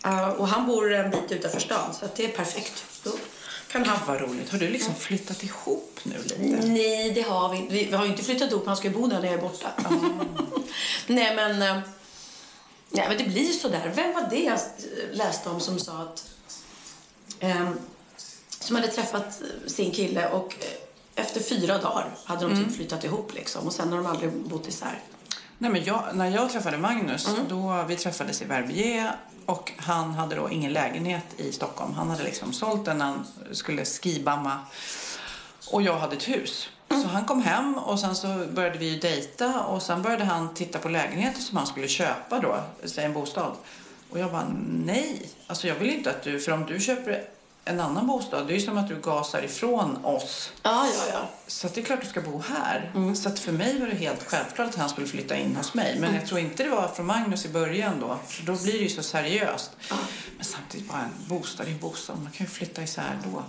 Ja, 0.04 0.32
och 0.32 0.48
han 0.48 0.68
bor 0.68 0.94
en 0.94 1.12
bit 1.12 1.32
utanför 1.32 1.60
stan 1.60 1.94
så 1.94 2.06
det 2.16 2.26
är 2.26 2.30
perfekt. 2.30 2.84
Då 3.04 3.12
kan 3.72 3.86
han... 3.86 3.98
Gud 3.98 4.08
vad 4.08 4.22
roligt. 4.22 4.52
Har 4.52 4.60
du 4.60 4.70
liksom 4.70 4.96
flyttat 4.96 5.44
ihop 5.44 6.00
nu 6.04 6.16
lite? 6.24 6.68
Nej, 6.68 7.12
det 7.12 7.22
har 7.22 7.50
vi 7.50 7.58
inte. 7.58 7.74
Vi, 7.74 7.92
har 7.92 8.06
ju 8.06 8.12
inte 8.12 8.24
flyttat 8.24 8.52
ihop. 8.52 8.66
Han 8.66 8.78
ska 8.78 8.88
ju 8.88 8.94
bo 8.94 9.08
där 9.08 9.20
när 9.20 9.26
jag 9.26 9.34
är 9.34 9.42
borta. 9.42 9.70
nej, 11.08 11.36
men... 11.36 11.62
eh, 11.62 11.84
Nej, 12.92 13.06
men 13.10 13.18
det 13.18 13.24
blir 13.24 13.52
så 13.52 13.68
där. 13.70 13.92
Vem 13.96 14.14
var 14.14 14.28
det 14.30 14.44
jag 14.44 14.60
läste 15.12 15.50
om 15.50 15.60
som 15.60 15.80
sa 15.80 15.98
att... 15.98 16.32
ehm, 17.40 17.80
som 18.60 18.76
hade 18.76 18.88
träffat 18.88 19.42
sin 19.68 19.92
kille 19.92 20.30
och 20.30 20.56
eh, 20.60 21.22
efter 21.24 21.42
fyra 21.42 21.78
dagar 21.78 22.10
hade 22.26 22.48
de 22.48 22.64
typ 22.64 22.76
flyttat 22.76 23.04
ihop 23.04 23.34
liksom. 23.36 23.68
Och 23.68 23.74
sen 23.74 23.90
har 23.90 23.98
de 23.98 24.06
aldrig 24.06 24.32
bott 24.32 24.68
isär. 24.68 25.00
Nej, 25.58 25.72
men 25.72 25.84
jag, 25.84 26.04
när 26.14 26.26
jag 26.30 26.52
träffade 26.52 26.78
Magnus, 26.78 27.28
Mm. 27.28 27.42
då 27.50 27.86
vi 27.88 27.96
träffades 27.96 28.42
i 28.42 28.46
Verbier 28.46 29.16
och 29.46 29.72
han 29.78 30.12
hade 30.14 30.36
då 30.36 30.50
ingen 30.50 30.74
lägenhet 30.74 31.24
i 31.38 31.52
Stockholm. 31.52 31.94
Han 31.94 32.10
hade 32.10 32.24
liksom 32.24 32.54
sålt 32.54 32.86
den 32.86 32.98
när 32.98 33.06
han 33.06 33.28
skulle 33.52 33.86
skibamma 33.86 34.60
och 35.72 35.82
jag 35.82 35.98
hade 35.98 36.16
ett 36.16 36.28
hus. 36.30 36.70
Mm. 36.94 37.04
Så 37.04 37.08
han 37.08 37.26
kom 37.26 37.42
hem 37.42 37.78
och 37.78 38.00
sen 38.00 38.16
så 38.16 38.28
började 38.52 38.78
vi 38.78 39.00
dejta 39.00 39.64
och 39.64 39.82
sen 39.82 40.02
började 40.02 40.24
han 40.24 40.54
titta 40.54 40.80
på 40.80 40.90
lägenheter 40.90 41.42
som 41.42 41.58
han 41.58 41.68
skulle 41.68 41.88
köpa 41.88 42.40
då, 42.40 42.56
en 42.98 43.14
bostad. 43.14 43.52
Och 44.10 44.20
jag 44.20 44.32
bara, 44.32 44.48
nej, 44.70 45.30
alltså 45.48 45.68
jag 45.68 45.76
vill 45.76 45.90
inte 45.90 46.10
att 46.10 46.24
du, 46.24 46.40
för 46.40 46.52
om 46.52 46.66
du 46.66 46.80
köper 46.80 47.24
en 47.66 47.80
annan 47.80 48.08
bostad, 48.08 48.48
det 48.48 48.54
är 48.54 48.56
ju 48.56 48.66
som 48.66 48.78
att 48.78 48.88
du 48.88 48.96
gasar 48.96 49.44
ifrån 49.44 50.06
oss. 50.06 50.52
Ja, 50.64 50.88
ja, 50.88 51.14
ja. 51.14 51.30
Så 51.48 51.68
det 51.68 51.82
är 51.82 51.86
klart 51.86 52.02
du 52.02 52.08
ska 52.08 52.22
bo 52.22 52.44
här. 52.50 52.92
Mm. 52.96 53.16
Så 53.16 53.30
att 53.30 53.40
för 53.40 53.52
mig 53.52 53.80
var 53.80 53.88
det 53.88 53.96
helt 53.96 54.24
självklart 54.24 54.70
att 54.70 54.76
han 54.76 54.90
skulle 54.90 55.08
flytta 55.08 55.36
in 55.38 55.56
hos 55.56 55.74
mig. 55.74 55.98
Men 56.00 56.16
jag 56.16 56.26
tror 56.26 56.40
inte 56.40 56.64
det 56.64 56.70
var 56.70 56.88
från 56.88 57.06
Magnus 57.06 57.46
i 57.46 57.50
början 57.50 58.00
då. 58.00 58.18
För 58.28 58.44
då 58.44 58.56
blir 58.56 58.74
det 58.74 58.84
ju 58.84 58.90
så 58.90 59.04
seriöst. 59.04 59.72
Men 60.38 60.46
samtidigt 60.46 60.88
bara 60.88 61.02
en 61.02 61.28
bostad 61.28 61.68
är 61.68 61.72
en 61.72 61.80
bostad. 61.80 62.20
Man 62.24 62.32
kan 62.32 62.46
ju 62.46 62.52
flytta 62.52 62.84
isär 62.84 63.20
då. 63.24 63.44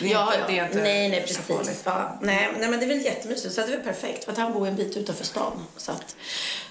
Det 0.00 0.06
är 0.06 0.12
ja, 0.12 0.34
inte, 0.34 0.40
ja. 0.40 0.46
Det 0.46 0.58
är 0.58 0.66
inte 0.66 0.82
nej, 0.82 1.08
nej, 1.08 1.20
precis. 1.20 1.82
Ja, 1.84 2.18
nej, 2.22 2.48
nej, 2.58 2.68
men 2.70 2.80
det 2.80 2.86
är 2.86 2.88
väl 2.88 3.04
jättemysigt. 3.04 3.54
Så 3.54 3.60
det 3.60 3.66
är 3.66 3.70
väl 3.70 3.80
perfekt. 3.80 4.24
För 4.24 4.32
att 4.32 4.38
han 4.38 4.52
bor 4.52 4.68
en 4.68 4.76
bit 4.76 4.96
utanför 4.96 5.24
stan. 5.24 5.64
Så 5.76 5.92
att 5.92 6.16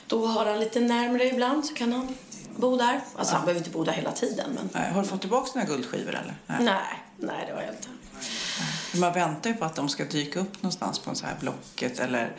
då 0.08 0.26
har 0.26 0.46
han 0.46 0.60
lite 0.60 0.80
närmare 0.80 1.26
ibland 1.26 1.66
så 1.66 1.74
kan 1.74 1.94
han 1.94 2.16
bo 2.56 2.78
där. 2.78 3.02
Alltså 3.16 3.36
han 3.36 3.46
behöver 3.46 3.60
inte 3.60 3.70
bo 3.70 3.84
där 3.84 3.94
hela 3.94 4.12
tiden. 4.12 4.50
Men 4.56 4.70
Nej, 4.74 4.92
har 4.92 5.02
du 5.02 5.08
fått 5.08 5.22
tillbaka 5.22 5.52
dina 5.54 5.66
guldskivor 5.66 6.10
eller? 6.10 6.36
Nej. 6.48 6.58
nej, 6.60 7.04
nej 7.18 7.46
det 7.48 7.54
har 7.54 7.62
jag 7.62 7.72
inte. 7.74 7.88
Man 9.00 9.14
väntar 9.14 9.50
ju 9.50 9.56
på 9.56 9.66
att 9.66 9.76
de 9.76 9.90
ska 9.90 10.06
dyka 10.06 10.40
upp 10.40 10.64
någonstans 10.64 11.00
på 11.00 11.10
en 11.10 11.16
så 11.16 11.26
här 11.26 11.36
Blocket 11.40 12.00
eller 12.00 12.32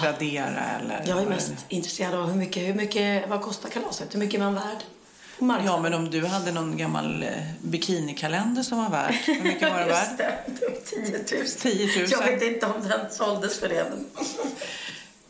Tradera 0.00 0.64
eller... 0.80 1.04
Jag 1.06 1.22
är 1.22 1.26
mest 1.26 1.52
intresserad 1.68 2.14
av 2.14 2.26
hur 2.26 2.34
mycket, 2.34 2.62
hur 2.62 2.74
mycket, 2.74 3.28
vad 3.28 3.42
kostar 3.42 3.68
kalaset? 3.68 4.14
Hur 4.14 4.18
mycket 4.18 4.40
är 4.40 4.44
man 4.44 4.54
värd 4.54 4.84
marknaden? 5.38 5.72
Ja, 5.74 5.80
men 5.80 5.94
om 5.94 6.10
du 6.10 6.26
hade 6.26 6.52
någon 6.52 6.76
gammal 6.76 7.22
eh, 7.22 7.28
bikinikalender 7.62 8.62
som 8.62 8.78
var 8.78 8.90
värd, 8.90 9.14
hur 9.14 9.42
mycket 9.42 9.72
var 9.72 9.78
det 9.78 9.84
värd? 9.86 10.08
det, 10.16 10.44
10 11.26 11.38
000. 11.38 11.46
10 11.48 12.00
000. 12.02 12.08
Jag 12.10 12.18
vet 12.22 12.42
inte 12.42 12.66
om 12.66 12.88
den 12.88 13.10
såldes 13.10 13.60
för 13.60 13.68
det. 13.68 13.86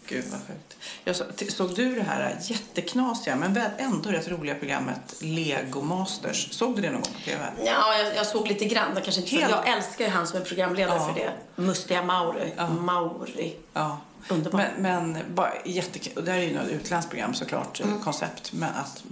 Gud 0.06 0.24
vad 0.30 0.40
sjukt. 0.40 0.76
Jag 1.04 1.16
så, 1.16 1.24
såg 1.48 1.74
du 1.74 1.94
det 1.94 2.02
här 2.02 2.36
jätteknasiga 2.42 3.36
men 3.36 3.52
väl 3.54 3.70
ändå 3.78 4.10
rätt 4.10 4.28
roliga 4.28 4.54
programmet 4.54 5.14
Lego 5.20 5.82
Masters? 5.82 6.48
Såg 6.52 6.76
du 6.76 6.82
det 6.82 6.90
någon 6.90 7.00
gång 7.02 7.12
på 7.12 7.20
TV? 7.30 7.42
Ja, 7.64 7.98
jag, 7.98 8.16
jag 8.16 8.26
såg 8.26 8.48
lite 8.48 8.64
grann. 8.64 8.90
Jag, 8.94 9.04
kanske 9.04 9.20
inte, 9.20 9.36
Helt- 9.36 9.50
jag 9.50 9.68
älskar 9.76 10.04
ju 10.04 10.10
han 10.10 10.26
som 10.26 10.40
är 10.40 10.44
programledare 10.44 10.96
Ja. 10.98 11.06
för 11.14 11.20
det. 11.20 11.62
Mustiga 11.62 12.02
Mauri. 12.02 12.52
Mauri. 12.80 13.56
Ja. 13.72 13.98
Underbart. 14.28 14.60
Men, 14.78 15.12
men 15.12 15.34
bara 15.34 15.52
jättekul. 15.64 16.12
Och 16.16 16.24
det 16.24 16.30
här 16.32 16.38
är 16.38 16.42
ju 16.42 16.54
något 16.54 16.68
utländskt 16.68 17.10
program 17.10 17.34
såklart, 17.34 17.80
Mm. 17.80 18.00
koncept 18.00 18.52
med 18.52 18.68
att 18.80 19.02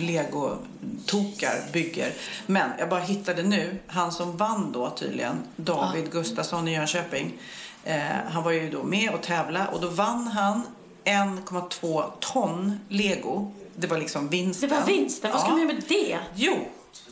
Lego-tokar 0.00 1.72
bygger. 1.72 2.12
Men 2.46 2.70
jag 2.78 2.88
bara 2.88 3.00
hittade 3.00 3.42
nu, 3.42 3.78
han 3.86 4.12
som 4.12 4.36
vann 4.36 4.72
då 4.72 4.90
tydligen, 4.90 5.36
David 5.56 6.10
Gustafsson 6.12 6.68
i 6.68 6.74
Jönköping. 6.74 7.32
Eh, 7.84 8.00
han 8.30 8.42
var 8.44 8.50
ju 8.50 8.70
då 8.70 8.82
med 8.82 9.10
och 9.10 9.22
tävla 9.22 9.66
och 9.66 9.80
då 9.80 9.88
vann 9.88 10.26
han 10.26 10.62
1,2 11.04 12.04
ton 12.20 12.80
Lego. 12.88 13.52
Det 13.76 13.86
var 13.86 13.98
liksom 13.98 14.24
Det 14.24 14.30
vinsten. 14.36 14.70
var 14.70 14.86
vinsten. 14.86 15.30
Vad 15.32 15.40
ska 15.40 15.50
man 15.50 15.60
göra 15.60 15.72
med 15.72 15.82
det? 15.88 16.18
Jo, 16.34 16.56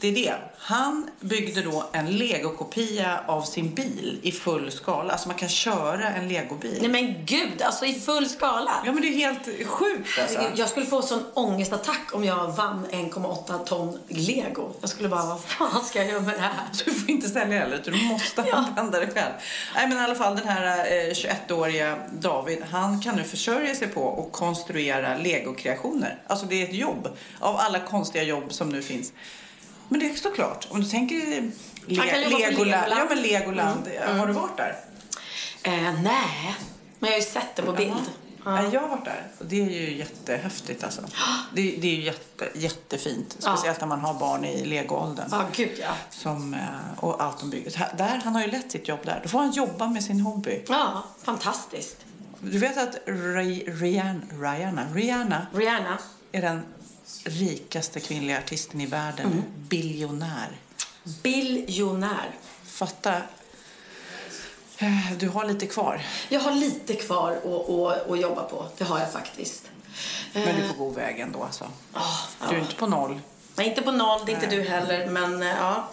det 0.01 0.09
är 0.09 0.12
det. 0.12 0.35
Han 0.59 1.11
byggde 1.20 1.62
då 1.62 1.85
en 1.93 2.07
legokopia 2.16 3.20
av 3.26 3.43
sin 3.43 3.74
bil 3.74 4.18
i 4.22 4.33
full 4.33 4.70
skala. 4.70 5.12
Alltså 5.12 5.29
man 5.29 5.37
kan 5.37 5.49
köra 5.49 6.09
en 6.09 6.29
legobil. 6.29 6.79
Nej 6.81 6.91
men 6.91 7.26
gud, 7.26 7.62
alltså 7.62 7.87
i 7.87 7.95
full 7.95 8.29
skala. 8.29 8.70
Ja 8.85 8.93
men 8.93 9.03
det 9.03 9.09
är 9.09 9.12
helt 9.12 9.66
sjukt 9.66 10.18
alltså. 10.20 10.41
Jag 10.55 10.68
skulle 10.68 10.87
få 10.87 11.03
sån 11.03 11.22
ångestattack 11.35 12.14
om 12.14 12.24
jag 12.24 12.49
vann 12.57 12.87
1,8 12.91 13.64
ton 13.64 13.99
lego. 14.09 14.72
Jag 14.81 14.91
skulle 14.91 15.09
bara, 15.09 15.26
vad 15.26 15.41
fan 15.41 15.85
ska 15.85 15.99
jag 15.99 16.09
göra 16.09 16.20
med 16.20 16.35
det 16.35 16.41
här? 16.41 16.53
Du 16.85 16.95
får 16.95 17.11
inte 17.11 17.29
sälja 17.29 17.59
heller, 17.59 17.76
utan 17.76 17.95
du 17.95 18.05
måste 18.05 18.43
använda 18.53 19.01
det 19.01 19.07
själv. 19.07 19.33
Nej 19.74 19.89
men 19.89 19.99
i 19.99 20.01
alla 20.01 20.14
fall 20.14 20.37
den 20.37 20.49
här 20.49 20.79
eh, 20.79 21.12
21-åriga 21.12 21.99
David, 22.12 22.62
han 22.70 23.01
kan 23.01 23.16
nu 23.16 23.24
försörja 23.24 23.74
sig 23.74 23.89
på 23.89 24.26
att 24.26 24.39
konstruera 24.39 25.16
legokreationer. 25.16 26.18
Alltså 26.26 26.47
det 26.47 26.62
är 26.62 26.64
ett 26.68 26.74
jobb 26.74 27.09
av 27.39 27.57
alla 27.57 27.81
konstiga 27.81 28.24
jobb 28.24 28.53
som 28.53 28.68
nu 28.68 28.83
finns. 28.83 29.12
Men 29.89 30.01
det 30.01 30.11
är 30.11 30.14
såklart, 30.14 30.66
om 30.70 30.80
du 30.80 30.86
tänker 30.89 31.51
le- 31.86 32.28
Legoland. 32.39 32.86
Ja 32.91 33.07
men 33.09 33.22
Legoland, 33.22 33.89
har 34.18 34.26
du 34.26 34.32
varit 34.32 34.57
där? 34.57 34.76
Eh, 35.62 35.72
nej, 36.03 36.55
men 36.99 37.09
jag 37.11 37.16
har 37.16 37.16
ju 37.16 37.22
sett 37.22 37.57
det 37.57 37.62
på 37.62 37.72
bild. 37.72 37.93
Ja. 38.45 38.62
Jag 38.72 38.80
har 38.80 38.89
varit 38.89 39.05
där 39.05 39.26
och 39.39 39.45
det 39.47 39.61
är 39.62 39.70
ju 39.70 39.97
jättehäftigt 39.97 40.84
alltså. 40.84 41.03
Det, 41.55 41.76
det 41.78 41.89
är 41.89 41.95
ju 41.95 42.03
jätte, 42.03 42.49
jättefint. 42.55 43.36
Speciellt 43.39 43.80
när 43.80 43.86
man 43.89 44.01
har 44.01 44.14
barn 44.14 44.45
i 44.45 44.64
legoåldern. 44.64 45.28
Ja, 45.30 45.43
gud 45.57 45.70
ja. 45.80 45.91
Som, 46.11 46.55
eh, 46.55 46.61
och 47.05 47.22
allt 47.22 47.41
de 47.41 47.51
bygger. 47.51 47.89
Där, 47.97 48.20
han 48.24 48.34
har 48.34 48.43
ju 48.43 48.51
lätt 48.51 48.72
sitt 48.72 48.89
jobb 48.89 49.01
där. 49.05 49.20
Då 49.22 49.28
får 49.28 49.39
han 49.39 49.51
jobba 49.51 49.86
med 49.89 50.05
sin 50.05 50.20
hobby. 50.20 50.64
Ja, 50.68 51.05
fantastiskt. 51.22 51.97
Du 52.41 52.59
vet 52.59 52.78
att 52.78 52.99
Ri- 53.07 53.80
Rihanna, 53.80 54.20
Rihanna, 54.41 54.86
Rihanna 54.95 55.47
Rihanna. 55.55 55.99
är 56.32 56.43
den 56.43 56.62
rikaste 57.25 58.01
kvinnliga 58.01 58.39
artisten 58.39 58.81
i 58.81 58.87
världen. 58.87 59.45
Biljonär. 59.57 60.49
Biljonär. 61.23 62.31
Fatta. 62.65 63.15
Eh, 64.79 65.13
Du 65.19 65.29
har 65.29 65.45
lite 65.45 65.67
kvar. 65.67 66.01
Jag 66.29 66.41
har 66.41 66.53
lite 66.53 66.95
kvar 66.95 67.31
att, 67.33 67.71
att, 67.71 68.11
att 68.11 68.21
jobba 68.21 68.43
på. 68.43 68.67
Det 68.79 68.85
har 68.85 68.99
jag 68.99 69.13
faktiskt. 69.13 69.63
Men 70.33 70.43
du 70.57 70.63
är 70.65 70.69
på 70.69 70.85
god 70.85 70.95
väg 70.95 71.21
ändå 71.21 71.43
alltså. 71.45 71.65
Ah, 71.93 72.01
Du 72.41 72.55
är 72.55 72.59
ja. 72.59 72.65
inte 72.65 72.75
på 72.75 72.87
noll. 72.87 73.21
Nej, 73.55 73.69
inte 73.69 73.83
på 73.83 73.93
noll, 73.93 74.21
det 74.27 74.33
är 74.33 74.35
inte 74.35 74.47
du 74.47 74.63
heller. 74.63 75.07
Men 75.07 75.43
eh, 75.43 75.49
ja, 75.49 75.89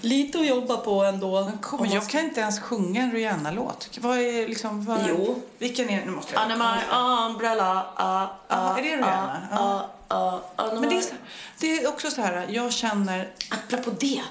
lite 0.00 0.38
att 0.40 0.46
jobba 0.46 0.76
på 0.76 1.04
ändå. 1.04 1.52
Kom, 1.62 1.80
Om 1.80 1.86
man 1.86 1.94
jag 1.94 2.08
kan 2.08 2.20
inte 2.20 2.40
ens 2.40 2.60
sjunga 2.60 3.02
en 3.02 3.12
Rihanna-låt. 3.12 3.98
Vad 4.00 4.18
är 4.18 4.48
liksom... 4.48 4.84
Vad, 4.84 5.00
Jo. 5.08 5.42
Vilken 5.58 5.90
är... 5.90 6.04
Nu 6.04 6.10
måste 6.10 6.34
jag... 6.34 6.48
My 6.58 6.94
umbrella. 7.30 7.72
Uh, 7.98 8.30
Ja, 8.48 8.78
är 8.78 8.82
det 8.82 8.96
Rihanna? 8.96 9.88
Ja. 10.14 10.42
Men 10.72 10.88
det 10.88 10.96
är, 10.98 11.02
så- 11.02 11.14
det 11.58 11.78
är 11.78 11.88
också 11.88 12.10
så 12.10 12.20
här, 12.20 12.46
jag 12.50 12.72
känner 12.72 13.30
Apropå 13.50 13.90
det. 14.00 14.22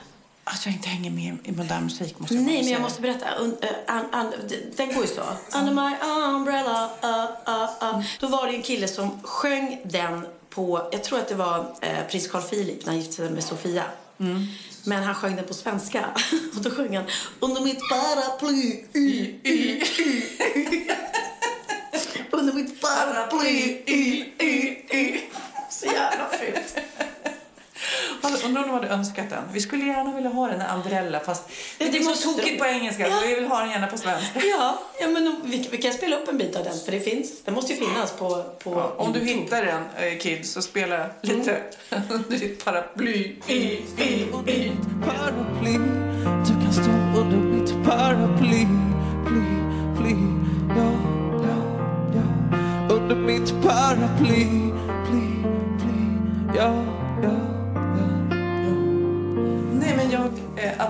att 0.43 0.65
jag 0.65 0.75
inte 0.75 0.89
hänger 0.89 1.11
med 1.11 1.37
i 1.43 1.51
modern 1.51 1.83
musik. 1.83 2.19
Måste 2.19 2.35
jag 2.35 2.43
Nej, 2.43 2.63
men 2.63 2.71
jag 2.71 2.81
måste 2.81 3.01
berätta. 3.01 3.25
Den 4.75 4.93
går 4.93 5.01
ju 5.01 5.07
så. 5.07 5.23
Under 5.57 5.73
my 5.73 5.95
umbrella. 6.35 6.89
Uh, 7.03 7.53
uh, 7.53 7.95
uh. 7.95 8.05
Då 8.19 8.27
var 8.27 8.47
det 8.47 8.53
en 8.53 8.61
kille 8.61 8.87
som 8.87 9.19
sjöng 9.23 9.81
den 9.83 10.25
på, 10.49 10.89
jag 10.91 11.03
tror 11.03 11.19
att 11.19 11.27
det 11.27 11.35
var 11.35 11.75
eh, 11.81 12.07
prins 12.09 12.27
Carl 12.27 12.41
Philip 12.41 12.85
när 12.85 12.91
han 12.91 12.97
gifte 13.01 13.13
sig 13.13 13.29
med 13.29 13.43
Sofia. 13.43 13.83
Men 14.83 15.03
han 15.03 15.15
sjöng 15.15 15.35
den 15.35 15.45
på 15.45 15.53
svenska. 15.53 16.05
Och 16.55 16.61
då 16.61 16.69
sjöng 16.69 16.95
han 16.97 17.05
Under 17.39 17.61
mitt 17.61 17.79
paraply. 17.89 18.85
Y, 18.93 19.39
y, 19.43 19.81
y. 20.55 20.91
Under 22.31 22.53
mitt 22.53 22.81
paraply. 22.81 23.83
Y, 23.85 24.33
y, 24.39 24.85
y. 24.89 25.29
Så 25.73 25.85
jävla 25.85 26.27
fult. 26.29 26.77
Alltså, 28.21 28.47
Undrar 28.47 28.61
om 28.63 28.67
de 28.67 28.73
hade 28.73 28.87
önskat 28.87 29.29
den. 29.29 29.43
Vi 29.53 29.61
skulle 29.61 29.85
gärna 29.85 30.15
vilja 30.15 30.29
ha 30.29 30.47
den 30.47 30.61
här 30.61 30.75
Umbrella 30.75 31.19
fast 31.19 31.43
det, 31.77 31.85
det 31.85 31.97
är 31.97 32.01
så 32.03 32.09
måste 32.09 32.27
tokigt 32.27 32.59
på 32.59 32.65
engelska 32.65 33.07
Ja. 33.07 33.19
så 33.19 33.27
vi 33.27 33.35
vill 33.35 33.47
ha 33.47 33.59
den 33.59 33.69
gärna 33.69 33.87
på 33.87 33.97
svenska. 33.97 34.39
Ja, 34.43 34.79
ja 34.99 35.07
men 35.07 35.35
vi, 35.43 35.67
vi 35.71 35.77
kan 35.77 35.93
spela 35.93 36.15
upp 36.15 36.27
en 36.27 36.37
bit 36.37 36.55
av 36.55 36.63
den 36.63 36.79
för 36.85 36.91
det 36.91 36.99
finns. 36.99 37.43
Den 37.43 37.53
måste 37.53 37.73
ju 37.73 37.79
finnas 37.79 38.11
på, 38.11 38.43
på 38.63 38.71
Ja, 38.73 38.93
om 38.97 39.13
du 39.13 39.19
hittar 39.19 39.65
den, 39.65 39.83
eh, 39.97 40.17
Kid, 40.19 40.45
så 40.45 40.61
spela 40.61 41.05
lite 41.21 41.57
under 42.09 42.37
ditt 42.39 42.65
paraply. 42.65 43.35
Paraply 45.05 45.73
Du 46.47 46.53
kan 46.63 46.73
stå 46.73 46.91
under 47.19 47.37
mitt 47.37 47.85
paraply 47.85 48.67
Ply, 49.27 49.45
ply, 49.97 50.15
ja, 50.77 50.91
ja, 51.47 51.55
ja 52.15 52.23
Under 52.95 53.15
mitt 53.15 53.53
paraply, 53.63 54.47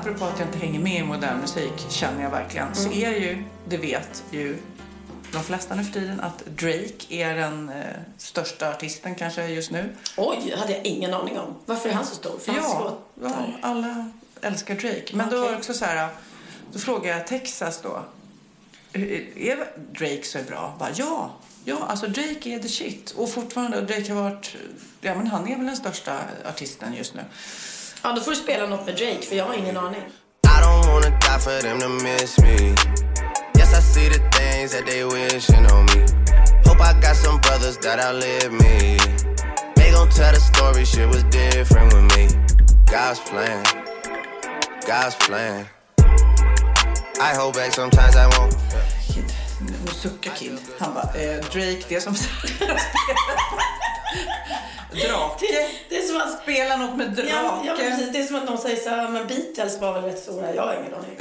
apropå 0.03 0.25
att 0.25 0.39
jag 0.39 0.47
inte 0.47 0.57
hänger 0.57 0.79
med 0.79 0.99
i 0.99 1.03
modern 1.03 1.39
musik, 1.39 1.73
känner 1.89 2.23
jag 2.23 2.29
verkligen, 2.29 2.75
så 2.75 2.91
är 2.91 3.11
ju, 3.11 3.43
det 3.67 3.77
vet 3.77 4.23
ju 4.31 4.57
de 5.31 5.43
flesta 5.43 5.75
nu 5.75 5.83
för 5.83 5.93
tiden, 5.93 6.19
att 6.19 6.45
Drake 6.45 7.05
är 7.09 7.35
den 7.35 7.69
eh, 7.69 7.85
största 8.17 8.69
artisten 8.69 9.15
kanske 9.15 9.47
just 9.47 9.71
nu. 9.71 9.95
Oj, 10.17 10.53
hade 10.57 10.71
jag 10.73 10.85
ingen 10.85 11.13
aning 11.13 11.39
om. 11.39 11.55
Varför 11.65 11.89
är 11.89 11.93
han 11.93 12.05
så 12.05 12.15
stor? 12.15 12.39
För 12.39 12.53
Ja, 12.53 12.97
ja, 13.21 13.45
alla 13.61 14.11
älskar 14.41 14.75
Drake. 14.75 15.05
Men 15.13 15.29
då 15.29 15.35
det 15.35 15.43
Okej. 15.43 15.57
också 15.57 15.73
så 15.73 15.85
här, 15.85 16.09
då 16.73 16.79
frågar 16.79 17.17
jag 17.17 17.27
Texas 17.27 17.81
då, 17.83 18.03
är 19.35 19.57
Drake 19.99 20.23
så 20.23 20.39
bra? 20.47 20.75
Bara, 20.79 20.89
ja, 20.95 21.31
ja, 21.65 21.85
alltså 21.87 22.07
Drake 22.07 22.49
är 22.49 22.59
the 22.59 22.69
shit. 22.69 23.11
Och 23.11 23.29
fortfarande, 23.29 23.81
Drake 23.81 24.13
har 24.13 24.21
varit, 24.21 24.55
ja 25.01 25.15
men 25.15 25.27
han 25.27 25.47
är 25.47 25.57
väl 25.57 25.65
den 25.65 25.77
största 25.77 26.19
artisten 26.45 26.93
just 26.93 27.13
nu. 27.13 27.21
Ja, 28.05 28.11
då 28.15 28.21
får 28.21 28.31
du 28.31 28.37
spela 28.37 28.65
något 28.67 28.85
med 28.85 28.95
Drake, 28.95 29.21
för 29.21 29.35
jag 29.35 29.45
har 29.45 29.53
ingen 29.53 29.77
aning. 29.77 30.01
I 30.01 30.61
don't 30.63 30.87
wanna 30.87 31.09
die 31.09 31.39
for 31.39 31.61
them 31.61 31.79
to 31.79 31.89
miss 31.89 32.37
me. 32.39 32.75
Yes, 33.57 33.73
I 33.79 33.81
see 33.81 34.09
the 34.09 34.19
things 34.37 34.71
that 34.71 34.85
they 34.85 35.03
wishing 35.05 35.65
on 35.71 35.85
me. 35.85 36.01
Hope 36.65 36.81
I 36.81 36.93
got 37.01 37.15
some 37.15 37.39
brothers 37.41 37.77
that 37.77 37.99
outlive 37.99 38.51
me. 38.51 38.97
They 39.75 39.91
gon' 39.91 40.09
tell 40.09 40.33
the 40.33 40.39
story, 40.39 40.85
shit 40.85 41.07
was 41.07 41.23
different 41.23 41.93
with 41.93 42.17
me. 42.17 42.27
God's 42.91 43.19
plan, 43.19 43.63
God's 44.87 45.15
plan. 45.15 45.65
I 47.21 47.35
hold 47.35 47.55
back 47.55 47.71
sometimes 47.73 48.15
I 48.15 48.25
won't. 48.37 48.55
Kid, 49.13 49.33
nu 49.59 49.91
suckar 49.93 50.31
Kid. 50.35 50.59
Han 50.79 50.93
bara, 50.93 51.09
eh, 51.21 51.39
Drake, 51.51 51.83
det 51.89 52.01
som 52.01 52.15
Drake. 54.93 55.45
Det, 55.51 55.69
det 55.89 55.97
är 55.97 56.07
som 56.07 56.17
att... 56.17 56.41
Spela 56.43 56.77
något 56.77 56.97
med 56.97 57.09
drake. 57.11 57.29
Ja, 57.29 57.63
ja, 57.65 57.75
precis. 57.77 58.11
Det 58.13 58.19
är 58.19 58.23
som 58.23 58.35
att 58.35 58.45
någon 58.45 58.57
säger 58.57 58.75
så 58.75 58.89
här, 58.89 59.09
men 59.09 59.27
Beatles 59.27 59.79
var 59.81 59.93
väl 59.93 60.03
rätt 60.03 60.19
stora. 60.19 60.55
Jag 60.55 60.63
har 60.63 60.73
ingen 60.73 60.93
aning. 60.93 61.17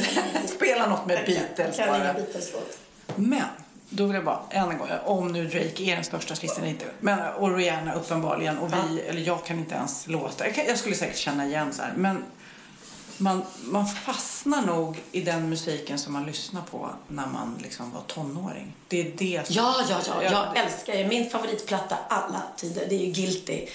Spela 0.57 0.87
något 0.87 1.07
med 1.07 1.27
Beatles 1.27 1.77
kan 1.77 1.89
inga 1.89 1.99
bara. 1.99 2.13
Beatles-låt. 2.13 2.79
Men, 3.17 3.43
då 3.89 4.05
vill 4.05 4.15
jag 4.15 4.25
bara, 4.25 4.41
än 4.51 4.71
en 4.71 4.79
gång, 4.79 4.89
om 5.05 5.33
nu 5.33 5.47
Drake 5.47 5.83
är 5.83 5.95
den 5.95 6.05
största 6.05 6.35
artisten 6.35 6.65
inte. 6.65 6.85
Men, 7.01 7.19
och 7.33 7.57
Rihanna 7.57 7.95
uppenbarligen. 7.95 8.59
Och 8.59 8.73
vi, 8.73 9.01
eller 9.01 9.21
jag 9.21 9.45
kan 9.45 9.59
inte 9.59 9.75
ens 9.75 10.07
låta. 10.07 10.47
Jag, 10.47 10.55
kan, 10.55 10.65
jag 10.67 10.79
skulle 10.79 10.95
säkert 10.95 11.17
känna 11.17 11.47
igen 11.47 11.73
så 11.73 11.83
här. 11.83 11.93
Men 11.97 12.25
man, 13.19 13.43
man 13.65 13.87
fastnar 13.87 14.63
nog 14.63 15.01
i 15.13 15.21
den 15.21 15.49
musiken 15.49 15.99
som 15.99 16.13
man 16.13 16.25
lyssnar 16.27 16.63
på 16.63 16.91
när 17.09 17.27
man 17.27 17.59
liksom 17.63 17.93
var 17.93 18.01
tonåring. 18.01 18.73
Det 18.89 19.01
är 19.01 19.13
det 19.19 19.47
som... 19.47 19.57
Ja, 19.57 19.75
ja, 19.91 20.01
ja. 20.07 20.23
Ja, 20.23 20.31
Jag 20.33 20.55
det- 20.55 20.61
älskar 20.61 20.95
ju 20.95 21.07
min 21.07 21.31
favoritplatta 21.31 21.97
alla 22.09 22.43
tider. 22.57 22.87
Det 22.89 22.95
är 22.95 22.99
ju 23.07 23.13
Guilty 23.13 23.67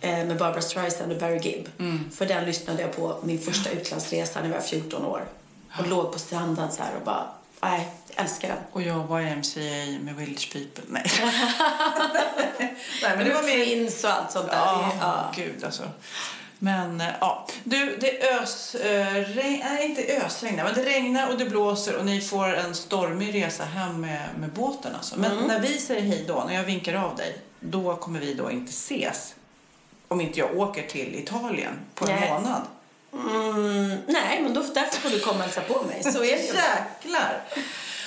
eh, 0.00 0.10
med 0.10 0.38
Barbara 0.38 0.62
Streisand 0.62 1.12
och 1.12 1.18
Barry 1.18 1.38
Gibb. 1.38 1.68
För 2.14 2.26
den 2.26 2.44
lyssnade 2.44 2.82
jag 2.82 2.96
på 2.96 3.18
min 3.22 3.40
första 3.40 3.70
utlandsresa 3.70 4.40
när 4.40 4.48
jag 4.48 4.54
var 4.54 4.62
14 4.62 5.04
år. 5.04 5.24
Och 5.78 5.88
låg 5.88 6.12
på 6.12 6.18
stranden 6.18 6.72
så 6.72 6.82
här 6.82 6.94
och 6.98 7.04
bara, 7.04 7.26
nej, 7.62 7.88
jag 8.14 8.24
älskar 8.24 8.48
den. 8.48 8.58
Och 8.72 8.82
jag 8.82 9.04
var 9.06 9.20
MCA 9.36 10.00
med 10.04 10.16
Village 10.16 10.52
People. 10.52 10.84
Nej. 10.88 11.10
Nej, 13.02 13.16
men 13.16 13.24
det 13.28 13.34
var 13.34 13.42
min... 13.42 13.64
Prince 13.64 14.06
och 14.08 14.12
allt 14.14 14.32
sånt 14.32 14.46
där. 14.50 14.56
Ja, 14.56 14.92
ja. 15.00 15.32
gud 15.36 15.64
alltså. 15.64 15.82
Men 16.62 17.00
eh, 17.00 17.06
ja, 17.20 17.46
du, 17.64 17.96
det 18.00 18.28
ös... 18.30 18.74
Eh, 18.74 19.14
regn, 19.14 19.60
nej, 19.64 19.84
inte 19.88 20.02
ösregnar, 20.26 20.64
men 20.64 20.74
det 20.74 20.84
regnar 20.84 21.28
och 21.30 21.38
det 21.38 21.44
blåser 21.44 21.96
och 21.96 22.06
ni 22.06 22.20
får 22.20 22.54
en 22.54 22.74
stormig 22.74 23.34
resa 23.34 23.64
hem 23.64 24.00
med, 24.00 24.28
med 24.40 24.50
båten 24.50 24.94
alltså. 24.94 25.18
Men 25.18 25.32
Mm. 25.32 25.44
när 25.44 25.60
vi 25.60 25.78
säger 25.78 26.02
hej 26.02 26.24
då, 26.28 26.44
när 26.48 26.54
jag 26.54 26.62
vinkar 26.64 26.94
av 26.94 27.16
dig, 27.16 27.38
då 27.60 27.96
kommer 27.96 28.20
vi 28.20 28.34
då 28.34 28.50
inte 28.50 28.70
ses. 28.70 29.34
Om 30.08 30.20
inte 30.20 30.38
jag 30.38 30.56
åker 30.58 30.82
till 30.86 31.14
Italien 31.14 31.72
på 31.94 32.04
en 32.10 32.16
Nej. 32.20 32.30
månad. 32.30 32.62
Mm, 33.12 33.98
nej, 34.06 34.40
men 34.42 34.54
då, 34.54 34.60
därför 34.74 35.00
får 35.00 35.10
du 35.10 35.20
komma 35.20 35.36
och 35.38 35.42
hälsa 35.44 35.60
på 35.60 35.82
mig. 35.82 36.02
Så 36.12 36.24
är 36.24 36.36
det. 36.36 36.36
Jäklar! 37.02 37.42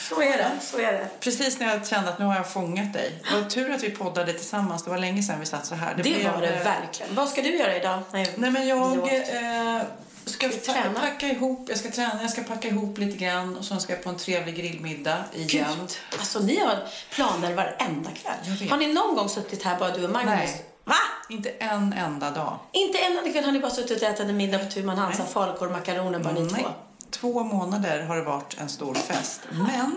Så 0.09 0.21
är 0.21 0.37
det. 0.37 0.51
Så 0.61 0.77
är 0.77 0.91
det. 0.93 1.07
Precis 1.19 1.59
när 1.59 1.67
jag 1.67 1.87
kände 1.87 2.09
att 2.09 2.19
nu 2.19 2.25
har 2.25 2.35
jag 2.35 2.51
fångat 2.51 2.93
dig. 2.93 3.23
Det 3.29 3.41
var 3.41 3.49
tur 3.49 3.71
att 3.73 3.83
vi 3.83 3.89
poddade 3.89 4.33
tillsammans. 4.33 4.83
Det 4.83 4.89
var 4.89 4.97
länge 4.97 5.23
sedan 5.23 5.39
vi 5.39 5.45
satt 5.45 5.65
så 5.65 5.75
här. 5.75 5.93
Det, 5.95 6.03
blev, 6.03 6.31
var 6.33 6.41
det 6.41 6.47
eh, 6.47 6.63
verkligen. 6.63 7.15
Vad 7.15 7.29
ska 7.29 7.41
du 7.41 7.57
göra 7.57 7.75
idag? 7.75 7.99
Nej, 8.11 8.33
Nej 8.35 8.51
men 8.51 8.67
jag 8.67 8.97
eh, 9.07 9.81
ska 10.25 10.47
du 10.47 10.53
pa- 10.57 10.99
packa 11.01 11.27
ihop, 11.27 11.65
jag 11.69 11.77
ska 11.77 11.91
träna, 11.91 12.21
jag 12.21 12.31
ska 12.31 12.43
packa 12.43 12.67
ihop 12.67 12.97
lite 12.97 13.17
grann 13.17 13.57
och 13.57 13.65
sen 13.65 13.81
ska 13.81 13.93
jag 13.93 14.03
på 14.03 14.09
en 14.09 14.17
trevlig 14.17 14.55
grillmiddag 14.55 15.23
igen. 15.33 15.47
Gud, 15.79 15.97
alltså 16.19 16.39
ni 16.39 16.59
har 16.59 16.77
planer 17.15 17.53
varenda 17.53 18.09
kväll. 18.11 18.69
Har 18.69 18.77
ni 18.77 18.93
någon 18.93 19.15
gång 19.15 19.29
suttit 19.29 19.63
här 19.63 19.79
bara 19.79 19.91
du 19.91 20.03
och 20.03 20.09
Magnus? 20.09 20.33
Nej. 20.35 20.65
Va? 20.85 20.95
Inte 21.29 21.49
en 21.49 21.93
enda 21.93 22.31
dag. 22.31 22.59
Inte 22.71 22.97
en 22.97 23.17
enda 23.17 23.31
kväll 23.31 23.43
har 23.43 23.51
ni 23.51 23.59
bara 23.59 23.71
suttit 23.71 24.01
och 24.01 24.07
ätit 24.09 24.19
en 24.19 24.37
middag 24.37 24.59
på 24.59 24.65
tu 24.71 24.83
man 24.83 24.97
här 24.99 25.11
falukorv 25.11 25.69
och 25.69 25.77
makaroner 25.77 26.19
bara 26.19 26.33
ni 26.33 26.49
två? 26.49 26.67
Två 27.13 27.43
månader 27.43 28.03
har 28.03 28.15
det 28.15 28.23
varit 28.23 28.55
en 28.59 28.69
stor 28.69 28.93
fest. 28.93 29.41
Men 29.51 29.95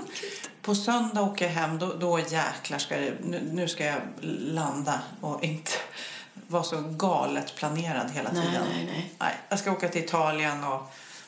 på 0.62 0.74
söndag 0.74 1.22
åker 1.22 1.44
jag 1.44 1.52
hem, 1.52 1.78
då, 1.78 1.92
då 1.94 2.18
jäklar 2.18 2.78
ska 2.78 2.96
det, 2.96 3.12
nu, 3.24 3.48
nu 3.52 3.68
ska 3.68 3.84
jag 3.84 4.00
landa 4.22 5.00
och 5.20 5.44
inte 5.44 5.70
vara 6.48 6.62
så 6.62 6.80
galet 6.80 7.54
planerad 7.56 8.10
hela 8.10 8.30
Nej, 8.32 8.46
tiden. 8.46 8.62
nej, 8.74 9.12
nej. 9.18 9.34
Jag 9.48 9.58
ska 9.58 9.72
åka 9.72 9.88
till 9.88 10.04
Italien 10.04 10.64
och 10.64 10.82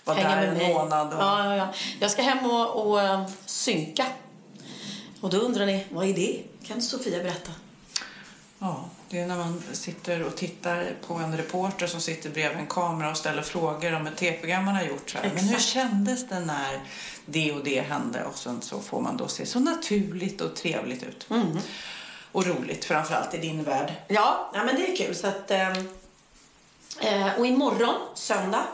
vara 0.05 0.16
Hänga 0.16 0.36
där 0.36 0.47
en 0.49 0.55
mig. 0.55 0.74
månad. 0.74 1.07
Och, 1.14 1.20
Ja, 1.22 1.45
ja, 1.45 1.57
ja. 1.57 1.68
Jag 2.01 2.11
ska 2.11 2.22
hem 2.22 2.51
och, 2.51 2.86
och 2.91 3.01
eh, 3.03 3.26
synka. 3.47 4.07
Och 5.20 5.30
då 5.30 5.36
undrar 5.36 5.66
ni, 5.66 5.86
vad 5.91 6.09
är 6.09 6.14
det? 6.14 6.43
Kan 6.66 6.82
Sofia 6.82 7.18
berätta? 7.22 7.53
Ja, 8.59 8.84
det 9.11 9.18
är 9.20 9.26
när 9.26 9.36
man 9.36 9.62
sitter 9.72 10.22
och 10.22 10.36
tittar 10.36 10.92
på 11.06 11.14
en 11.14 11.36
reporter 11.36 11.86
som 11.86 12.00
sitter 12.00 12.30
bredvid 12.30 12.59
en 12.59 12.66
kamera 12.66 13.11
och 13.11 13.16
ställer 13.16 13.42
frågor 13.42 13.94
om 13.94 14.06
ett 14.06 14.16
tv-program 14.16 14.64
man 14.64 14.74
har 14.74 14.82
gjort. 14.82 15.11
Så 15.11 15.18
här. 15.18 15.30
Men 15.34 15.44
hur 15.44 15.59
kändes 15.59 16.28
det 16.28 16.40
när 16.40 16.80
det 17.26 17.52
och 17.52 17.64
det 17.64 17.80
hände? 17.80 18.24
Och 18.24 18.38
sen 18.38 18.62
så 18.62 18.80
får 18.80 19.00
man 19.00 19.16
då 19.16 19.28
se 19.28 19.46
så 19.46 19.61
naturligt 19.61 20.40
och 20.40 20.56
trevligt 20.56 21.02
ut. 21.02 21.26
Mm. 21.30 21.59
Och 22.32 22.46
roligt, 22.46 22.84
framförallt 22.84 23.34
i 23.34 23.38
din 23.38 23.62
värld. 23.64 23.92
Ja, 24.09 24.50
ja 24.54 24.64
men 24.64 24.74
det 24.76 24.92
är 24.92 24.96
kul. 24.96 25.14
Så 25.14 25.26
att, 25.26 25.50
ehm, 25.50 25.88
eh, 27.00 27.34
och 27.38 27.46
imorgon, 27.46 27.94
söndag, 28.14 28.64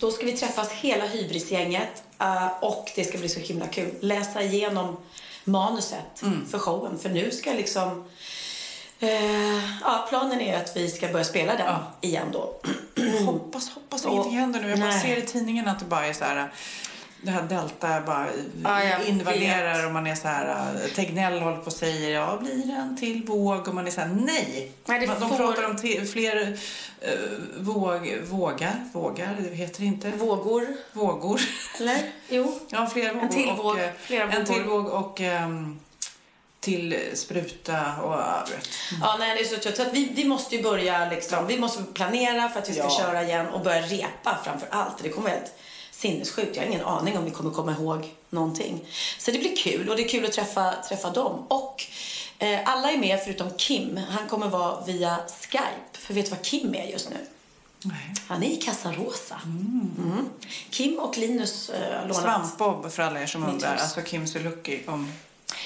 då 0.00 0.10
ska 0.12 0.26
vi 0.26 0.32
träffas 0.32 0.70
hela 0.72 1.06
hybrisgänget. 1.06 2.02
eh, 2.18 2.46
och 2.60 2.90
det 2.96 3.04
ska 3.04 3.18
bli 3.18 3.28
så 3.28 3.40
himla 3.40 3.66
kul. 3.66 3.94
Läsa 4.00 4.42
igenom 4.42 4.96
manuset 5.44 6.22
Mm. 6.22 6.46
för 6.48 6.58
showen. 6.58 6.98
För 6.98 7.08
nu 7.08 7.30
ska 7.30 7.52
liksom... 7.52 8.04
Eh, 9.00 9.80
ja, 9.80 10.06
planen 10.08 10.40
är 10.40 10.56
att 10.56 10.76
vi 10.76 10.88
ska 10.90 11.08
börja 11.08 11.24
spela 11.24 11.52
den 11.56 11.66
Ja. 11.66 11.80
igen 12.00 12.26
då. 12.32 12.60
Hoppas, 13.26 13.70
hoppas 13.74 14.04
Och- 14.04 14.12
ingenting 14.12 14.38
händer 14.38 14.60
nu. 14.60 14.68
Jag 14.70 14.78
bara 14.78 14.88
nej. 14.90 15.00
ser 15.00 15.16
i 15.16 15.22
tidningen 15.22 15.68
att 15.68 15.78
det 15.78 15.84
bara 15.84 16.06
är 16.06 16.12
så 16.12 16.24
här... 16.24 16.52
Det 17.22 17.30
här 17.30 17.42
Delta 17.42 18.00
bara 18.00 18.26
Ja, 18.64 19.02
invaderar 19.06 19.76
vet. 19.76 19.86
och 19.86 19.92
man 19.92 20.06
är 20.06 20.14
så 20.14 20.28
här... 20.28 20.66
äh, 20.84 20.90
Tegnell 20.94 21.40
håller 21.40 21.56
på 21.56 21.66
och 21.66 21.72
säger 21.72 22.10
ja, 22.10 22.36
blir 22.40 22.66
det 22.66 22.72
en 22.72 22.96
till 22.96 23.24
våg? 23.26 23.68
Och 23.68 23.74
man 23.74 23.86
är 23.86 23.90
så 23.90 24.00
här 24.00 24.08
nej. 24.08 24.72
Nej, 24.86 25.06
Man- 25.06 25.20
De 25.20 25.28
får- 25.28 25.36
pratar 25.36 25.70
om 25.70 25.76
te- 25.76 26.04
fler 26.04 26.58
äh, 27.00 27.08
våg, 27.58 28.18
vågar, 28.30 28.74
vågar, 28.92 29.36
det 29.50 29.54
heter 29.56 29.82
inte. 29.82 30.10
Vågor, 30.10 30.66
Vågor. 30.92 31.40
eller? 31.80 31.98
Jo. 32.28 32.58
Ja, 32.68 32.86
fler 32.86 33.14
vågor. 33.14 33.28
till 33.28 33.48
och, 33.50 33.64
våg, 33.64 33.78
eh, 33.78 33.90
flera 34.00 34.32
En 34.32 34.44
till 34.46 34.62
vågor. 34.62 34.82
våg 34.82 34.86
och 35.04 35.20
ehm, 35.20 35.80
till 36.60 36.98
spruta 37.14 37.96
och 38.02 38.46
du 38.48 38.52
vet. 38.54 38.68
Ja, 39.00 39.16
nej, 39.18 39.34
det 39.34 39.40
är 39.40 39.44
så 39.44 39.56
trött. 39.60 39.76
Så 39.76 39.82
att 39.82 39.92
vi, 39.92 40.10
vi 40.14 40.24
måste 40.24 40.56
ju 40.56 40.62
börja 40.62 41.10
liksom, 41.10 41.46
vi 41.46 41.58
måste 41.58 41.82
planera 41.94 42.48
för 42.48 42.58
att 42.60 42.68
vi 42.68 42.74
ska 42.74 42.82
Ja. 42.82 42.90
köra 42.98 43.22
igen 43.22 43.46
och 43.46 43.60
börja 43.60 43.82
repa 43.82 44.38
framför 44.44 44.68
allt. 44.70 45.02
Det 45.02 45.08
kommer 45.08 45.30
helt 45.30 45.52
sinnessjukt. 45.90 46.56
Jag 46.56 46.62
har 46.62 46.68
ingen 46.68 46.84
aning 46.84 47.18
om 47.18 47.24
vi 47.24 47.30
kommer 47.30 47.50
komma 47.50 47.72
ihåg 47.72 48.14
någonting. 48.30 48.80
Så 49.18 49.30
det 49.30 49.38
blir 49.38 49.56
kul 49.56 49.88
och 49.88 49.96
det 49.96 50.04
är 50.04 50.08
kul 50.08 50.24
att 50.24 50.32
träffa, 50.32 50.74
träffa 50.88 51.10
dem. 51.10 51.46
Och 51.48 51.84
eh, 52.38 52.60
alla 52.64 52.90
är 52.90 52.98
med 52.98 53.20
förutom 53.24 53.50
Kim. 53.56 53.96
Han 54.10 54.28
kommer 54.28 54.48
vara 54.48 54.84
via 54.86 55.16
Skype. 55.50 55.64
För 55.98 56.14
vet 56.14 56.24
du 56.24 56.30
vad 56.30 56.42
Kim 56.42 56.74
är 56.74 56.84
just 56.86 57.10
nu? 57.10 57.16
Nej. 57.84 58.14
Han 58.28 58.42
är 58.42 58.46
i 58.46 58.56
Casa 58.56 58.92
Rosa. 58.92 59.40
Mm. 59.44 60.28
Kim 60.70 60.98
och 60.98 61.18
Linus 61.18 61.70
eh, 61.70 61.94
har 62.00 62.08
lånat. 62.08 62.16
Svampbob 62.22 62.92
för 62.92 63.02
alla 63.02 63.22
er 63.22 63.26
som 63.26 63.44
undrar. 63.44 63.76
Alltså 63.76 64.00
Kim 64.02 64.26
Sulocki. 64.26 64.80
Om 64.86 65.12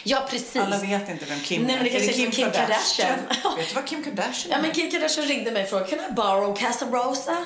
Ja, 0.06 0.26
precis. 0.30 0.56
alla 0.56 0.78
vet 0.78 1.08
inte 1.08 1.24
vem 1.24 1.40
Kim 1.40 1.62
Nej, 1.62 1.76
men 1.76 1.84
det 1.84 1.90
är. 1.90 1.94
Är 1.94 1.98
kanske 2.06 2.22
är 2.22 2.24
som 2.24 2.32
Kim 2.32 2.50
Kardashian. 2.50 3.18
vet 3.56 3.68
du 3.68 3.74
vad 3.74 3.86
Kim 3.86 4.04
Kardashian 4.04 4.50
Ja, 4.50 4.56
är? 4.56 4.62
men 4.62 4.70
Kim 4.70 4.90
Kardashian 4.90 5.26
ringde 5.26 5.50
mig 5.50 5.62
och 5.62 5.68
frågade 5.68 5.90
Can 5.90 5.98
I 6.10 6.12
borrow 6.12 6.56
Casa 6.56 6.86
Rosa? 6.86 7.36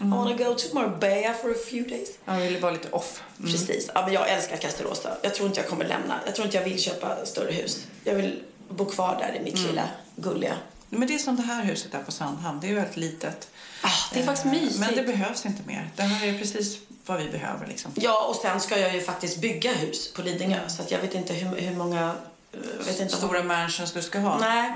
I 0.00 0.04
wanna 0.04 0.36
go 0.36 0.54
to 0.54 0.74
Marbella 0.74 1.34
for 1.34 1.50
a 1.50 1.54
few 1.70 1.90
days. 1.96 2.08
Jag 2.24 2.36
ville 2.36 2.58
vara 2.58 2.72
lite 2.72 2.88
off. 2.90 3.22
Mm. 3.38 3.52
Precis. 3.52 3.90
Ja, 3.94 4.02
men 4.04 4.14
jag 4.14 4.28
älskar 4.30 4.56
Casa 4.56 4.84
Rosa. 4.84 5.16
Jag 5.22 5.34
tror 5.34 5.48
inte 5.48 5.60
jag 5.60 5.68
kommer 5.68 5.84
lämna. 5.84 6.20
Jag 6.26 6.34
tror 6.34 6.46
inte 6.46 6.56
jag 6.58 6.64
vill 6.64 6.80
köpa 6.80 7.26
större 7.26 7.52
hus. 7.52 7.86
Jag 8.04 8.14
vill 8.14 8.42
bo 8.68 8.84
kvar 8.84 9.16
där 9.20 9.40
i 9.40 9.44
mitt 9.44 9.58
lilla 9.58 9.88
gulliga. 10.16 10.54
Men 10.88 11.08
det 11.08 11.14
är 11.14 11.18
som 11.18 11.36
det 11.36 11.42
här 11.42 11.64
huset 11.64 11.92
där 11.92 12.02
på 12.02 12.12
Sandhamn. 12.12 12.60
Det 12.60 12.70
är 12.70 12.74
väldigt 12.74 12.96
litet. 12.96 13.48
Ah, 13.82 13.88
det 14.12 14.20
är 14.20 14.24
faktiskt 14.24 14.46
Eh, 14.46 14.52
mysigt. 14.52 14.78
Men 14.78 14.94
det 14.96 15.02
behövs 15.02 15.46
inte 15.46 15.62
mer. 15.66 15.90
Det 15.96 16.02
här 16.02 16.26
är 16.28 16.38
precis 16.38 16.78
vad 17.06 17.18
vi 17.22 17.30
behöver 17.30 17.66
liksom. 17.66 17.90
Ja, 17.94 18.26
och 18.28 18.36
sen 18.36 18.60
ska 18.60 18.78
jag 18.78 18.94
ju 18.94 19.00
faktiskt 19.00 19.36
bygga 19.40 19.72
hus 19.72 20.12
på 20.12 20.22
Lidingö. 20.22 20.68
Så 20.68 20.82
att 20.82 20.90
jag 20.90 20.98
vet 20.98 21.14
inte 21.14 21.32
hur, 21.34 21.56
hur 21.60 21.76
många 21.76 22.14
jag 22.52 22.84
vet 22.84 23.00
inte 23.00 23.14
om- 23.14 23.20
Stora 23.20 23.42
mansions 23.42 23.92
du 23.92 24.02
ska 24.02 24.18
ha? 24.18 24.38
Nej, 24.38 24.72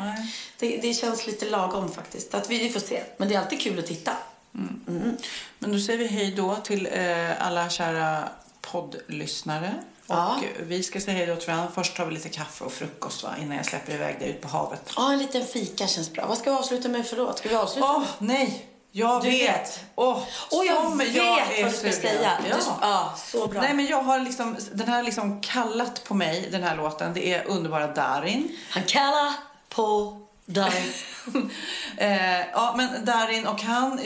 Det, 0.58 0.76
det 0.82 0.94
känns 0.94 1.26
lite 1.26 1.50
lagom 1.50 1.92
faktiskt. 1.92 2.34
Att 2.34 2.50
vi, 2.50 2.58
vi 2.58 2.70
får 2.70 2.80
se. 2.80 3.02
Men 3.16 3.28
det 3.28 3.34
är 3.34 3.38
alltid 3.40 3.60
kul 3.60 3.78
att 3.78 3.86
titta. 3.86 4.12
Men 5.58 5.72
då 5.72 5.78
säger 5.78 5.98
vi 5.98 6.06
hej 6.06 6.32
då 6.36 6.56
till 6.56 6.88
eh, 6.92 7.46
alla 7.46 7.70
kära 7.70 8.28
poddlyssnare. 8.60 9.74
Och 10.06 10.14
Ja. 10.16 10.40
vi 10.62 10.82
ska 10.82 11.00
säga 11.00 11.16
hej 11.16 11.26
då 11.26 11.36
till 11.36 11.48
varandra. 11.48 11.70
Först 11.74 11.96
tar 11.96 12.06
vi 12.06 12.14
lite 12.14 12.28
kaffe 12.28 12.64
och 12.64 12.72
frukost 12.72 13.22
va? 13.22 13.30
innan 13.42 13.56
jag 13.56 13.66
släpper 13.66 13.92
iväg 13.94 14.18
dig 14.18 14.28
ut 14.30 14.40
på 14.40 14.48
havet. 14.48 14.82
Ja, 14.96 15.12
en 15.12 15.18
liten 15.18 15.46
fika 15.46 15.86
känns 15.86 16.12
bra. 16.12 16.26
Vad 16.26 16.38
ska 16.38 16.50
vi 16.50 16.56
avsluta 16.56 16.88
med 16.88 17.06
för 17.06 17.16
låt? 17.16 17.38
Ska 17.38 17.48
vi 17.48 17.54
avsluta? 17.54 17.86
Åh, 17.96 18.02
nej! 18.18 18.66
Jag 18.94 19.22
Du 19.22 19.30
vet! 19.30 19.50
vet. 19.50 19.80
Åh, 19.94 20.22
Åh, 20.50 20.66
jag 20.66 20.82
som 20.82 20.98
vet 20.98 21.16
är 21.16 21.62
vad 21.62 21.72
du 21.72 21.76
ska 21.76 21.92
säga. 21.92 22.32
Ja. 22.50 22.56
Du- 22.56 22.62
ja, 22.80 23.14
så 23.26 23.46
bra. 23.46 23.60
Nej, 23.60 23.74
men 23.74 23.86
jag 23.86 24.02
har 24.02 24.18
liksom, 24.20 24.56
den 24.72 24.88
här 24.88 25.02
liksom 25.02 25.40
kallat 25.40 26.04
på 26.04 26.14
mig, 26.14 26.48
den 26.52 26.62
här 26.62 26.76
låten. 26.76 27.14
Det 27.14 27.32
är 27.34 27.44
underbara 27.46 27.86
Darin. 27.86 28.56
Han 28.70 28.82
kallar 28.82 29.32
på 29.68 30.18
dig. 30.46 30.92
Eh, 31.96 32.40
ja, 32.52 32.74
men 32.76 33.04
Darin 33.04 33.46
och 33.46 33.62
han... 33.62 33.98
Eh, 33.98 34.04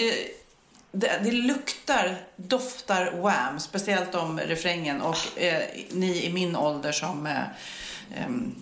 det, 0.99 1.21
det 1.25 1.33
luktar, 1.33 2.17
doftar 2.37 3.11
Wham, 3.11 3.61
speciellt 3.61 4.15
om 4.15 4.41
refrängen. 4.41 5.01
Och 5.01 5.43
eh, 5.43 5.63
ni 5.91 6.25
i 6.25 6.33
min 6.33 6.57
ålder 6.57 6.93
som 6.93 7.27
eh, 7.27 8.23
em, 8.23 8.55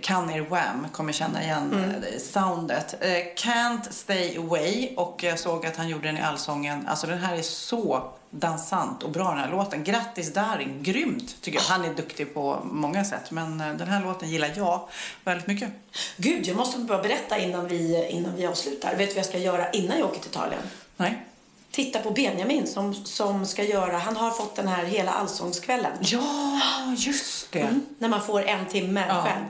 kan 0.00 0.30
er 0.30 0.40
Wham 0.40 0.86
kommer 0.92 1.12
känna 1.12 1.42
igen 1.42 1.94
eh, 2.12 2.18
soundet. 2.18 2.94
Eh, 3.00 3.08
Can't 3.36 3.90
Stay 3.90 4.36
Away 4.38 4.94
och 4.96 5.22
jag 5.22 5.38
såg 5.38 5.66
att 5.66 5.76
han 5.76 5.88
gjorde 5.88 6.08
den 6.08 6.16
i 6.16 6.20
Allsången. 6.20 6.86
Alltså 6.88 7.06
den 7.06 7.18
här 7.18 7.36
är 7.36 7.42
så 7.42 8.12
dansant 8.30 9.02
och 9.02 9.10
bra 9.10 9.30
den 9.30 9.38
här 9.38 9.50
låten. 9.50 9.84
Grattis 9.84 10.32
Darin, 10.32 10.82
grymt 10.82 11.42
tycker 11.42 11.58
jag. 11.58 11.64
Han 11.64 11.84
är 11.84 11.94
duktig 11.94 12.34
på 12.34 12.60
många 12.64 13.04
sätt 13.04 13.30
men 13.30 13.60
eh, 13.60 13.74
den 13.74 13.88
här 13.88 14.02
låten 14.02 14.30
gillar 14.30 14.52
jag 14.56 14.88
väldigt 15.24 15.46
mycket. 15.46 15.70
Gud, 16.16 16.46
jag 16.46 16.56
måste 16.56 16.78
bara 16.78 17.02
berätta 17.02 17.38
innan 17.38 17.68
vi, 17.68 18.08
innan 18.08 18.36
vi 18.36 18.46
avslutar. 18.46 18.90
Vet 18.96 18.98
du 18.98 19.14
vad 19.14 19.18
jag 19.18 19.26
ska 19.26 19.38
göra 19.38 19.70
innan 19.70 19.98
jag 19.98 20.08
åker 20.08 20.20
till 20.20 20.30
Italien? 20.30 20.62
Nej? 20.96 21.26
Titta 21.72 21.98
på 21.98 22.10
Benjamin 22.10 22.66
som, 22.66 22.94
som 22.94 23.46
ska 23.46 23.64
göra, 23.64 23.98
han 23.98 24.16
har 24.16 24.30
fått 24.30 24.54
den 24.56 24.68
här 24.68 24.84
hela 24.84 25.10
allsångskvällen. 25.12 25.92
Ja, 26.00 26.60
just 26.96 27.52
det. 27.52 27.60
Mm, 27.60 27.86
när 27.98 28.08
man 28.08 28.22
får 28.22 28.42
en 28.48 28.66
timme 28.66 29.04
Ja. 29.08 29.22
själv. 29.22 29.44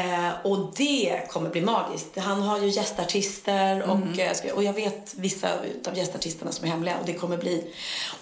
Eh, 0.00 0.30
och 0.44 0.72
det 0.76 1.30
kommer 1.30 1.50
bli 1.50 1.60
magiskt. 1.60 2.18
Han 2.18 2.42
har 2.42 2.58
ju 2.58 2.68
gästartister 2.68 3.82
och, 3.82 3.96
Mm. 3.96 4.18
eh, 4.18 4.52
och 4.54 4.62
jag 4.64 4.72
vet 4.72 5.14
vissa 5.14 5.48
av 5.88 5.96
gästartisterna 5.98 6.52
som 6.52 6.64
är 6.66 6.70
hemliga 6.70 6.96
och 6.98 7.06
det 7.06 7.14
kommer 7.14 7.36
bli 7.36 7.74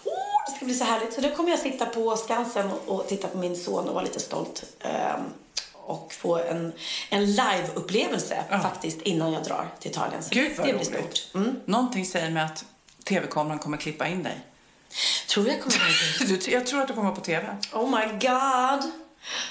oh, 0.05 0.13
det 0.51 0.57
ska 0.57 0.65
bli 0.65 0.75
så 0.75 0.85
härligt. 0.85 1.13
Så 1.15 1.21
då 1.21 1.31
kommer 1.31 1.51
jag 1.51 1.59
sitta 1.59 1.87
på 1.87 2.17
Skansen 2.17 2.71
och, 2.87 3.07
titta 3.09 3.29
på 3.29 3.39
min 3.39 3.57
son 3.57 3.89
och 3.89 3.95
vara 3.95 4.05
lite 4.05 4.21
stolt. 4.21 4.65
Eh, 4.81 4.91
och 5.87 6.13
få 6.13 6.39
en, 6.39 6.73
en 7.11 7.27
live-upplevelse 7.27 8.45
faktiskt 8.63 9.03
innan 9.03 9.33
jag 9.33 9.45
drar 9.45 9.69
till 9.81 9.91
Italien. 9.91 10.23
Så 10.23 10.29
Gud 10.35 10.53
vad 10.59 10.67
det 10.67 10.73
blir 10.73 10.85
roligt. 10.85 11.17
stort. 11.17 11.35
Mm. 11.35 11.57
Någonting 11.65 12.07
säger 12.07 12.31
mig 12.31 12.43
att 12.43 12.65
tv-kameran 13.05 13.59
kommer 13.59 13.77
klippa 13.77 14.09
in 14.09 14.23
dig. 14.23 14.41
Tror 15.29 15.49
jag 15.49 15.61
kommer 15.61 15.77
att 16.35 16.45
Du, 16.45 16.51
jag 16.51 16.67
tror 16.67 16.81
att 16.81 16.89
du 16.89 16.95
kommer 16.95 17.11
på 17.11 17.21
tv. 17.21 17.57
Oh 17.73 17.91
my 17.91 18.07
god. 18.21 18.93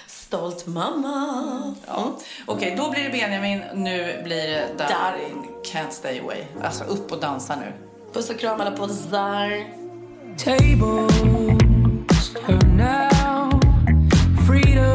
Stolt 0.08 0.66
mamma. 0.68 1.76
Ja. 1.88 2.18
Okej, 2.46 2.74
då 2.78 2.92
blir 2.92 3.04
det 3.04 3.10
Benjamin. 3.10 3.64
Nu 3.74 4.22
blir 4.24 4.48
det 4.48 4.68
Darin. 4.78 4.90
Darin. 4.90 5.44
Can't 5.66 5.92
stay 5.92 6.20
away. 6.20 6.44
Alltså 6.64 6.84
upp 6.84 7.12
och 7.12 7.20
dansa 7.20 7.56
nu. 7.56 7.74
Puss 8.14 8.30
och 8.30 8.40
kram 8.40 8.62
alla 8.62 8.72
poddar. 8.72 9.64
Tables 10.38 11.14
turn 12.48 12.78
now. 12.78 13.62
Freedom 14.48 14.93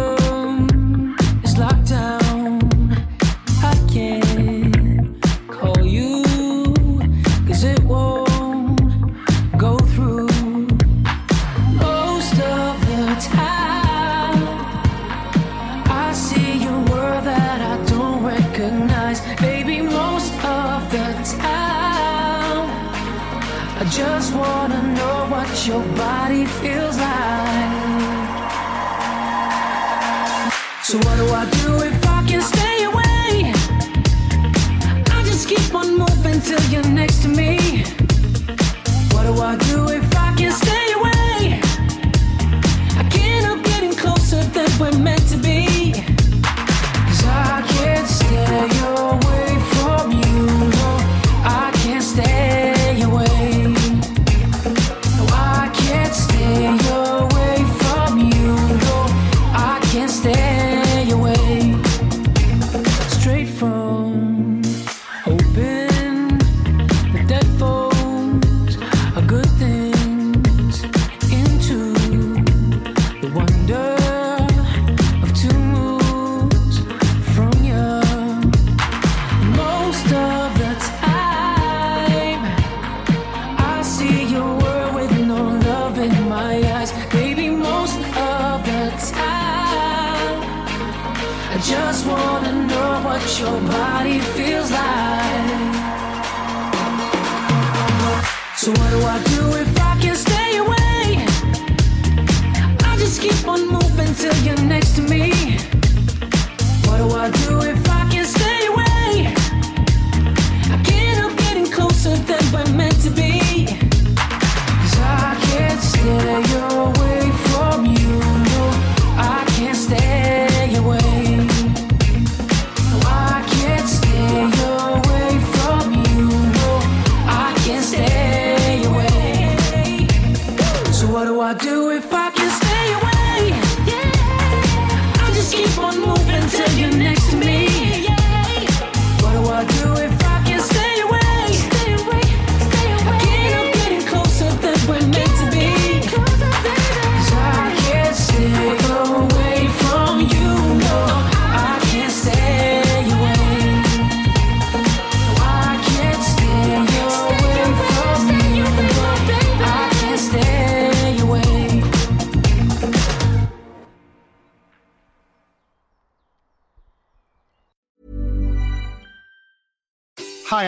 next 36.86 37.22
to 37.22 37.28
me. 37.28 37.97